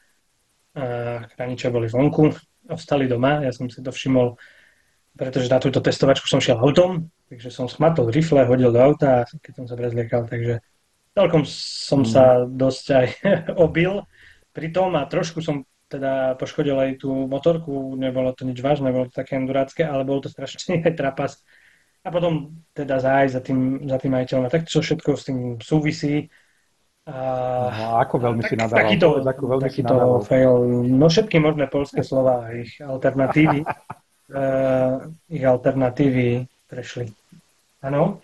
a 0.77 1.25
chraniče 1.33 1.73
boli 1.73 1.89
vonku, 1.89 2.37
ostali 2.69 3.09
doma, 3.09 3.41
ja 3.41 3.49
som 3.49 3.65
si 3.73 3.81
to 3.81 3.89
všimol, 3.89 4.37
pretože 5.17 5.49
na 5.49 5.57
túto 5.57 5.81
testovačku 5.81 6.29
som 6.29 6.37
šiel 6.37 6.61
autom, 6.61 7.09
takže 7.29 7.49
som 7.51 7.67
schmatol 7.67 8.11
rifle, 8.11 8.47
hodil 8.47 8.71
do 8.71 8.81
auta, 8.81 9.27
keď 9.43 9.53
som 9.63 9.67
sa 9.67 9.75
prezliekal, 9.75 10.27
takže 10.27 10.63
celkom 11.13 11.43
som 11.49 12.05
sa 12.07 12.45
dosť 12.45 12.87
aj 12.93 13.07
obil 13.67 14.05
pri 14.53 14.69
tom 14.73 14.95
a 14.97 15.05
trošku 15.09 15.41
som 15.43 15.65
teda 15.87 16.35
poškodil 16.35 16.75
aj 16.75 16.91
tú 16.99 17.15
motorku, 17.31 17.95
nebolo 17.95 18.35
to 18.35 18.43
nič 18.43 18.59
vážne, 18.59 18.91
bolo 18.91 19.07
to 19.07 19.23
také 19.23 19.39
endurácké, 19.39 19.87
ale 19.87 20.03
bol 20.03 20.19
to 20.19 20.27
strašne 20.27 20.83
aj 20.87 20.95
trapas. 20.99 21.33
A 22.07 22.11
potom 22.15 22.63
teda 22.71 23.03
zájsť 23.03 23.33
za 23.35 23.41
tým, 23.43 23.59
za 23.91 23.99
tým 23.99 24.13
majiteľom. 24.15 24.47
A 24.47 24.51
tak 24.51 24.71
čo 24.71 24.79
všetko 24.79 25.11
s 25.19 25.23
tým 25.27 25.39
súvisí. 25.59 26.31
A 27.07 27.15
No, 27.67 27.99
a 27.99 28.07
ako 28.07 28.15
veľmi 28.23 28.43
si 28.47 28.55
nadával? 28.55 28.83
takýto, 28.87 29.09
ako 29.23 29.45
veľmi 29.47 29.71
si 29.71 29.83
takýto 29.83 29.95
nadával. 29.95 30.21
fail. 30.23 30.53
No 30.87 31.07
všetky 31.11 31.37
možné 31.43 31.67
polské 31.67 32.03
slova 32.03 32.51
ich 32.55 32.79
alternatívy. 32.79 33.67
uh, 34.31 34.97
ich 35.35 35.43
alternatívy 35.43 36.47
prešli. 36.67 37.11
Áno? 37.83 38.21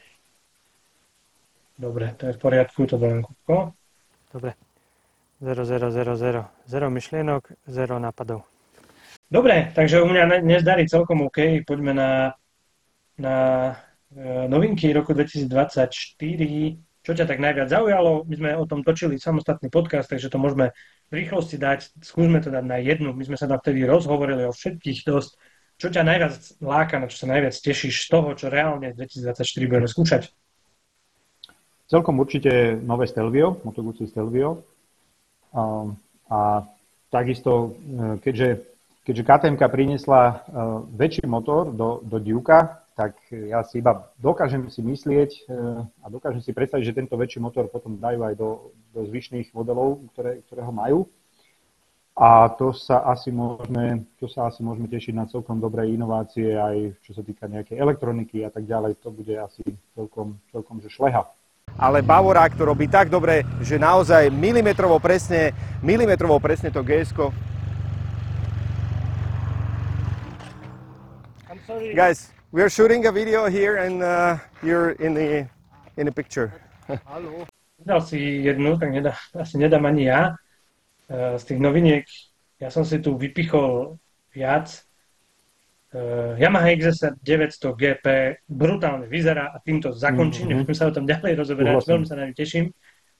Dobre, 1.79 2.15
to 2.15 2.31
je 2.31 2.37
v 2.37 2.41
poriadku, 2.43 2.87
to 2.87 3.01
len 3.01 3.25
kúpko. 3.27 3.75
Dobre. 4.31 4.55
0, 5.43 5.67
0, 5.67 5.91
0, 5.91 6.15
0. 6.15 6.47
0 6.71 6.91
myšlienok, 6.95 7.43
0 7.67 7.99
nápadov. 7.99 8.47
Dobre, 9.27 9.73
takže 9.75 10.05
u 10.05 10.07
mňa 10.07 10.25
ne- 10.29 10.43
dnes 10.45 10.63
darí 10.63 10.87
celkom 10.87 11.27
OK. 11.27 11.67
Poďme 11.67 11.93
na, 11.97 12.11
na 13.19 13.35
e, 14.13 14.47
novinky 14.47 14.93
roku 14.93 15.17
2024. 15.17 16.21
Čo 17.03 17.13
ťa 17.19 17.27
tak 17.27 17.43
najviac 17.43 17.67
zaujalo? 17.67 18.23
My 18.31 18.35
sme 18.39 18.51
o 18.55 18.69
tom 18.69 18.87
točili 18.87 19.19
samostatný 19.19 19.73
podcast, 19.73 20.07
takže 20.07 20.31
to 20.31 20.39
môžeme 20.39 20.71
v 21.11 21.13
rýchlosti 21.19 21.59
dať. 21.59 21.91
Skúsme 22.05 22.39
to 22.39 22.55
dať 22.55 22.63
na 22.63 22.79
jednu. 22.79 23.11
My 23.11 23.27
sme 23.27 23.35
sa 23.35 23.51
tam 23.51 23.59
vtedy 23.59 23.83
rozhovorili 23.83 24.47
o 24.47 24.55
všetkých 24.55 25.03
dosť. 25.03 25.35
Čo 25.83 25.91
ťa 25.91 26.07
najviac 26.07 26.63
láka, 26.63 27.03
na 27.03 27.11
čo 27.11 27.27
sa 27.27 27.35
najviac 27.35 27.59
tešíš 27.59 28.07
z 28.07 28.15
toho, 28.15 28.39
čo 28.39 28.47
reálne 28.47 28.95
v 28.95 29.03
2024 29.03 29.67
budeme 29.67 29.91
skúšať? 29.91 30.31
Celkom 31.91 32.23
určite 32.23 32.79
nové 32.79 33.11
Stelvio, 33.11 33.59
Moto 33.67 33.83
Guzzi 33.83 34.07
Stelvio. 34.07 34.63
Um, 35.51 35.99
a 36.31 36.63
takisto, 37.11 37.75
e, 37.83 38.23
keďže, 38.23 38.63
keďže 39.03 39.27
KTM 39.27 39.57
priniesla 39.59 40.23
uh, 40.23 40.87
väčší 40.87 41.27
motor 41.27 41.75
do, 41.75 41.99
do 42.07 42.23
Duka, 42.23 42.87
tak 42.95 43.19
ja 43.35 43.67
si 43.67 43.83
iba 43.83 44.07
dokážem 44.23 44.71
si 44.71 44.87
myslieť 44.87 45.31
uh, 45.51 45.83
a 45.83 46.07
dokážem 46.07 46.47
si 46.47 46.55
predstaviť, 46.55 46.95
že 46.95 46.95
tento 46.95 47.19
väčší 47.19 47.43
motor 47.43 47.67
potom 47.67 47.99
dajú 47.99 48.23
aj 48.23 48.39
do, 48.39 48.71
do 48.95 49.03
zvyšných 49.03 49.51
modelov, 49.51 49.99
ktoré, 50.15 50.47
ktoré 50.47 50.63
ho 50.63 50.71
majú. 50.71 51.11
A 52.13 52.53
to 52.61 52.77
sa 52.77 53.09
asi 53.09 53.33
môžeme, 53.33 54.05
to 54.21 54.29
sa 54.29 54.53
asi 54.53 54.61
môžeme 54.61 54.85
tešiť 54.85 55.17
na 55.17 55.25
celkom 55.25 55.57
dobré 55.57 55.89
inovácie 55.89 56.53
aj 56.53 56.93
čo 57.01 57.17
sa 57.17 57.25
týka 57.25 57.49
nejakej 57.49 57.81
elektroniky 57.81 58.45
a 58.45 58.53
tak 58.53 58.69
ďalej. 58.69 59.01
To 59.01 59.09
bude 59.09 59.33
asi 59.33 59.65
celkom, 59.97 60.37
celkom 60.53 60.77
že 60.85 60.93
šleha. 60.93 61.25
ale 61.79 62.05
Bavorák 62.05 62.53
to 62.53 62.69
robí 62.69 62.89
tak 62.89 63.09
dobre, 63.09 63.45
že 63.65 63.81
naozaj 63.81 64.29
milimetrovo 64.29 65.01
presne, 65.01 65.57
milimetrovo 65.81 66.37
presne 66.37 66.69
to 66.69 66.85
gs 66.85 67.15
Guys, 71.95 72.33
we 72.53 72.61
are 72.61 72.69
shooting 72.69 73.07
a 73.07 73.13
video 73.13 73.47
here 73.47 73.81
and 73.81 74.03
uh, 74.03 74.37
you're 74.61 74.93
in 75.01 75.15
the, 75.15 75.49
in 75.97 76.05
the 76.05 76.13
picture. 76.13 76.53
Dal 77.83 77.99
si 78.05 78.45
jednu, 78.45 78.79
tak 78.79 78.95
nedá, 78.95 79.17
asi 79.35 79.59
nedám 79.59 79.83
ani 79.87 80.07
ja. 80.07 80.37
E, 81.13 81.37
Z 81.37 81.43
tých 81.45 81.61
noviniek, 81.61 82.05
ja 82.57 82.73
som 82.73 82.89
si 82.89 82.97
tu 82.99 83.21
vypichol 83.21 84.01
viac. 84.33 84.81
E, 85.93 86.01
Yamaha 86.41 86.73
XSR 86.73 87.21
900 87.21 87.77
GP 87.77 88.07
brutálne 88.49 89.05
vyzerá 89.05 89.53
a 89.53 89.61
týmto 89.61 89.93
zakončím, 89.93 90.49
Mhm. 90.49 90.51
nebudem 90.57 90.77
sa 90.77 90.89
o 90.89 90.95
tom 90.97 91.05
ďalej 91.05 91.33
rozoberať, 91.37 91.85
veľmi 91.85 92.07
sa 92.09 92.17
na 92.17 92.25
ňu 92.27 92.35
teším. 92.35 92.73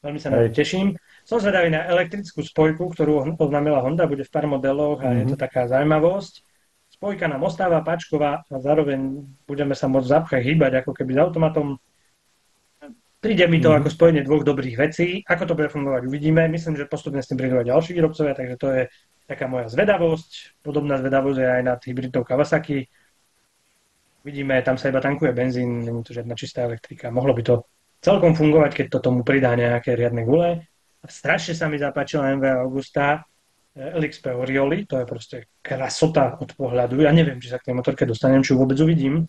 Veľmi 0.03 0.19
sa 0.19 0.29
na 0.33 0.37
ňu 0.43 0.51
teším. 0.51 0.87
Som 1.23 1.39
zvedavý 1.39 1.71
na 1.71 1.87
elektrickú 1.87 2.43
spojku, 2.43 2.91
ktorú 2.91 3.39
oznámila 3.39 3.79
Honda, 3.85 4.09
bude 4.11 4.25
v 4.25 4.33
pár 4.33 4.51
modeloch 4.51 4.99
a 5.05 5.13
je 5.15 5.31
to 5.31 5.37
Mhm. 5.37 5.43
taká 5.45 5.69
zaujímavosť. 5.69 6.43
Spojka 6.91 7.27
nám 7.29 7.43
ostáva 7.43 7.83
páčková 7.83 8.43
a 8.47 8.57
zároveň 8.59 9.27
budeme 9.47 9.75
sa 9.75 9.87
môcť 9.87 10.07
zapchať 10.09 10.41
hýbať 10.43 10.73
ako 10.83 10.91
keby 10.97 11.13
s 11.15 11.19
automatom. 11.19 11.79
Príde 13.23 13.47
mi 13.47 13.63
to 13.63 13.71
Mhm. 13.71 13.77
ako 13.79 13.89
spojenie 13.95 14.27
dvoch 14.27 14.43
dobrých 14.43 14.77
vecí. 14.83 15.23
Ako 15.23 15.47
to 15.47 15.55
bude 15.55 15.71
fungovať, 15.71 16.11
uvidíme. 16.11 16.51
Myslím, 16.51 16.75
že 16.75 16.91
postupne 16.91 17.23
s 17.23 17.31
tým 17.31 17.39
prídu 17.39 17.55
aj 17.63 17.71
ďalší 17.71 17.95
výrobcovia, 17.95 18.35
takže 18.35 18.57
to 18.59 18.69
je 18.75 18.83
taká 19.31 19.47
moja 19.47 19.71
zvedavosť. 19.71 20.59
Podobná 20.59 20.99
zvedavosť 20.99 21.39
je 21.39 21.49
aj 21.49 21.63
nad 21.63 21.79
hybridnou 21.79 22.27
Kawasaki. 22.27 22.91
Vidíme, 24.27 24.59
tam 24.67 24.75
sa 24.75 24.91
iba 24.91 24.99
tankuje 24.99 25.31
benzín, 25.31 25.87
není 25.87 26.03
to 26.03 26.15
žiadna 26.15 26.35
čistá 26.35 26.67
elektrika. 26.67 27.11
Mohlo 27.11 27.35
by 27.35 27.43
to 27.43 27.55
celkom 28.03 28.35
fungovať, 28.35 28.71
keď 28.75 28.87
to 28.91 28.99
tomu 28.99 29.23
pridá 29.23 29.55
nejaké 29.55 29.95
riadne 29.95 30.27
gule. 30.27 30.67
A 31.03 31.07
strašne 31.07 31.55
sa 31.55 31.67
mi 31.71 31.79
zapáčila 31.79 32.35
MV 32.35 32.67
Augusta 32.67 33.23
eh, 33.75 33.99
LXP 33.99 34.35
Orioli, 34.35 34.87
to 34.87 34.99
je 34.99 35.07
proste 35.07 35.37
krasota 35.63 36.39
od 36.39 36.55
pohľadu. 36.59 37.03
Ja 37.03 37.15
neviem, 37.15 37.39
či 37.39 37.51
sa 37.51 37.59
k 37.63 37.71
tej 37.71 37.75
motorke 37.79 38.03
dostanem, 38.03 38.43
či 38.43 38.55
ju 38.55 38.63
vôbec 38.63 38.79
uvidím. 38.83 39.27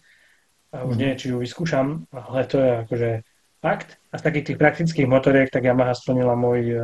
A 0.73 0.81
už 0.81 0.97
nie, 0.97 1.13
či 1.13 1.29
ju 1.29 1.37
vyskúšam, 1.37 2.09
ale 2.09 2.49
to 2.49 2.57
je 2.57 2.71
akože 2.85 3.09
fakt. 3.63 3.95
A 4.11 4.19
z 4.19 4.25
takých 4.27 4.45
tých 4.51 4.59
praktických 4.59 5.07
motoriek, 5.07 5.47
tak 5.47 5.63
Yamaha 5.63 5.95
splnila 5.95 6.35
môj 6.35 6.61
uh, 6.75 6.83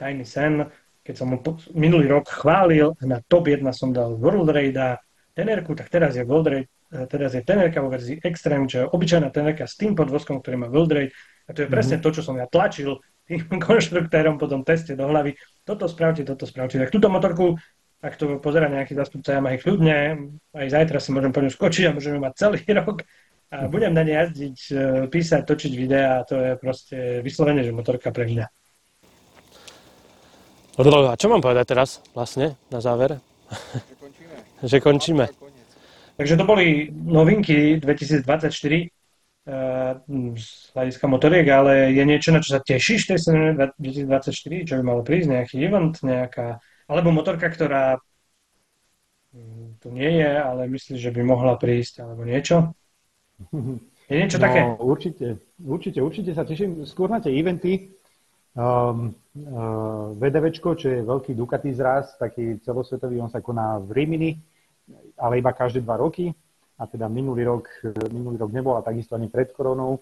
tajný 0.00 0.24
sen. 0.24 0.64
Keď 1.04 1.14
som 1.14 1.28
mu 1.28 1.44
po- 1.44 1.60
minulý 1.76 2.08
rok 2.08 2.32
chválil, 2.32 2.96
na 3.04 3.20
top 3.28 3.52
1 3.52 3.60
som 3.76 3.92
dal 3.92 4.16
World 4.16 4.48
Raida, 4.48 4.96
tenerku, 5.36 5.76
tak 5.76 5.92
teraz 5.92 6.16
je 6.16 6.24
World 6.24 6.48
Raid, 6.48 6.66
eh, 6.66 7.04
teraz 7.06 7.36
je 7.36 7.44
tenerka 7.44 7.84
vo 7.84 7.92
verzii 7.92 8.24
Extreme, 8.24 8.64
čo 8.64 8.76
je 8.80 8.86
obyčajná 8.88 9.28
tenerka 9.28 9.68
s 9.68 9.76
tým 9.76 9.92
podvozkom, 9.92 10.40
ktorý 10.40 10.64
má 10.64 10.68
World 10.72 10.92
Raid. 10.96 11.12
A 11.46 11.54
to 11.54 11.62
je 11.62 11.68
presne 11.70 12.00
to, 12.00 12.08
čo 12.10 12.24
som 12.24 12.34
ja 12.40 12.48
tlačil 12.48 12.98
tým 13.28 13.44
konštruktérom 13.68 14.40
po 14.40 14.48
tom 14.48 14.64
teste 14.64 14.96
do 14.96 15.04
hlavy. 15.04 15.36
Toto 15.68 15.84
spravte, 15.86 16.24
toto 16.24 16.48
spravte. 16.48 16.80
Tak 16.80 16.90
túto 16.90 17.12
motorku, 17.12 17.60
ak 18.00 18.16
to 18.16 18.40
pozera 18.40 18.72
nejaký 18.72 18.96
zastupca 18.96 19.36
Yamaha 19.36 19.60
kľudne, 19.60 19.98
aj 20.56 20.68
zajtra 20.72 20.98
si 20.98 21.12
môžem 21.12 21.30
po 21.30 21.44
ňu 21.44 21.52
skočiť 21.52 21.84
a 21.92 21.94
môžeme 21.94 22.18
mať 22.18 22.32
celý 22.34 22.60
rok. 22.80 23.04
A 23.46 23.70
budem 23.70 23.94
na 23.94 24.02
nej 24.02 24.18
jazdiť, 24.18 24.58
eh, 24.74 24.76
písať, 25.06 25.42
točiť 25.46 25.72
videá, 25.78 26.26
to 26.26 26.34
je 26.34 26.52
proste 26.58 26.96
vyslovene, 27.22 27.62
že 27.62 27.70
motorka 27.70 28.10
pre 28.10 28.26
mňa. 28.26 28.46
A 30.76 31.16
čo 31.16 31.30
mám 31.32 31.40
povedať 31.40 31.72
teraz 31.72 32.02
vlastne 32.12 32.58
na 32.68 32.82
záver? 32.82 33.22
že 34.70 34.82
končíme. 34.82 35.30
Takže 36.18 36.34
to 36.36 36.44
boli 36.44 36.90
novinky 36.90 37.78
2024 37.78 38.26
eh, 38.26 39.94
z 40.34 40.46
hľadiska 40.74 41.06
motoriek, 41.06 41.46
ale 41.46 41.94
je 41.94 42.02
niečo, 42.02 42.34
na 42.34 42.42
čo 42.42 42.58
sa 42.58 42.60
tešíš 42.60 43.06
v 43.06 43.10
tej 43.14 43.18
sezóne 43.22 43.50
2024, 43.78 44.66
čo 44.66 44.74
by 44.74 44.82
malo 44.82 45.06
prísť, 45.06 45.28
nejaký 45.30 45.56
event, 45.62 45.94
nejaká, 46.02 46.58
alebo 46.90 47.14
motorka, 47.14 47.46
ktorá 47.46 48.02
tu 49.78 49.88
nie 49.92 50.18
je, 50.18 50.32
ale 50.34 50.66
myslíš, 50.66 50.98
že 50.98 51.14
by 51.14 51.22
mohla 51.22 51.54
prísť, 51.60 52.02
alebo 52.02 52.26
niečo? 52.26 52.74
Je 54.06 54.16
niečo 54.16 54.38
no, 54.38 54.44
také? 54.46 54.60
Určite, 54.80 55.26
určite, 55.60 55.98
určite 56.00 56.30
sa 56.32 56.46
teším 56.46 56.86
skôr 56.86 57.10
na 57.10 57.18
tie 57.18 57.34
eventy. 57.34 57.92
Um, 58.56 59.12
uh, 59.36 60.16
VDVčko, 60.16 60.80
čo 60.80 60.86
je 60.88 61.04
veľký 61.04 61.36
Ducati 61.36 61.68
zraz, 61.76 62.16
taký 62.16 62.56
celosvetový, 62.64 63.20
on 63.20 63.28
sa 63.28 63.44
koná 63.44 63.76
v 63.84 63.92
Rimini, 63.92 64.32
ale 65.20 65.44
iba 65.44 65.52
každé 65.52 65.84
dva 65.84 66.00
roky. 66.00 66.32
A 66.76 66.84
teda 66.88 67.08
minulý 67.08 67.44
rok, 67.44 67.68
minulý 68.12 68.36
rok 68.36 68.52
nebol 68.52 68.76
a 68.76 68.84
takisto 68.84 69.16
ani 69.16 69.32
pred 69.32 69.52
koronou 69.52 70.00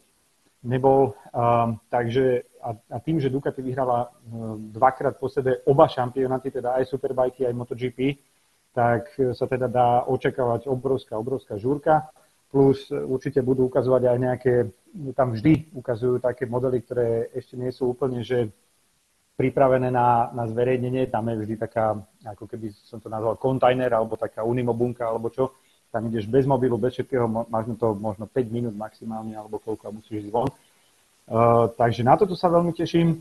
nebol. 0.63 1.15
Um, 1.35 1.79
takže 1.91 2.47
a, 2.63 2.75
a 2.95 2.99
tým, 3.03 3.19
že 3.19 3.31
Ducati 3.31 3.63
vyhrala 3.63 4.11
um, 4.31 4.71
dvakrát 4.71 5.19
po 5.19 5.27
sebe 5.27 5.65
oba 5.67 5.91
šampionáty, 5.91 6.51
teda 6.51 6.79
aj 6.79 6.87
Superbike, 6.87 7.47
aj 7.47 7.55
MotoGP, 7.55 7.99
tak 8.75 9.07
sa 9.39 9.47
teda 9.47 9.71
dá 9.71 10.03
očakávať 10.11 10.67
obrovská, 10.67 11.15
obrovská 11.15 11.55
žúrka 11.59 12.11
plus 12.55 12.87
určite 12.95 13.43
budú 13.43 13.67
ukazovať 13.67 14.15
aj 14.15 14.19
nejaké, 14.23 14.55
tam 15.19 15.35
vždy 15.35 15.75
ukazujú 15.75 16.23
také 16.23 16.47
modely, 16.47 16.87
ktoré 16.87 17.35
ešte 17.35 17.59
nie 17.59 17.75
sú 17.75 17.91
úplne, 17.91 18.23
že 18.23 18.47
pripravené 19.35 19.91
na, 19.91 20.31
na 20.31 20.47
zverejnenie, 20.47 21.11
tam 21.11 21.27
je 21.35 21.43
vždy 21.43 21.55
taká, 21.59 21.99
ako 22.23 22.47
keby 22.47 22.71
som 22.87 23.03
to 23.03 23.11
nazval 23.11 23.35
kontajner, 23.35 23.91
alebo 23.91 24.15
taká 24.15 24.47
unimobunka, 24.47 25.03
alebo 25.03 25.35
čo, 25.35 25.59
tam 25.91 26.07
ideš 26.07 26.31
bez 26.31 26.47
mobilu, 26.47 26.79
bez 26.79 26.95
všetkého, 26.95 27.27
máš 27.27 27.75
to 27.75 27.99
možno 27.99 28.31
5 28.31 28.55
minút 28.55 28.75
maximálne, 28.79 29.35
alebo 29.35 29.59
koľko 29.59 29.91
a 29.91 29.95
musíš 29.95 30.27
ísť 30.27 30.31
von. 30.31 30.47
Uh, 31.27 31.67
takže 31.75 32.07
na 32.07 32.15
toto 32.15 32.39
sa 32.39 32.47
veľmi 32.47 32.71
teším. 32.71 33.19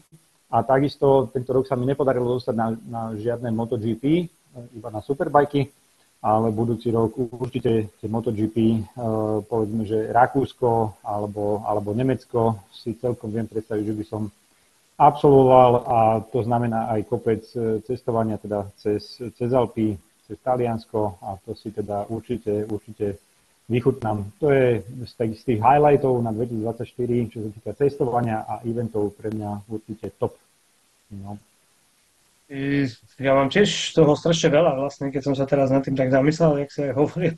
A 0.54 0.62
takisto 0.62 1.34
tento 1.34 1.50
rok 1.50 1.66
sa 1.66 1.74
mi 1.74 1.90
nepodarilo 1.90 2.38
dostať 2.38 2.54
na, 2.54 2.68
na 2.86 3.02
žiadne 3.18 3.50
MotoGP, 3.50 4.30
iba 4.78 4.90
na 4.94 5.02
superbajky, 5.02 5.66
ale 6.24 6.55
budúci 6.55 6.88
rok 6.88 7.19
určite 7.36 7.91
tie 7.99 8.07
MotoGP, 8.07 8.57
eh, 8.57 8.80
povedzme, 9.43 9.84
že 9.84 10.07
Rakúsko 10.07 11.03
alebo, 11.03 11.59
alebo 11.67 11.91
Nemecko 11.91 12.63
si 12.71 12.95
celkom 12.95 13.28
viem 13.28 13.43
predstaviť, 13.43 13.84
že 13.84 13.97
by 13.99 14.05
som 14.07 14.21
absolvoval 14.95 15.71
a 15.84 15.97
to 16.24 16.39
znamená 16.47 16.88
aj 16.95 17.01
kopec 17.11 17.43
eh, 17.59 17.84
cestovania 17.84 18.39
teda 18.39 18.71
cez, 18.80 19.19
cez 19.19 19.49
Alpy, 19.51 19.99
cez 20.24 20.39
Taliansko 20.39 21.19
a 21.19 21.36
to 21.43 21.51
si 21.59 21.76
teda 21.76 22.07
určite, 22.07 22.71
určite 22.71 23.19
vychutnám. 23.67 24.32
To 24.39 24.47
je 24.47 24.80
z 25.03 25.13
tých, 25.19 25.34
z 25.39 25.43
tých 25.43 25.59
highlightov 25.59 26.24
na 26.24 26.32
2024, 26.32 27.32
čo 27.32 27.38
sa 27.43 27.49
týka 27.51 27.71
cestovania 27.76 28.47
a 28.47 28.63
eventov 28.63 29.11
pre 29.19 29.28
mňa 29.28 29.67
určite 29.67 30.07
top. 30.15 30.39
No. 31.11 31.36
Ja 32.50 33.34
mám 33.34 33.48
tiež 33.48 33.96
toho 33.96 34.14
strašne 34.20 34.52
veľa 34.52 34.76
vlastne, 34.76 35.10
keď 35.10 35.22
som 35.32 35.34
sa 35.34 35.48
teraz 35.48 35.72
nad 35.72 35.82
tým 35.82 35.96
tak 35.96 36.12
zamyslel, 36.12 36.64
jak 36.64 36.72
sa 36.72 36.82
aj 36.91 36.94
hovoril. 36.98 37.36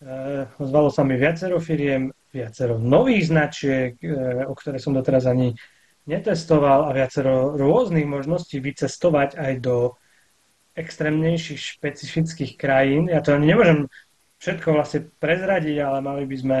Uh, 0.00 0.48
ozvalo 0.56 0.88
sa 0.88 1.04
mi 1.04 1.20
viacero 1.20 1.60
firiem, 1.60 2.08
viacero 2.32 2.80
nových 2.80 3.28
značiek, 3.28 4.00
uh, 4.00 4.48
o 4.48 4.56
ktoré 4.56 4.80
som 4.80 4.96
doteraz 4.96 5.28
ani 5.28 5.52
netestoval 6.08 6.88
a 6.88 6.96
viacero 6.96 7.52
rôznych 7.52 8.08
možností 8.08 8.64
vycestovať 8.64 9.36
aj 9.36 9.52
do 9.60 10.00
extrémnejších 10.72 11.76
špecifických 11.76 12.56
krajín. 12.56 13.12
Ja 13.12 13.20
to 13.20 13.36
ani 13.36 13.52
nemôžem 13.52 13.92
všetko 14.40 14.72
vlastne 14.72 15.12
prezradiť, 15.20 15.76
ale 15.84 15.98
mali 16.00 16.24
by 16.24 16.36
sme, 16.38 16.60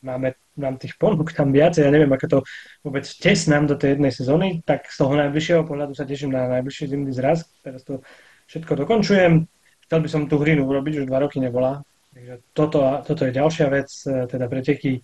máme 0.00 0.32
mám 0.56 0.80
tých 0.80 0.96
ponúk 0.96 1.32
tam 1.36 1.52
viacej, 1.52 1.84
ja 1.84 1.92
neviem, 1.92 2.10
ako 2.10 2.26
to 2.26 2.38
vôbec 2.80 3.04
tesnám 3.04 3.68
do 3.68 3.76
tej 3.76 3.96
jednej 3.96 4.12
sezóny, 4.12 4.48
tak 4.64 4.88
z 4.88 4.96
toho 4.96 5.12
najbližšieho 5.14 5.62
pohľadu 5.68 5.92
sa 5.92 6.08
teším 6.08 6.32
na 6.32 6.48
najbližší 6.58 6.88
zimný 6.88 7.12
zraz. 7.12 7.44
Teraz 7.60 7.84
to 7.84 8.00
všetko 8.48 8.72
dokončujem. 8.86 9.44
Chcel 9.86 10.00
by 10.02 10.08
som 10.10 10.22
tú 10.26 10.42
hrinu 10.42 10.66
urobiť, 10.66 11.04
už 11.04 11.06
dva 11.06 11.22
roky 11.22 11.38
nebola. 11.38 11.84
Takže 12.16 12.34
toto, 12.56 12.80
toto 13.04 13.22
je 13.28 13.36
ďalšia 13.36 13.66
vec, 13.68 13.88
e, 14.08 14.24
teda 14.26 14.48
preteky. 14.48 14.98
E, 14.98 15.00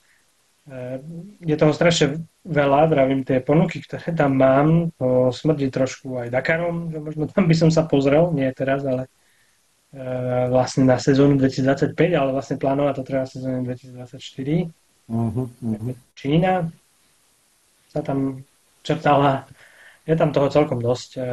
je 1.44 1.56
toho 1.60 1.76
strašne 1.76 2.24
veľa, 2.42 2.88
vravím, 2.88 3.22
tie 3.22 3.44
ponuky, 3.44 3.84
ktoré 3.84 4.16
tam 4.16 4.40
mám, 4.40 4.90
to 4.96 5.28
smrdí 5.30 5.68
trošku 5.68 6.18
aj 6.18 6.32
Dakarom, 6.32 6.88
že 6.88 6.98
možno 6.98 7.28
tam 7.28 7.46
by 7.46 7.54
som 7.54 7.70
sa 7.70 7.84
pozrel, 7.84 8.32
nie 8.32 8.48
teraz, 8.56 8.82
ale 8.82 9.12
e, 9.92 9.98
vlastne 10.48 10.88
na 10.88 10.96
sezónu 10.96 11.36
2025, 11.36 11.94
ale 12.16 12.30
vlastne 12.32 12.56
plánovať 12.56 12.94
to 12.96 13.02
treba 13.04 13.28
sezónu 13.28 13.60
2024 13.68 14.81
Uh-huh, 15.10 15.46
uh-huh. 15.48 15.94
Čína 16.14 16.70
sa 17.90 18.00
tam 18.00 18.42
črtala. 18.82 19.46
Je 20.06 20.14
tam 20.18 20.34
toho 20.34 20.50
celkom 20.50 20.82
dosť. 20.82 21.10
E, 21.18 21.24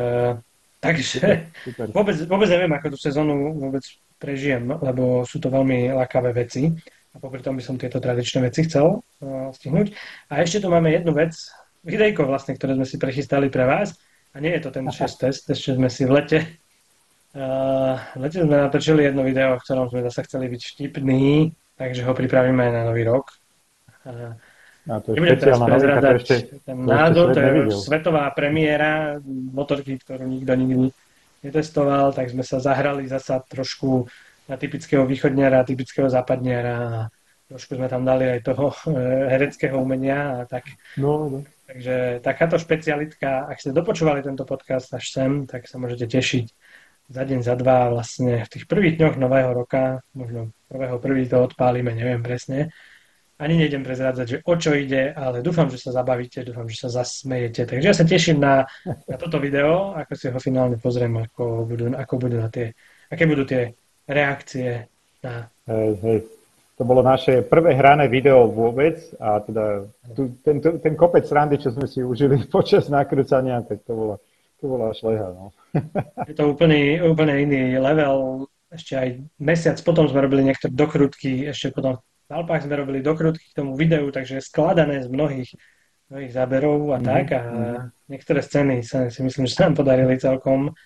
takže 0.82 1.50
Super. 1.66 1.86
Vôbec, 1.98 2.16
vôbec 2.30 2.50
neviem, 2.50 2.72
ako 2.74 2.94
tú 2.94 2.98
sezónu 3.02 3.58
vôbec 3.58 3.82
prežijem, 4.20 4.68
lebo 4.68 5.24
sú 5.24 5.40
to 5.40 5.50
veľmi 5.50 5.90
lákavé 5.96 6.36
veci. 6.36 6.70
A 7.10 7.18
popri 7.18 7.42
tom 7.42 7.58
by 7.58 7.64
som 7.66 7.80
tieto 7.80 7.98
tradičné 7.98 8.46
veci 8.46 8.70
chcel 8.70 9.02
uh, 9.02 9.50
stihnúť. 9.50 9.98
A 10.30 10.46
ešte 10.46 10.62
tu 10.62 10.70
máme 10.70 10.94
jednu 10.94 11.10
vec, 11.18 11.34
videjko 11.82 12.30
vlastne, 12.30 12.54
ktoré 12.54 12.78
sme 12.78 12.86
si 12.86 13.02
prechystali 13.02 13.50
pre 13.50 13.66
vás. 13.66 13.98
A 14.38 14.38
nie 14.38 14.54
je 14.54 14.62
to 14.62 14.70
ten 14.70 14.86
čas 14.94 15.18
test, 15.18 15.50
ešte 15.50 15.74
sme 15.74 15.90
si 15.90 16.06
v 16.06 16.14
lete 16.14 16.40
uh, 17.36 17.98
v 18.18 18.20
lete 18.26 18.42
sme 18.42 18.56
natočili 18.58 19.06
jedno 19.06 19.22
video, 19.22 19.58
v 19.58 19.64
ktorom 19.66 19.90
sme 19.92 20.06
zase 20.06 20.26
chceli 20.26 20.50
byť 20.50 20.62
vtipní, 20.74 21.54
takže 21.78 22.02
ho 22.06 22.14
pripravíme 22.16 22.62
aj 22.70 22.72
na 22.74 22.82
nový 22.90 23.06
rok. 23.06 23.30
A 24.90 24.94
to 25.04 25.14
je 25.14 25.22
špeciálna 25.22 25.66
novinka, 25.70 26.02
to 26.02 26.10
ešte, 26.18 26.36
ten 26.66 26.78
názor, 26.82 27.36
to 27.36 27.40
je 27.40 27.52
svetová 27.78 28.32
premiéra 28.34 29.22
motorky, 29.28 30.00
ktorú 30.00 30.26
nikto 30.26 30.54
nikdy 30.56 30.88
netestoval, 31.46 32.12
tak 32.16 32.32
sme 32.32 32.42
sa 32.42 32.58
zahrali 32.58 33.06
zasa 33.06 33.44
trošku 33.44 34.10
na 34.50 34.58
typického 34.58 35.06
východniara, 35.06 35.68
typického 35.68 36.10
západniara 36.10 36.76
a 36.80 37.00
trošku 37.50 37.78
sme 37.78 37.86
tam 37.86 38.02
dali 38.02 38.30
aj 38.34 38.40
toho 38.46 38.74
eh, 38.90 39.30
hereckého 39.30 39.78
umenia 39.78 40.42
a 40.42 40.50
tak. 40.50 40.66
No, 40.98 41.30
no. 41.30 41.40
Takže 41.70 42.26
takáto 42.26 42.58
špecialitka, 42.58 43.46
ak 43.46 43.62
ste 43.62 43.70
dopočúvali 43.70 44.26
tento 44.26 44.42
podcast 44.42 44.90
až 44.90 45.06
sem, 45.06 45.46
tak 45.46 45.70
sa 45.70 45.78
môžete 45.78 46.10
tešiť 46.10 46.46
za 47.10 47.24
deň, 47.26 47.46
za 47.46 47.54
dva, 47.58 47.94
vlastne 47.94 48.42
v 48.42 48.50
tých 48.50 48.66
prvých 48.66 48.98
dňoch 48.98 49.16
nového 49.22 49.54
roka, 49.54 50.02
možno 50.18 50.50
prvého 50.66 50.98
prvý 50.98 51.30
to 51.30 51.46
odpálime, 51.46 51.94
neviem 51.94 52.26
presne, 52.26 52.74
ani 53.40 53.56
nejdem 53.56 53.88
prezrádzať, 53.88 54.26
že 54.28 54.38
o 54.44 54.54
čo 54.60 54.76
ide, 54.76 55.16
ale 55.16 55.40
dúfam, 55.40 55.72
že 55.72 55.80
sa 55.80 55.96
zabavíte, 55.96 56.44
dúfam, 56.44 56.68
že 56.68 56.84
sa 56.84 56.90
zasmejete. 56.92 57.64
Takže 57.64 57.88
ja 57.88 57.96
sa 57.96 58.04
teším 58.04 58.44
na, 58.44 58.68
na 58.84 59.16
toto 59.16 59.40
video, 59.40 59.96
ako 59.96 60.12
si 60.20 60.28
ho 60.28 60.40
finálne 60.44 60.76
pozriem, 60.76 61.16
ako 61.24 61.64
budú, 61.64 61.96
ako 61.96 62.14
budú 62.20 62.36
na 62.36 62.52
tie, 62.52 62.76
aké 63.08 63.24
budú 63.24 63.48
tie 63.48 63.72
reakcie 64.04 64.92
na... 65.24 65.48
Hej, 65.72 65.92
hej. 66.04 66.20
To 66.80 66.88
bolo 66.88 67.04
naše 67.04 67.44
prvé 67.44 67.76
hrané 67.76 68.08
video 68.08 68.48
vôbec 68.48 69.00
a 69.20 69.40
teda 69.44 69.88
tu, 70.16 70.36
ten, 70.44 70.60
ten 70.60 70.94
kopec 70.96 71.28
randy, 71.32 71.60
čo 71.60 71.72
sme 71.72 71.88
si 71.88 72.04
užili 72.04 72.44
počas 72.52 72.92
nakrúcania, 72.92 73.64
tak 73.64 73.88
to 73.88 73.96
bola, 73.96 74.16
to 74.60 74.66
bola 74.68 74.92
šleha. 74.92 75.32
No. 75.32 75.56
Je 76.28 76.36
to 76.36 76.52
úplný, 76.52 77.00
úplne 77.00 77.40
iný 77.40 77.80
level. 77.80 78.48
Ešte 78.68 79.00
aj 79.00 79.10
mesiac 79.40 79.80
potom 79.80 80.12
sme 80.12 80.28
robili 80.28 80.44
niektoré 80.44 80.76
dokrutky, 80.76 81.48
ešte 81.48 81.72
potom 81.72 82.04
v 82.30 82.38
Alpách 82.38 82.70
sme 82.70 82.78
robili 82.78 83.02
dokrutky 83.02 83.42
k 83.50 83.58
tomu 83.58 83.74
videu, 83.74 84.06
takže 84.14 84.38
je 84.38 84.46
skladané 84.46 85.02
z 85.02 85.10
mnohých, 85.10 85.50
mnohých 86.14 86.30
záberov 86.30 86.94
a 86.94 87.02
Mhm, 87.02 87.06
tak 87.10 87.26
a 87.34 87.42
niektoré 88.06 88.46
scény 88.46 88.86
sa 88.86 89.10
si 89.10 89.26
myslím, 89.26 89.50
že 89.50 89.58
sa 89.58 89.66
nám 89.66 89.82
podarili 89.82 90.14
celkom. 90.22 90.78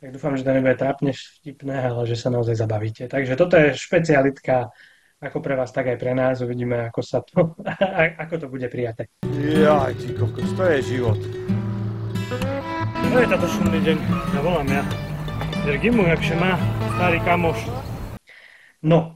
Tak 0.00 0.12
dúfam, 0.12 0.36
že 0.36 0.44
to 0.44 0.56
nebude 0.56 0.76
trápne 0.76 1.12
vtipné, 1.12 1.92
ale 1.92 2.08
že 2.08 2.16
sa 2.16 2.32
naozaj 2.32 2.56
zabavíte. 2.56 3.08
Takže 3.08 3.36
toto 3.36 3.56
je 3.60 3.76
špecialitka 3.76 4.72
ako 5.20 5.40
pre 5.40 5.56
vás, 5.56 5.72
tak 5.72 5.88
aj 5.92 5.96
pre 6.00 6.12
nás. 6.16 6.40
Uvidíme, 6.40 6.88
ako 6.88 7.00
sa 7.04 7.20
to, 7.20 7.56
ako 8.24 8.34
to 8.40 8.46
bude 8.48 8.68
prijaté. 8.72 9.08
Jaj, 9.36 9.92
ty 10.00 10.16
kokos, 10.16 10.52
to 10.56 10.64
je 10.64 10.96
život. 10.96 11.20
To 13.12 13.16
je 13.20 13.26
táto 13.28 13.48
šumný 13.48 13.80
deň, 13.84 13.96
ja 14.32 14.40
volám 14.40 14.68
ja. 14.68 14.82
Gimu, 15.76 16.08
jakže 16.08 16.36
má 16.40 16.56
starý 16.96 17.20
kamoš. 17.24 17.58
No, 18.84 19.15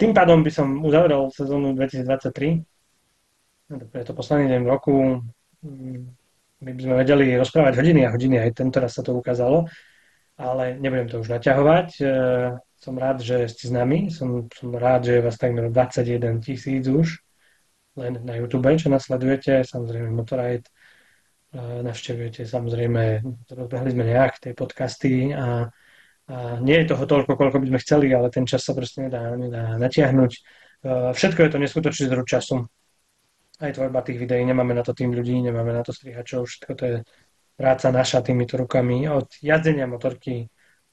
tým 0.00 0.12
pádom 0.16 0.40
by 0.40 0.50
som 0.50 0.68
uzavrel 0.80 1.28
sezónu 1.28 1.76
2023. 1.76 2.64
No, 3.68 3.74
Je 3.82 4.04
to 4.06 4.14
posledný 4.14 4.46
deň 4.56 4.62
roku. 4.64 5.20
Mm, 5.60 6.14
My 6.64 6.70
by 6.72 6.80
sme 6.80 6.94
vedeli 6.96 7.36
rozprávať 7.36 7.76
hodiny 7.76 8.08
a 8.08 8.12
hodiny, 8.16 8.40
aj 8.40 8.56
tento 8.56 8.80
raz 8.80 8.96
sa 8.96 9.04
to 9.04 9.12
ukázalo, 9.12 9.68
ale 10.40 10.80
nebudem 10.80 11.04
to 11.12 11.20
už 11.20 11.28
naťahovať. 11.28 11.88
E, 12.00 12.04
Som 12.76 12.96
rád, 12.96 13.20
že 13.20 13.48
ste 13.48 13.68
s 13.68 13.72
nami, 13.72 14.08
som, 14.08 14.48
som 14.52 14.72
rád, 14.72 15.08
že 15.08 15.20
je 15.20 15.24
vás 15.24 15.36
takmer 15.36 15.68
21 15.68 16.40
tisíc 16.40 16.88
už 16.88 17.20
len 17.96 18.20
na 18.22 18.36
YouTube, 18.36 18.68
čo 18.76 18.92
nasledujete, 18.92 19.64
samozrejme 19.64 20.12
Motorite, 20.12 20.68
e, 21.52 21.82
navštevujete 21.82 22.44
samozrejme, 22.44 23.24
rozbehli 23.48 23.90
sme 23.90 24.04
nejak 24.04 24.32
tie 24.36 24.52
podcasty 24.52 25.32
a 25.32 25.72
nie 26.60 26.76
je 26.82 26.90
toho 26.90 27.04
toľko, 27.06 27.38
koľko 27.38 27.62
by 27.62 27.66
sme 27.70 27.82
chceli, 27.82 28.10
ale 28.10 28.34
ten 28.34 28.42
čas 28.42 28.66
sa 28.66 28.74
proste 28.74 29.06
nedá, 29.06 29.34
nedá 29.38 29.78
natiahnuť. 29.78 30.32
Všetko 31.14 31.40
je 31.46 31.50
to 31.50 31.58
neskutočný 31.62 32.04
zdroj 32.10 32.26
času. 32.26 32.66
Aj 33.56 33.72
tvorba 33.72 34.04
tých 34.04 34.20
videí, 34.20 34.44
nemáme 34.44 34.76
na 34.76 34.84
to 34.84 34.92
tým 34.92 35.16
ľudí, 35.16 35.38
nemáme 35.40 35.72
na 35.72 35.80
to 35.80 35.94
strihačov, 35.94 36.44
všetko 36.44 36.72
to 36.76 36.84
je 36.84 36.96
práca 37.56 37.88
naša 37.88 38.20
týmito 38.20 38.60
rukami. 38.60 39.08
Od 39.08 39.32
jazdenia 39.40 39.88
motorky, 39.88 40.50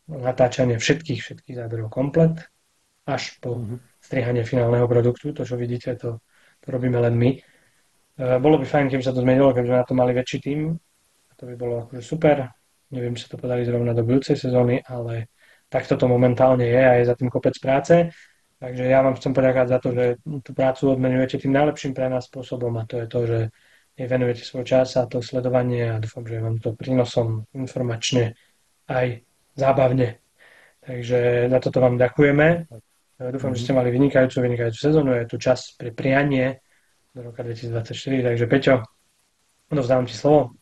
natáčanie 0.07 0.79
všetkých, 0.79 1.19
všetkých 1.19 1.55
záberov 1.59 1.91
komplet, 1.91 2.39
až 3.03 3.35
po 3.43 3.59
strihanie 3.99 4.47
finálneho 4.47 4.87
produktu. 4.87 5.35
To, 5.35 5.43
čo 5.43 5.59
vidíte, 5.59 5.99
to, 5.99 6.23
to 6.63 6.67
robíme 6.71 6.95
len 7.03 7.19
my. 7.19 7.35
Uh, 8.15 8.39
Bolo 8.39 8.63
by 8.63 8.65
fajn, 8.69 8.87
keby 8.87 9.03
sa 9.03 9.11
to 9.11 9.19
zmenilo, 9.19 9.51
keby 9.51 9.67
sme 9.67 9.79
na 9.83 9.87
to 9.89 9.95
mali 9.97 10.15
väčší 10.15 10.39
tým. 10.39 10.71
To 11.35 11.43
by 11.43 11.55
bolo 11.59 11.89
akože 11.89 11.99
super. 11.99 12.47
Neviem, 12.93 13.17
či 13.17 13.25
to 13.25 13.41
podarí 13.41 13.65
zrovna 13.65 13.97
do 13.97 14.05
budúcej 14.05 14.37
sezóny, 14.37 14.85
ale 14.85 15.33
takto 15.65 15.97
to 15.97 16.05
momentálne 16.05 16.61
je 16.61 16.77
a 16.77 16.93
je 17.01 17.09
za 17.09 17.17
tým 17.17 17.33
kopec 17.33 17.57
práce. 17.57 18.13
Takže 18.61 18.85
ja 18.85 19.01
vám 19.01 19.17
chcem 19.17 19.33
poďakovať 19.33 19.67
za 19.67 19.79
to, 19.81 19.89
že 19.91 20.05
tú 20.45 20.51
prácu 20.53 20.93
odmenujete 20.93 21.41
tým 21.41 21.51
najlepším 21.51 21.91
pre 21.97 22.07
nás 22.07 22.29
spôsobom 22.29 22.71
a 22.77 22.85
to 22.85 23.01
je 23.01 23.07
to, 23.09 23.19
že 23.25 23.39
venujete 23.97 24.45
svoj 24.45 24.63
čas 24.63 24.93
a 24.95 25.09
to 25.09 25.19
sledovanie 25.19 25.89
a 25.89 25.99
dúfam, 25.99 26.23
že 26.23 26.39
vám 26.39 26.61
to 26.61 26.77
prínosom 26.77 27.49
informačne 27.51 28.37
aj 28.87 29.25
zábavne. 29.57 30.21
Takže 30.85 31.49
za 31.49 31.59
toto 31.59 31.81
vám 31.81 31.97
ďakujeme. 31.97 32.69
Dúfam, 33.19 33.51
že 33.55 33.67
ste 33.67 33.73
mali 33.75 33.89
vynikajúcu, 33.91 34.37
vynikajúcu 34.37 34.79
sezónu. 34.79 35.11
Je 35.15 35.25
tu 35.27 35.37
čas 35.41 35.73
pre 35.75 35.91
prianie 35.91 36.59
do 37.13 37.29
roka 37.29 37.43
2024. 37.43 38.31
Takže 38.31 38.45
Peťo, 38.47 38.75
odovzdávam 39.71 40.05
ti 40.09 40.15
slovo. 40.17 40.55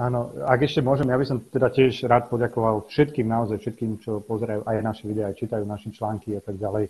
Áno, 0.00 0.32
ak 0.48 0.64
ešte 0.64 0.80
môžem, 0.80 1.12
ja 1.12 1.20
by 1.20 1.26
som 1.28 1.44
teda 1.44 1.68
tiež 1.68 2.08
rád 2.08 2.32
poďakoval 2.32 2.88
všetkým, 2.88 3.28
naozaj 3.28 3.60
všetkým, 3.60 4.00
čo 4.00 4.24
pozerajú 4.24 4.64
aj 4.64 4.76
naše 4.80 5.04
videá, 5.04 5.28
aj 5.28 5.44
čítajú 5.44 5.68
naše 5.68 5.92
články 5.92 6.32
a 6.32 6.40
tak 6.40 6.56
ďalej. 6.56 6.88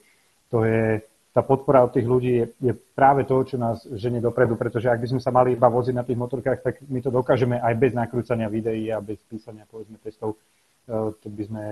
To 0.55 0.63
je, 0.63 1.03
tá 1.35 1.43
podpora 1.43 1.83
od 1.83 1.91
tých 1.91 2.07
ľudí 2.07 2.33
je, 2.39 2.47
je 2.71 2.73
práve 2.95 3.27
to, 3.27 3.35
čo 3.43 3.59
nás 3.59 3.83
ženie 3.99 4.23
dopredu, 4.23 4.55
pretože 4.55 4.87
ak 4.87 5.03
by 5.03 5.11
sme 5.11 5.21
sa 5.23 5.35
mali 5.35 5.59
iba 5.59 5.67
voziť 5.67 5.95
na 5.99 6.07
tých 6.07 6.23
motorkách, 6.23 6.63
tak 6.63 6.87
my 6.87 7.03
to 7.03 7.11
dokážeme 7.11 7.59
aj 7.59 7.75
bez 7.83 7.99
nakrúcania 7.99 8.47
videí 8.47 8.95
a 8.95 9.03
bez 9.03 9.19
písania 9.27 9.67
povedzme 9.67 9.99
testov. 9.99 10.39
E, 10.87 11.11
To 11.11 11.27
by 11.27 11.43
sme 11.51 11.65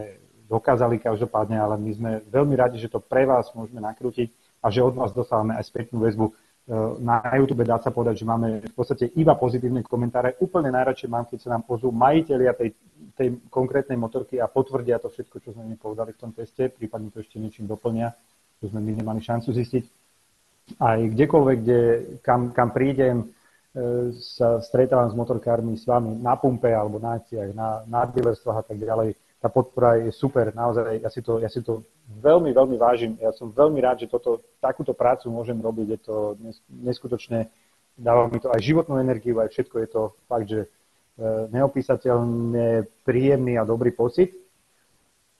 dokázali 0.51 0.99
každopádne, 0.99 1.55
ale 1.55 1.78
my 1.78 1.91
sme 1.95 2.11
veľmi 2.26 2.59
radi, 2.59 2.82
že 2.82 2.91
to 2.91 2.99
pre 2.99 3.30
vás 3.30 3.47
môžeme 3.55 3.78
nakrútiť 3.78 4.26
a 4.59 4.74
že 4.74 4.82
od 4.82 4.99
vás 4.99 5.14
dostávame 5.14 5.55
aj 5.55 5.70
spätnú 5.70 6.03
väzbu 6.03 6.34
na 7.01 7.25
YouTube 7.33 7.64
dá 7.64 7.81
sa 7.81 7.89
povedať, 7.89 8.21
že 8.21 8.29
máme 8.29 8.61
v 8.61 8.75
podstate 8.77 9.09
iba 9.16 9.33
pozitívne 9.33 9.81
komentáre. 9.81 10.37
Úplne 10.37 10.69
najradšej 10.69 11.09
mám, 11.09 11.25
keď 11.25 11.39
sa 11.41 11.49
nám 11.57 11.64
ozvú 11.64 11.89
majiteľia 11.89 12.53
tej, 12.53 12.77
tej 13.16 13.29
konkrétnej 13.49 13.97
motorky 13.97 14.37
a 14.37 14.53
potvrdia 14.53 15.01
to 15.01 15.09
všetko, 15.09 15.41
čo 15.41 15.57
sme 15.57 15.64
mi 15.64 15.81
povedali 15.81 16.12
v 16.12 16.21
tom 16.21 16.37
teste, 16.37 16.69
prípadne 16.69 17.09
to 17.09 17.25
ešte 17.25 17.41
niečím 17.41 17.64
doplnia, 17.64 18.12
čo 18.61 18.69
sme 18.69 18.85
my 18.85 19.01
nemali 19.01 19.25
šancu 19.25 19.49
zistiť. 19.49 19.85
Aj 20.77 21.01
kdekoľvek, 21.01 21.59
kde, 21.64 21.81
kam, 22.21 22.53
kam 22.53 22.69
prídem, 22.77 23.25
e, 23.25 24.12
sa 24.12 24.61
stretávam 24.61 25.09
s 25.09 25.16
motorkármi, 25.16 25.73
s 25.73 25.89
vami 25.89 26.21
na 26.21 26.37
pumpe 26.37 26.69
alebo 26.69 27.01
na 27.01 27.16
akciách, 27.16 27.57
na, 27.57 27.81
na 27.89 28.05
a 28.05 28.61
tak 28.61 28.77
ďalej. 28.77 29.16
Tá 29.39 29.47
podpora 29.47 30.03
je 30.03 30.11
super, 30.11 30.51
naozaj, 30.51 30.99
ja 30.99 31.11
si 31.14 31.22
to, 31.22 31.39
ja 31.39 31.47
si 31.47 31.62
to 31.62 31.86
veľmi, 32.11 32.51
veľmi 32.51 32.74
vážim. 32.74 33.14
Ja 33.22 33.30
som 33.30 33.55
veľmi 33.55 33.78
rád, 33.78 34.03
že 34.03 34.11
toto, 34.11 34.43
takúto 34.59 34.91
prácu 34.99 35.30
môžem 35.30 35.55
robiť. 35.62 35.86
Je 35.95 36.01
to 36.03 36.16
neskutočne, 36.66 37.47
dáva 37.95 38.26
mi 38.26 38.43
to 38.43 38.51
aj 38.51 38.59
životnú 38.59 38.99
energiu, 38.99 39.39
aj 39.39 39.55
všetko 39.55 39.76
je 39.78 39.89
to 39.95 40.03
fakt, 40.26 40.47
že 40.51 40.61
e, 40.66 40.68
neopísateľne 41.55 42.91
príjemný 43.07 43.62
a 43.62 43.68
dobrý 43.68 43.95
pocit. 43.95 44.34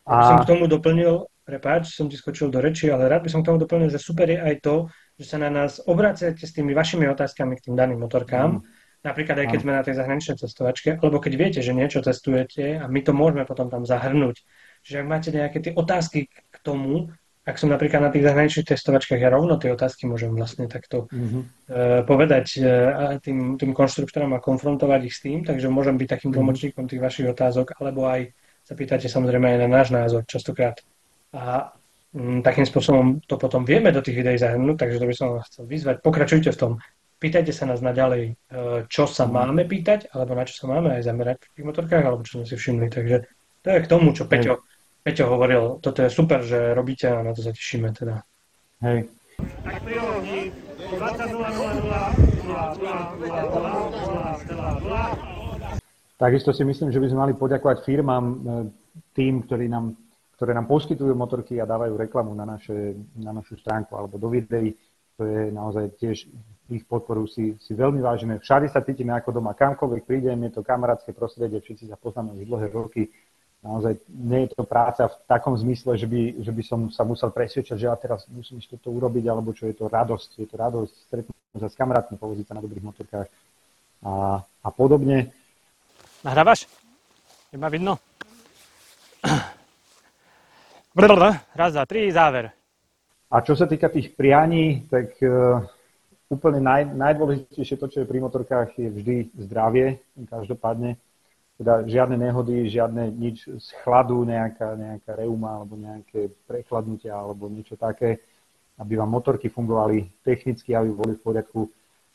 A... 0.07 0.15
By 0.15 0.25
som 0.31 0.39
k 0.47 0.51
tomu 0.55 0.65
doplnil, 0.71 1.27
prepáč, 1.43 1.91
som 1.99 2.07
ti 2.07 2.15
skočil 2.15 2.55
do 2.55 2.63
reči, 2.63 2.87
ale 2.95 3.11
rád 3.11 3.27
by 3.27 3.31
som 3.35 3.43
k 3.43 3.51
tomu 3.51 3.59
doplnil, 3.59 3.91
že 3.91 3.99
super 3.99 4.31
je 4.31 4.39
aj 4.39 4.63
to, 4.63 4.87
že 5.19 5.25
sa 5.27 5.43
na 5.43 5.51
nás 5.51 5.83
obracete 5.83 6.47
s 6.47 6.55
tými 6.55 6.71
vašimi 6.71 7.11
otázkami 7.11 7.59
k 7.59 7.65
tým 7.67 7.75
daným 7.75 7.99
motorkám. 7.99 8.63
Mm. 8.63 8.78
Napríklad 8.99 9.39
aj 9.39 9.49
keď 9.55 9.59
sme 9.63 9.73
na 9.79 9.83
tej 9.87 9.95
zahraničnej 9.95 10.37
cestovačke, 10.43 10.99
alebo 10.99 11.23
keď 11.23 11.33
viete, 11.39 11.61
že 11.63 11.71
niečo 11.71 12.03
testujete 12.03 12.83
a 12.83 12.91
my 12.91 13.01
to 13.07 13.15
môžeme 13.15 13.47
potom 13.47 13.71
tam 13.71 13.87
zahrnúť. 13.87 14.43
Čiže 14.83 14.97
ak 15.03 15.07
máte 15.07 15.31
nejaké 15.31 15.59
tie 15.63 15.73
otázky 15.75 16.27
k 16.27 16.57
tomu, 16.67 17.15
ak 17.49 17.57
som 17.57 17.73
napríklad 17.73 18.05
na 18.05 18.13
tých 18.13 18.29
zahraničných 18.29 18.69
testovačkách, 18.69 19.25
ja 19.25 19.33
rovno 19.33 19.57
tie 19.57 19.73
otázky 19.73 20.05
môžem 20.05 20.35
vlastne 20.37 20.69
takto 20.69 21.09
mm-hmm. 21.09 21.43
uh, 21.73 22.01
povedať 22.05 22.47
uh, 22.61 23.17
tým, 23.25 23.57
tým 23.57 23.73
konštruktorom 23.73 24.37
a 24.37 24.43
konfrontovať 24.43 25.01
ich 25.09 25.17
s 25.17 25.25
tým, 25.25 25.49
takže 25.49 25.73
môžem 25.73 25.97
byť 25.97 26.09
takým 26.13 26.31
tlmočníkom 26.37 26.85
tých 26.91 27.01
vašich 27.01 27.31
otázok, 27.33 27.81
alebo 27.81 28.05
aj 28.05 28.37
sa 28.69 28.77
pýtate 28.77 29.09
samozrejme 29.09 29.57
aj 29.57 29.59
na 29.65 29.69
náš 29.81 29.89
názor 29.95 30.29
častokrát. 30.29 30.77
A 31.33 31.73
um, 32.13 32.45
takým 32.45 32.69
spôsobom 32.69 33.25
to 33.25 33.41
potom 33.41 33.65
vieme 33.65 33.97
do 33.97 34.05
tých 34.05 34.21
videí 34.21 34.37
zahrnúť, 34.37 34.85
takže 34.85 35.01
to 35.01 35.09
by 35.09 35.15
som 35.17 35.27
vás 35.33 35.49
chcel 35.49 35.65
vyzvať. 35.65 36.05
Pokračujte 36.05 36.53
v 36.53 36.61
tom. 36.61 36.73
Pýtajte 37.19 37.51
sa 37.51 37.67
nás 37.67 37.83
naďalej, 37.83 38.39
čo 38.87 39.11
sa 39.11 39.27
máme 39.27 39.67
pýtať, 39.67 40.07
alebo 40.15 40.39
na 40.39 40.47
čo 40.47 40.55
sa 40.55 40.71
máme 40.71 40.95
aj 40.95 41.03
zamerať 41.03 41.51
v 41.51 41.53
tých 41.59 41.67
motorkách, 41.67 42.05
alebo 42.07 42.23
čo 42.23 42.39
sme 42.39 42.47
si 42.47 42.55
všimli. 42.55 42.87
Takže 42.87 43.27
to 43.67 43.69
je 43.75 43.83
k 43.83 43.91
tomu, 43.91 44.15
čo 44.15 44.31
Peťo, 44.31 44.63
Peťo 45.03 45.27
hovoril. 45.27 45.83
Toto 45.83 46.07
je 46.07 46.15
super, 46.15 46.47
že 46.47 46.71
robíte 46.79 47.11
a 47.11 47.27
na 47.27 47.35
to 47.35 47.43
sa 47.43 47.51
tešíme 47.51 47.91
teda. 47.91 48.23
Hej. 48.87 49.11
Tak 49.67 49.83
prihodí 49.83 50.55
20 50.79 52.39
Takisto 56.19 56.51
si 56.51 56.67
myslím, 56.67 56.91
že 56.91 56.99
by 56.99 57.07
sme 57.11 57.19
mali 57.19 57.35
poďakovať 57.39 57.87
firmám, 57.87 58.25
tým, 59.15 59.47
ktorí 59.47 59.71
nám, 59.71 59.95
ktoré 60.35 60.51
nám 60.51 60.67
poskytujú 60.67 61.15
motorky 61.15 61.63
a 61.63 61.67
dávajú 61.67 61.95
reklamu 61.95 62.35
na, 62.35 62.43
naše, 62.43 62.99
na 63.15 63.31
našu 63.31 63.55
stránku 63.59 63.95
alebo 63.95 64.19
do 64.19 64.27
videí. 64.27 64.75
To 65.19 65.23
je 65.23 65.55
naozaj 65.55 65.95
tiež 65.99 66.27
ich 66.69 66.85
podporu 66.85 67.25
si, 67.25 67.57
si 67.59 67.73
veľmi 67.73 68.05
vážime. 68.05 68.37
Všade 68.39 68.69
sa 68.69 68.85
cítime 68.85 69.17
ako 69.17 69.41
doma. 69.41 69.57
Kamkoľvek 69.57 70.05
prídem, 70.05 70.37
je 70.49 70.61
to 70.61 70.67
kamarátske 70.67 71.17
prostredie, 71.17 71.61
všetci 71.65 71.89
sa 71.89 71.97
poznáme 71.97 72.37
už 72.37 72.45
dlhé 72.45 72.69
roky. 72.73 73.09
Naozaj 73.59 74.07
nie 74.07 74.47
je 74.47 74.55
to 74.55 74.63
práca 74.63 75.11
v 75.11 75.17
takom 75.27 75.59
zmysle, 75.59 75.99
že 75.99 76.07
by, 76.07 76.45
že 76.47 76.53
by 76.55 76.63
som 76.63 76.81
sa 76.95 77.03
musel 77.03 77.35
presvedčať, 77.35 77.75
že 77.75 77.91
ja 77.91 77.97
teraz 77.99 78.29
musím 78.31 78.63
ešte 78.63 78.79
toto 78.79 78.95
urobiť, 78.95 79.25
alebo 79.27 79.51
čo 79.51 79.67
je 79.67 79.75
to 79.75 79.91
radosť. 79.91 80.31
Je 80.39 80.47
to 80.47 80.57
radosť 80.57 80.95
stretnúť 81.11 81.59
sa 81.59 81.67
s 81.67 81.75
kamarátmi, 81.75 82.15
povoziť 82.21 82.47
sa 82.47 82.55
na 82.55 82.63
dobrých 82.63 82.87
motorkách 82.87 83.29
a, 84.07 84.13
a 84.45 84.69
podobne. 84.71 85.35
Nahrávaš? 86.23 86.71
Je 87.51 87.59
ma 87.59 87.67
vidno? 87.67 87.99
Raz, 91.55 91.75
dva, 91.75 91.87
tri, 91.87 92.11
záver. 92.11 92.51
A 93.29 93.43
čo 93.43 93.55
sa 93.59 93.67
týka 93.71 93.87
tých 93.93 94.15
prianí, 94.15 94.89
tak 94.91 95.19
uh, 95.21 95.63
úplne 96.29 96.61
naj, 96.61 96.93
najdôležitejšie 96.93 97.77
to, 97.81 97.87
čo 97.89 97.99
je 98.05 98.11
pri 98.11 98.21
motorkách, 98.21 98.77
je 98.77 98.89
vždy 98.93 99.17
zdravie, 99.49 100.05
každopádne. 100.29 101.01
Teda 101.59 101.83
žiadne 101.83 102.15
nehody, 102.15 102.71
žiadne 102.71 103.11
nič 103.11 103.51
z 103.51 103.69
chladu, 103.83 104.23
nejaká, 104.23 104.79
nejaká 104.79 105.19
reuma 105.19 105.59
alebo 105.59 105.75
nejaké 105.75 106.31
prechladnutia 106.47 107.19
alebo 107.19 107.51
niečo 107.51 107.75
také, 107.75 108.23
aby 108.79 108.95
vám 108.95 109.11
motorky 109.11 109.51
fungovali 109.51 110.23
technicky, 110.23 110.71
aby 110.79 110.95
boli 110.95 111.19
v 111.19 111.25
poriadku. 111.25 111.67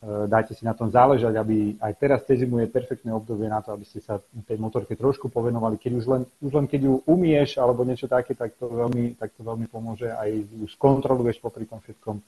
dajte 0.03 0.55
si 0.55 0.63
na 0.63 0.71
tom 0.75 0.91
záležať, 0.91 1.35
aby 1.35 1.75
aj 1.79 1.93
teraz 1.95 2.19
cez 2.27 2.43
zimu 2.43 2.59
je 2.63 2.71
perfektné 2.71 3.11
obdobie 3.11 3.47
na 3.47 3.59
to, 3.59 3.71
aby 3.71 3.83
ste 3.83 3.99
sa 3.99 4.19
tej 4.47 4.59
motorke 4.59 4.95
trošku 4.95 5.27
povenovali. 5.27 5.79
Keď 5.79 5.91
už 5.95 6.05
len, 6.07 6.21
už 6.43 6.51
len 6.55 6.65
keď 6.67 6.79
ju 6.87 6.93
umieš 7.07 7.59
alebo 7.59 7.87
niečo 7.87 8.07
také, 8.07 8.35
tak 8.35 8.55
to 8.59 8.67
veľmi, 8.67 9.15
tak 9.15 9.31
to 9.35 9.43
veľmi 9.43 9.67
pomôže. 9.67 10.11
Aj 10.11 10.27
ju 10.31 10.67
skontroluješ 10.71 11.39
popri 11.39 11.63
tom 11.67 11.79
všetkom. 11.79 12.19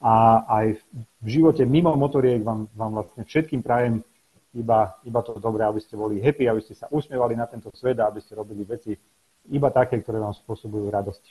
A 0.00 0.44
aj 0.48 0.80
v 1.20 1.28
živote 1.28 1.68
mimo 1.68 1.92
motoriek 1.92 2.40
vám, 2.40 2.72
vám 2.72 2.92
vlastne 2.96 3.22
všetkým 3.28 3.60
prajem 3.60 4.00
iba, 4.56 4.96
iba 5.04 5.20
to 5.20 5.36
dobré, 5.36 5.62
aby 5.62 5.78
ste 5.78 5.94
boli 5.94 6.18
happy, 6.18 6.48
aby 6.48 6.64
ste 6.64 6.74
sa 6.74 6.88
usmievali 6.88 7.36
na 7.36 7.46
tento 7.46 7.68
svet 7.76 8.00
a 8.00 8.08
aby 8.08 8.18
ste 8.18 8.32
robili 8.34 8.64
veci 8.64 8.96
iba 9.52 9.68
také, 9.68 10.00
ktoré 10.00 10.18
vám 10.18 10.32
spôsobujú 10.32 10.88
radosť. 10.88 11.24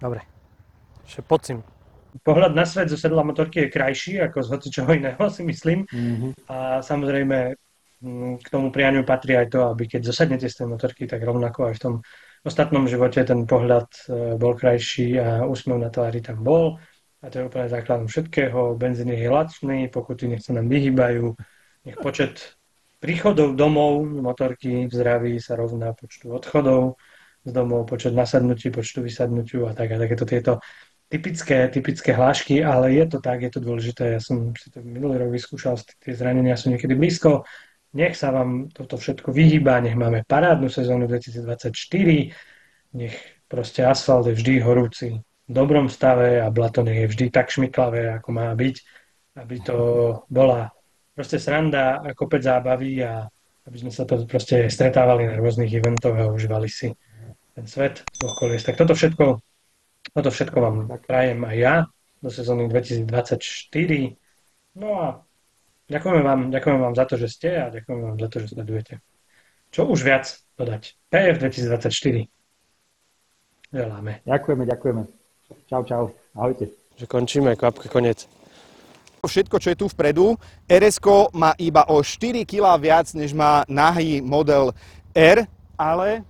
Dobre. 0.00 0.22
Ešte 1.04 1.22
pocim. 1.26 1.58
Pohľad 2.22 2.54
na 2.54 2.62
svet 2.62 2.88
zo 2.88 2.98
sedla 2.98 3.26
motorky 3.26 3.66
je 3.66 3.74
krajší 3.74 4.22
ako 4.22 4.38
z 4.38 4.48
hocičoho 4.54 4.90
iného, 4.94 5.22
si 5.34 5.42
myslím. 5.42 5.82
Mm-hmm. 5.90 6.30
A 6.46 6.78
samozrejme 6.78 7.58
mm, 8.00 8.34
k 8.38 8.46
tomu 8.48 8.70
prianiu 8.70 9.02
patrí 9.02 9.34
aj 9.34 9.50
to, 9.50 9.60
aby 9.74 9.90
keď 9.90 10.14
zosadnete 10.14 10.46
z 10.46 10.62
tej 10.62 10.66
motorky, 10.70 11.10
tak 11.10 11.26
rovnako 11.26 11.68
aj 11.70 11.74
v 11.74 11.82
tom 11.82 11.94
ostatnom 12.44 12.86
živote 12.86 13.24
ten 13.24 13.48
pohľad 13.48 13.88
e, 13.88 14.36
bol 14.36 14.52
krajší 14.54 15.16
a 15.18 15.48
úsmev 15.48 15.80
na 15.80 15.90
tvári 15.90 16.20
tam 16.20 16.44
bol. 16.44 16.78
A 17.24 17.32
to 17.32 17.40
je 17.40 17.48
úplne 17.48 17.72
základom 17.72 18.04
všetkého. 18.04 18.76
Benzín 18.76 19.08
je 19.08 19.32
lacný, 19.32 19.88
pokuty 19.88 20.28
nech 20.28 20.44
sa 20.44 20.52
nám 20.52 20.68
vyhýbajú. 20.68 21.32
Nech 21.88 21.96
počet 21.96 22.60
príchodov 23.00 23.56
domov 23.56 24.04
motorky 24.04 24.84
v 24.84 24.92
zdraví 24.92 25.40
sa 25.40 25.56
rovná 25.56 25.96
počtu 25.96 26.36
odchodov 26.36 27.00
z 27.44 27.50
domov, 27.52 27.88
počet 27.88 28.12
nasadnutí, 28.12 28.68
počtu 28.68 29.00
vysadnutiu 29.00 29.64
a 29.64 29.72
tak 29.72 29.96
a 29.96 30.00
takéto 30.04 30.28
tieto 30.28 30.52
typické, 31.08 31.68
typické 31.72 32.12
hlášky, 32.12 32.60
ale 32.60 32.92
je 32.92 33.04
to 33.08 33.18
tak, 33.24 33.40
je 33.40 33.56
to 33.56 33.60
dôležité. 33.60 34.16
Ja 34.16 34.20
som 34.20 34.52
si 34.52 34.68
to 34.68 34.84
minulý 34.84 35.24
rok 35.24 35.32
vyskúšal, 35.32 35.80
tie 35.80 36.12
zranenia 36.12 36.60
sú 36.60 36.68
niekedy 36.76 36.92
blízko. 36.92 37.48
Nech 37.96 38.20
sa 38.20 38.36
vám 38.36 38.68
toto 38.68 39.00
všetko 39.00 39.32
vyhýba, 39.32 39.80
nech 39.80 39.96
máme 39.96 40.28
parádnu 40.28 40.68
sezónu 40.68 41.08
2024, 41.08 41.72
nech 43.00 43.16
proste 43.48 43.80
asfalt 43.80 44.28
je 44.28 44.36
vždy 44.36 44.60
horúci 44.60 45.24
dobrom 45.44 45.92
stave 45.92 46.40
a 46.40 46.48
blato 46.48 46.80
nech 46.80 47.04
je 47.04 47.10
vždy 47.10 47.26
tak 47.28 47.52
šmiklavé, 47.52 48.20
ako 48.20 48.28
má 48.32 48.48
byť, 48.56 48.76
aby 49.40 49.56
to 49.60 49.78
bola 50.30 50.72
proste 51.14 51.38
sranda 51.38 52.00
a 52.00 52.16
kopec 52.16 52.42
zábavy 52.42 53.04
a 53.04 53.28
aby 53.64 53.76
sme 53.80 53.92
sa 53.92 54.04
to 54.04 54.24
proste 54.28 54.68
stretávali 54.68 55.24
na 55.28 55.40
rôznych 55.40 55.72
eventoch 55.72 56.16
a 56.16 56.28
užívali 56.28 56.68
si 56.68 56.92
ten 57.54 57.64
svet 57.64 58.04
okolies. 58.20 58.64
Tak 58.66 58.76
toto 58.76 58.92
všetko, 58.92 59.40
toto 60.12 60.30
všetko 60.30 60.58
vám 60.60 60.76
prajem 61.00 61.40
aj 61.44 61.56
ja 61.56 61.74
do 62.20 62.28
sezóny 62.28 62.68
2024. 62.68 63.08
No 64.80 64.88
a 65.00 65.06
ďakujeme 65.88 66.20
vám, 66.20 66.40
ďakujeme 66.50 66.80
vám 66.80 66.94
za 66.96 67.04
to, 67.04 67.14
že 67.16 67.28
ste 67.30 67.50
a 67.56 67.70
ďakujeme 67.72 68.02
vám 68.02 68.18
za 68.20 68.28
to, 68.28 68.36
že 68.42 68.46
sledujete. 68.52 68.94
Čo 69.70 69.90
už 69.90 70.00
viac 70.06 70.24
dodať? 70.58 70.98
PF 71.08 71.36
2024. 71.40 72.30
Želáme. 73.74 74.22
Ďakujeme, 74.22 74.64
ďakujeme. 74.70 75.23
Čau, 75.68 75.84
čau. 75.84 76.04
Ahojte. 76.32 76.72
Že 76.96 77.04
končíme, 77.04 77.52
kvapka, 77.52 77.92
koniec. 77.92 78.24
Všetko, 79.24 79.56
čo 79.56 79.72
je 79.72 79.76
tu 79.76 79.86
vpredu, 79.88 80.36
rs 80.68 81.00
má 81.32 81.56
iba 81.56 81.84
o 81.88 82.00
4 82.00 82.44
kg 82.44 82.76
viac, 82.76 83.08
než 83.16 83.32
má 83.32 83.64
nahý 83.68 84.20
model 84.20 84.76
R, 85.16 85.48
ale 85.76 86.24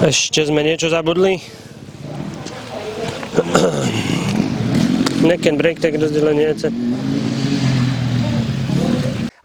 Ešte 0.00 0.40
sme 0.48 0.64
niečo 0.64 0.88
zabudli. 0.88 1.44
Neck 5.20 5.44
and 5.44 5.60
brake, 5.60 5.76
tak 5.76 6.00
rozdelenie. 6.00 6.56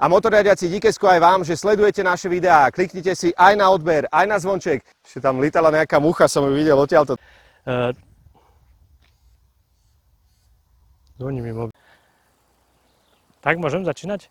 A 0.06 0.10
motoriadiaci 0.10 0.70
díkesko 0.70 1.10
aj 1.10 1.18
vám, 1.18 1.42
že 1.42 1.58
sledujete 1.58 2.06
naše 2.06 2.30
videá. 2.30 2.70
Kliknite 2.70 3.18
si 3.18 3.34
aj 3.34 3.58
na 3.58 3.74
odber, 3.74 4.06
aj 4.14 4.30
na 4.30 4.38
zvonček. 4.38 4.86
Ešte 5.02 5.18
tam 5.18 5.42
litala 5.42 5.74
nejaká 5.74 5.98
mucha, 5.98 6.30
som 6.30 6.46
ju 6.46 6.54
videl 6.54 6.78
odtiaľto. 6.78 7.18
Uh, 7.66 7.90
Zvoní 11.18 11.42
mi 11.42 11.50
mobil. 11.50 11.74
Tak 13.42 13.58
môžem 13.58 13.82
začínať? 13.82 14.30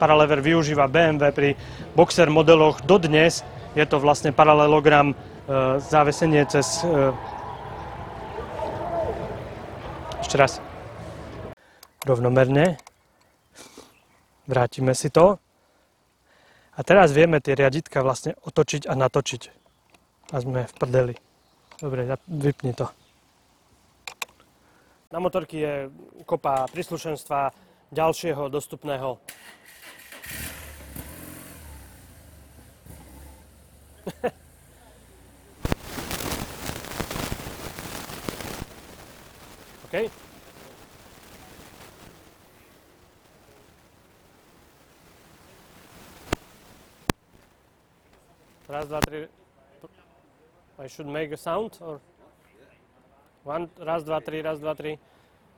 Paralever 0.00 0.40
využíva 0.40 0.88
BMW 0.88 1.28
pri 1.28 1.48
Boxer 1.92 2.32
modeloch 2.32 2.80
dodnes. 2.88 3.44
Je 3.76 3.84
to 3.84 4.00
vlastne 4.00 4.32
paralelogram 4.32 5.12
e, 5.12 5.14
závesenie 5.82 6.46
cez... 6.48 6.86
E, 6.86 7.12
ešte 10.24 10.38
raz. 10.38 10.67
Rovnomerne. 12.06 12.78
Vrátime 14.46 14.94
si 14.94 15.10
to. 15.10 15.38
A 16.78 16.80
teraz 16.86 17.10
vieme 17.10 17.42
tie 17.42 17.58
riaditka 17.58 18.06
vlastne 18.06 18.38
otočiť 18.46 18.86
a 18.86 18.94
natočiť. 18.94 19.42
A 20.30 20.36
sme 20.38 20.68
v 20.68 20.74
prdeli. 20.78 21.14
Dobre, 21.82 22.06
vypni 22.30 22.74
to. 22.74 22.86
Na 25.10 25.18
motorky 25.18 25.56
je 25.64 25.74
kopa 26.28 26.68
príslušenstva 26.68 27.50
ďalšieho 27.88 28.52
dostupného 28.52 29.16
OK? 39.88 40.27
Raz, 48.68 48.84
dva, 48.88 49.00
tri. 49.00 49.26
I 50.78 50.86
should 50.88 51.08
make 51.08 51.32
a 51.32 51.36
sound 51.36 51.78
or 51.80 52.00
one, 53.44 53.68
raz, 53.80 54.04
dva, 54.04 54.20
tri, 54.20 54.42
raz, 54.42 54.60
dva, 54.60 54.74
tri. 54.74 54.98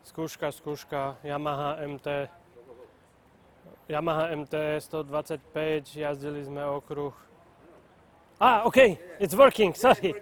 Skúška, 0.06 0.52
skúška, 0.54 1.16
Yamaha 1.26 1.82
MT. 1.90 2.30
Yamaha 3.90 4.30
MT 4.30 4.78
125, 4.78 5.98
jazdili 5.98 6.46
sme 6.46 6.62
okruh 6.62 7.10
Ah, 8.40 8.62
okay, 8.64 8.96
it's 9.18 9.34
working. 9.34 9.74
Sorry, 9.74 10.14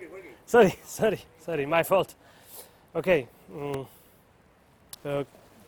sorry, 0.48 0.72
sorry, 0.82 1.20
sorry, 1.44 1.66
my 1.66 1.84
fault. 1.84 2.16
OK. 2.96 3.28
Mm. 3.52 3.84
E, 5.04 5.24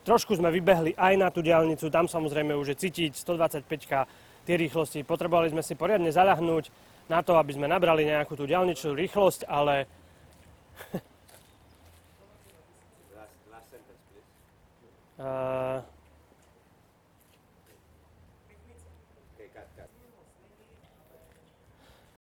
trošku 0.09 0.35
sme 0.35 0.49
vybehli 0.49 0.97
aj 0.97 1.15
na 1.21 1.29
tú 1.29 1.45
diálnicu, 1.45 1.93
tam 1.93 2.09
samozrejme 2.09 2.57
už 2.57 2.75
je 2.75 2.77
cítiť 2.89 3.13
125 3.13 3.69
tie 4.49 4.55
rýchlosti. 4.57 5.05
Potrebovali 5.05 5.53
sme 5.53 5.61
si 5.61 5.77
poriadne 5.77 6.09
zaľahnúť 6.09 6.90
na 7.11 7.27
to, 7.27 7.35
aby 7.35 7.51
sme 7.59 7.67
nabrali 7.67 8.07
nejakú 8.07 8.39
tú 8.39 8.47
diálničnú 8.47 8.95
rýchlosť, 8.95 9.51
ale... 9.51 9.91
uh, 15.19 15.83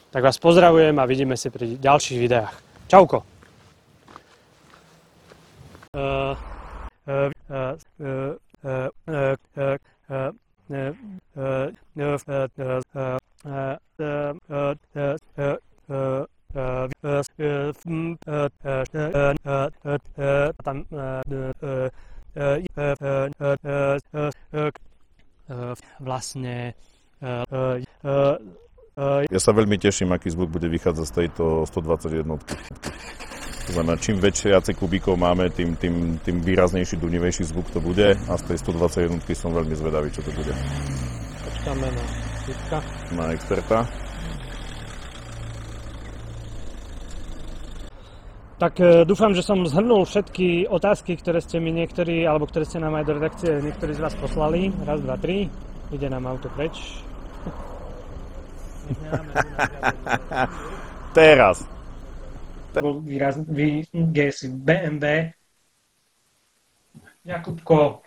Tak 0.09 0.25
vás 0.25 0.41
pozdravujem 0.41 0.97
a 0.97 1.05
vidíme 1.05 1.37
si 1.37 1.53
pri 1.53 1.77
ďalších 1.77 2.17
videách. 2.17 2.49
Čauko. 2.89 3.21
Vlastne 25.99 26.73
ja 29.29 29.39
sa 29.39 29.51
veľmi 29.55 29.79
teším, 29.79 30.11
aký 30.11 30.31
zvuk 30.31 30.51
bude 30.51 30.67
vychádzať 30.67 31.05
z 31.07 31.13
tejto 31.23 31.63
121. 31.67 32.35
To 33.69 33.71
znamená, 33.77 33.95
čím 34.01 34.17
viacej 34.19 34.75
kubíkov 34.75 35.13
máme, 35.13 35.53
tým, 35.53 35.77
tým, 35.77 36.17
tým 36.19 36.41
výraznejší, 36.41 36.97
dunivejší 36.97 37.43
zvuk 37.47 37.69
to 37.69 37.79
bude 37.79 38.17
a 38.17 38.33
z 38.33 38.43
tej 38.49 38.57
121 38.65 39.21
som 39.37 39.53
veľmi 39.53 39.75
zvedavý, 39.77 40.09
čo 40.09 40.25
to 40.25 40.31
bude. 40.33 40.51
Počkáme 41.45 41.87
na 41.87 42.28
Jitka. 42.49 42.81
Na 43.13 43.29
experta. 43.29 43.85
Tak 48.59 48.73
e, 48.81 49.05
dúfam, 49.05 49.31
že 49.37 49.45
som 49.45 49.63
zhrnul 49.63 50.03
všetky 50.03 50.65
otázky, 50.67 51.15
ktoré 51.15 51.39
ste 51.39 51.61
mi 51.61 51.71
niektorí, 51.71 52.25
alebo 52.25 52.49
ktoré 52.49 52.65
ste 52.65 52.81
nám 52.81 52.97
aj 52.97 53.05
do 53.05 53.13
redakcie 53.21 53.61
niektorí 53.61 53.93
z 53.93 54.01
vás 54.01 54.17
poslali. 54.17 54.73
Raz, 54.83 54.99
dva, 54.99 55.15
tri. 55.15 55.45
Ide 55.93 56.09
nám 56.09 56.25
auto 56.27 56.49
preč. 56.57 56.75
Teraz. 61.17 61.63
bol 62.75 62.99
výraz, 63.05 63.37
vy, 63.45 63.85
BMW. 63.93 65.31
Jakubko, 67.23 68.01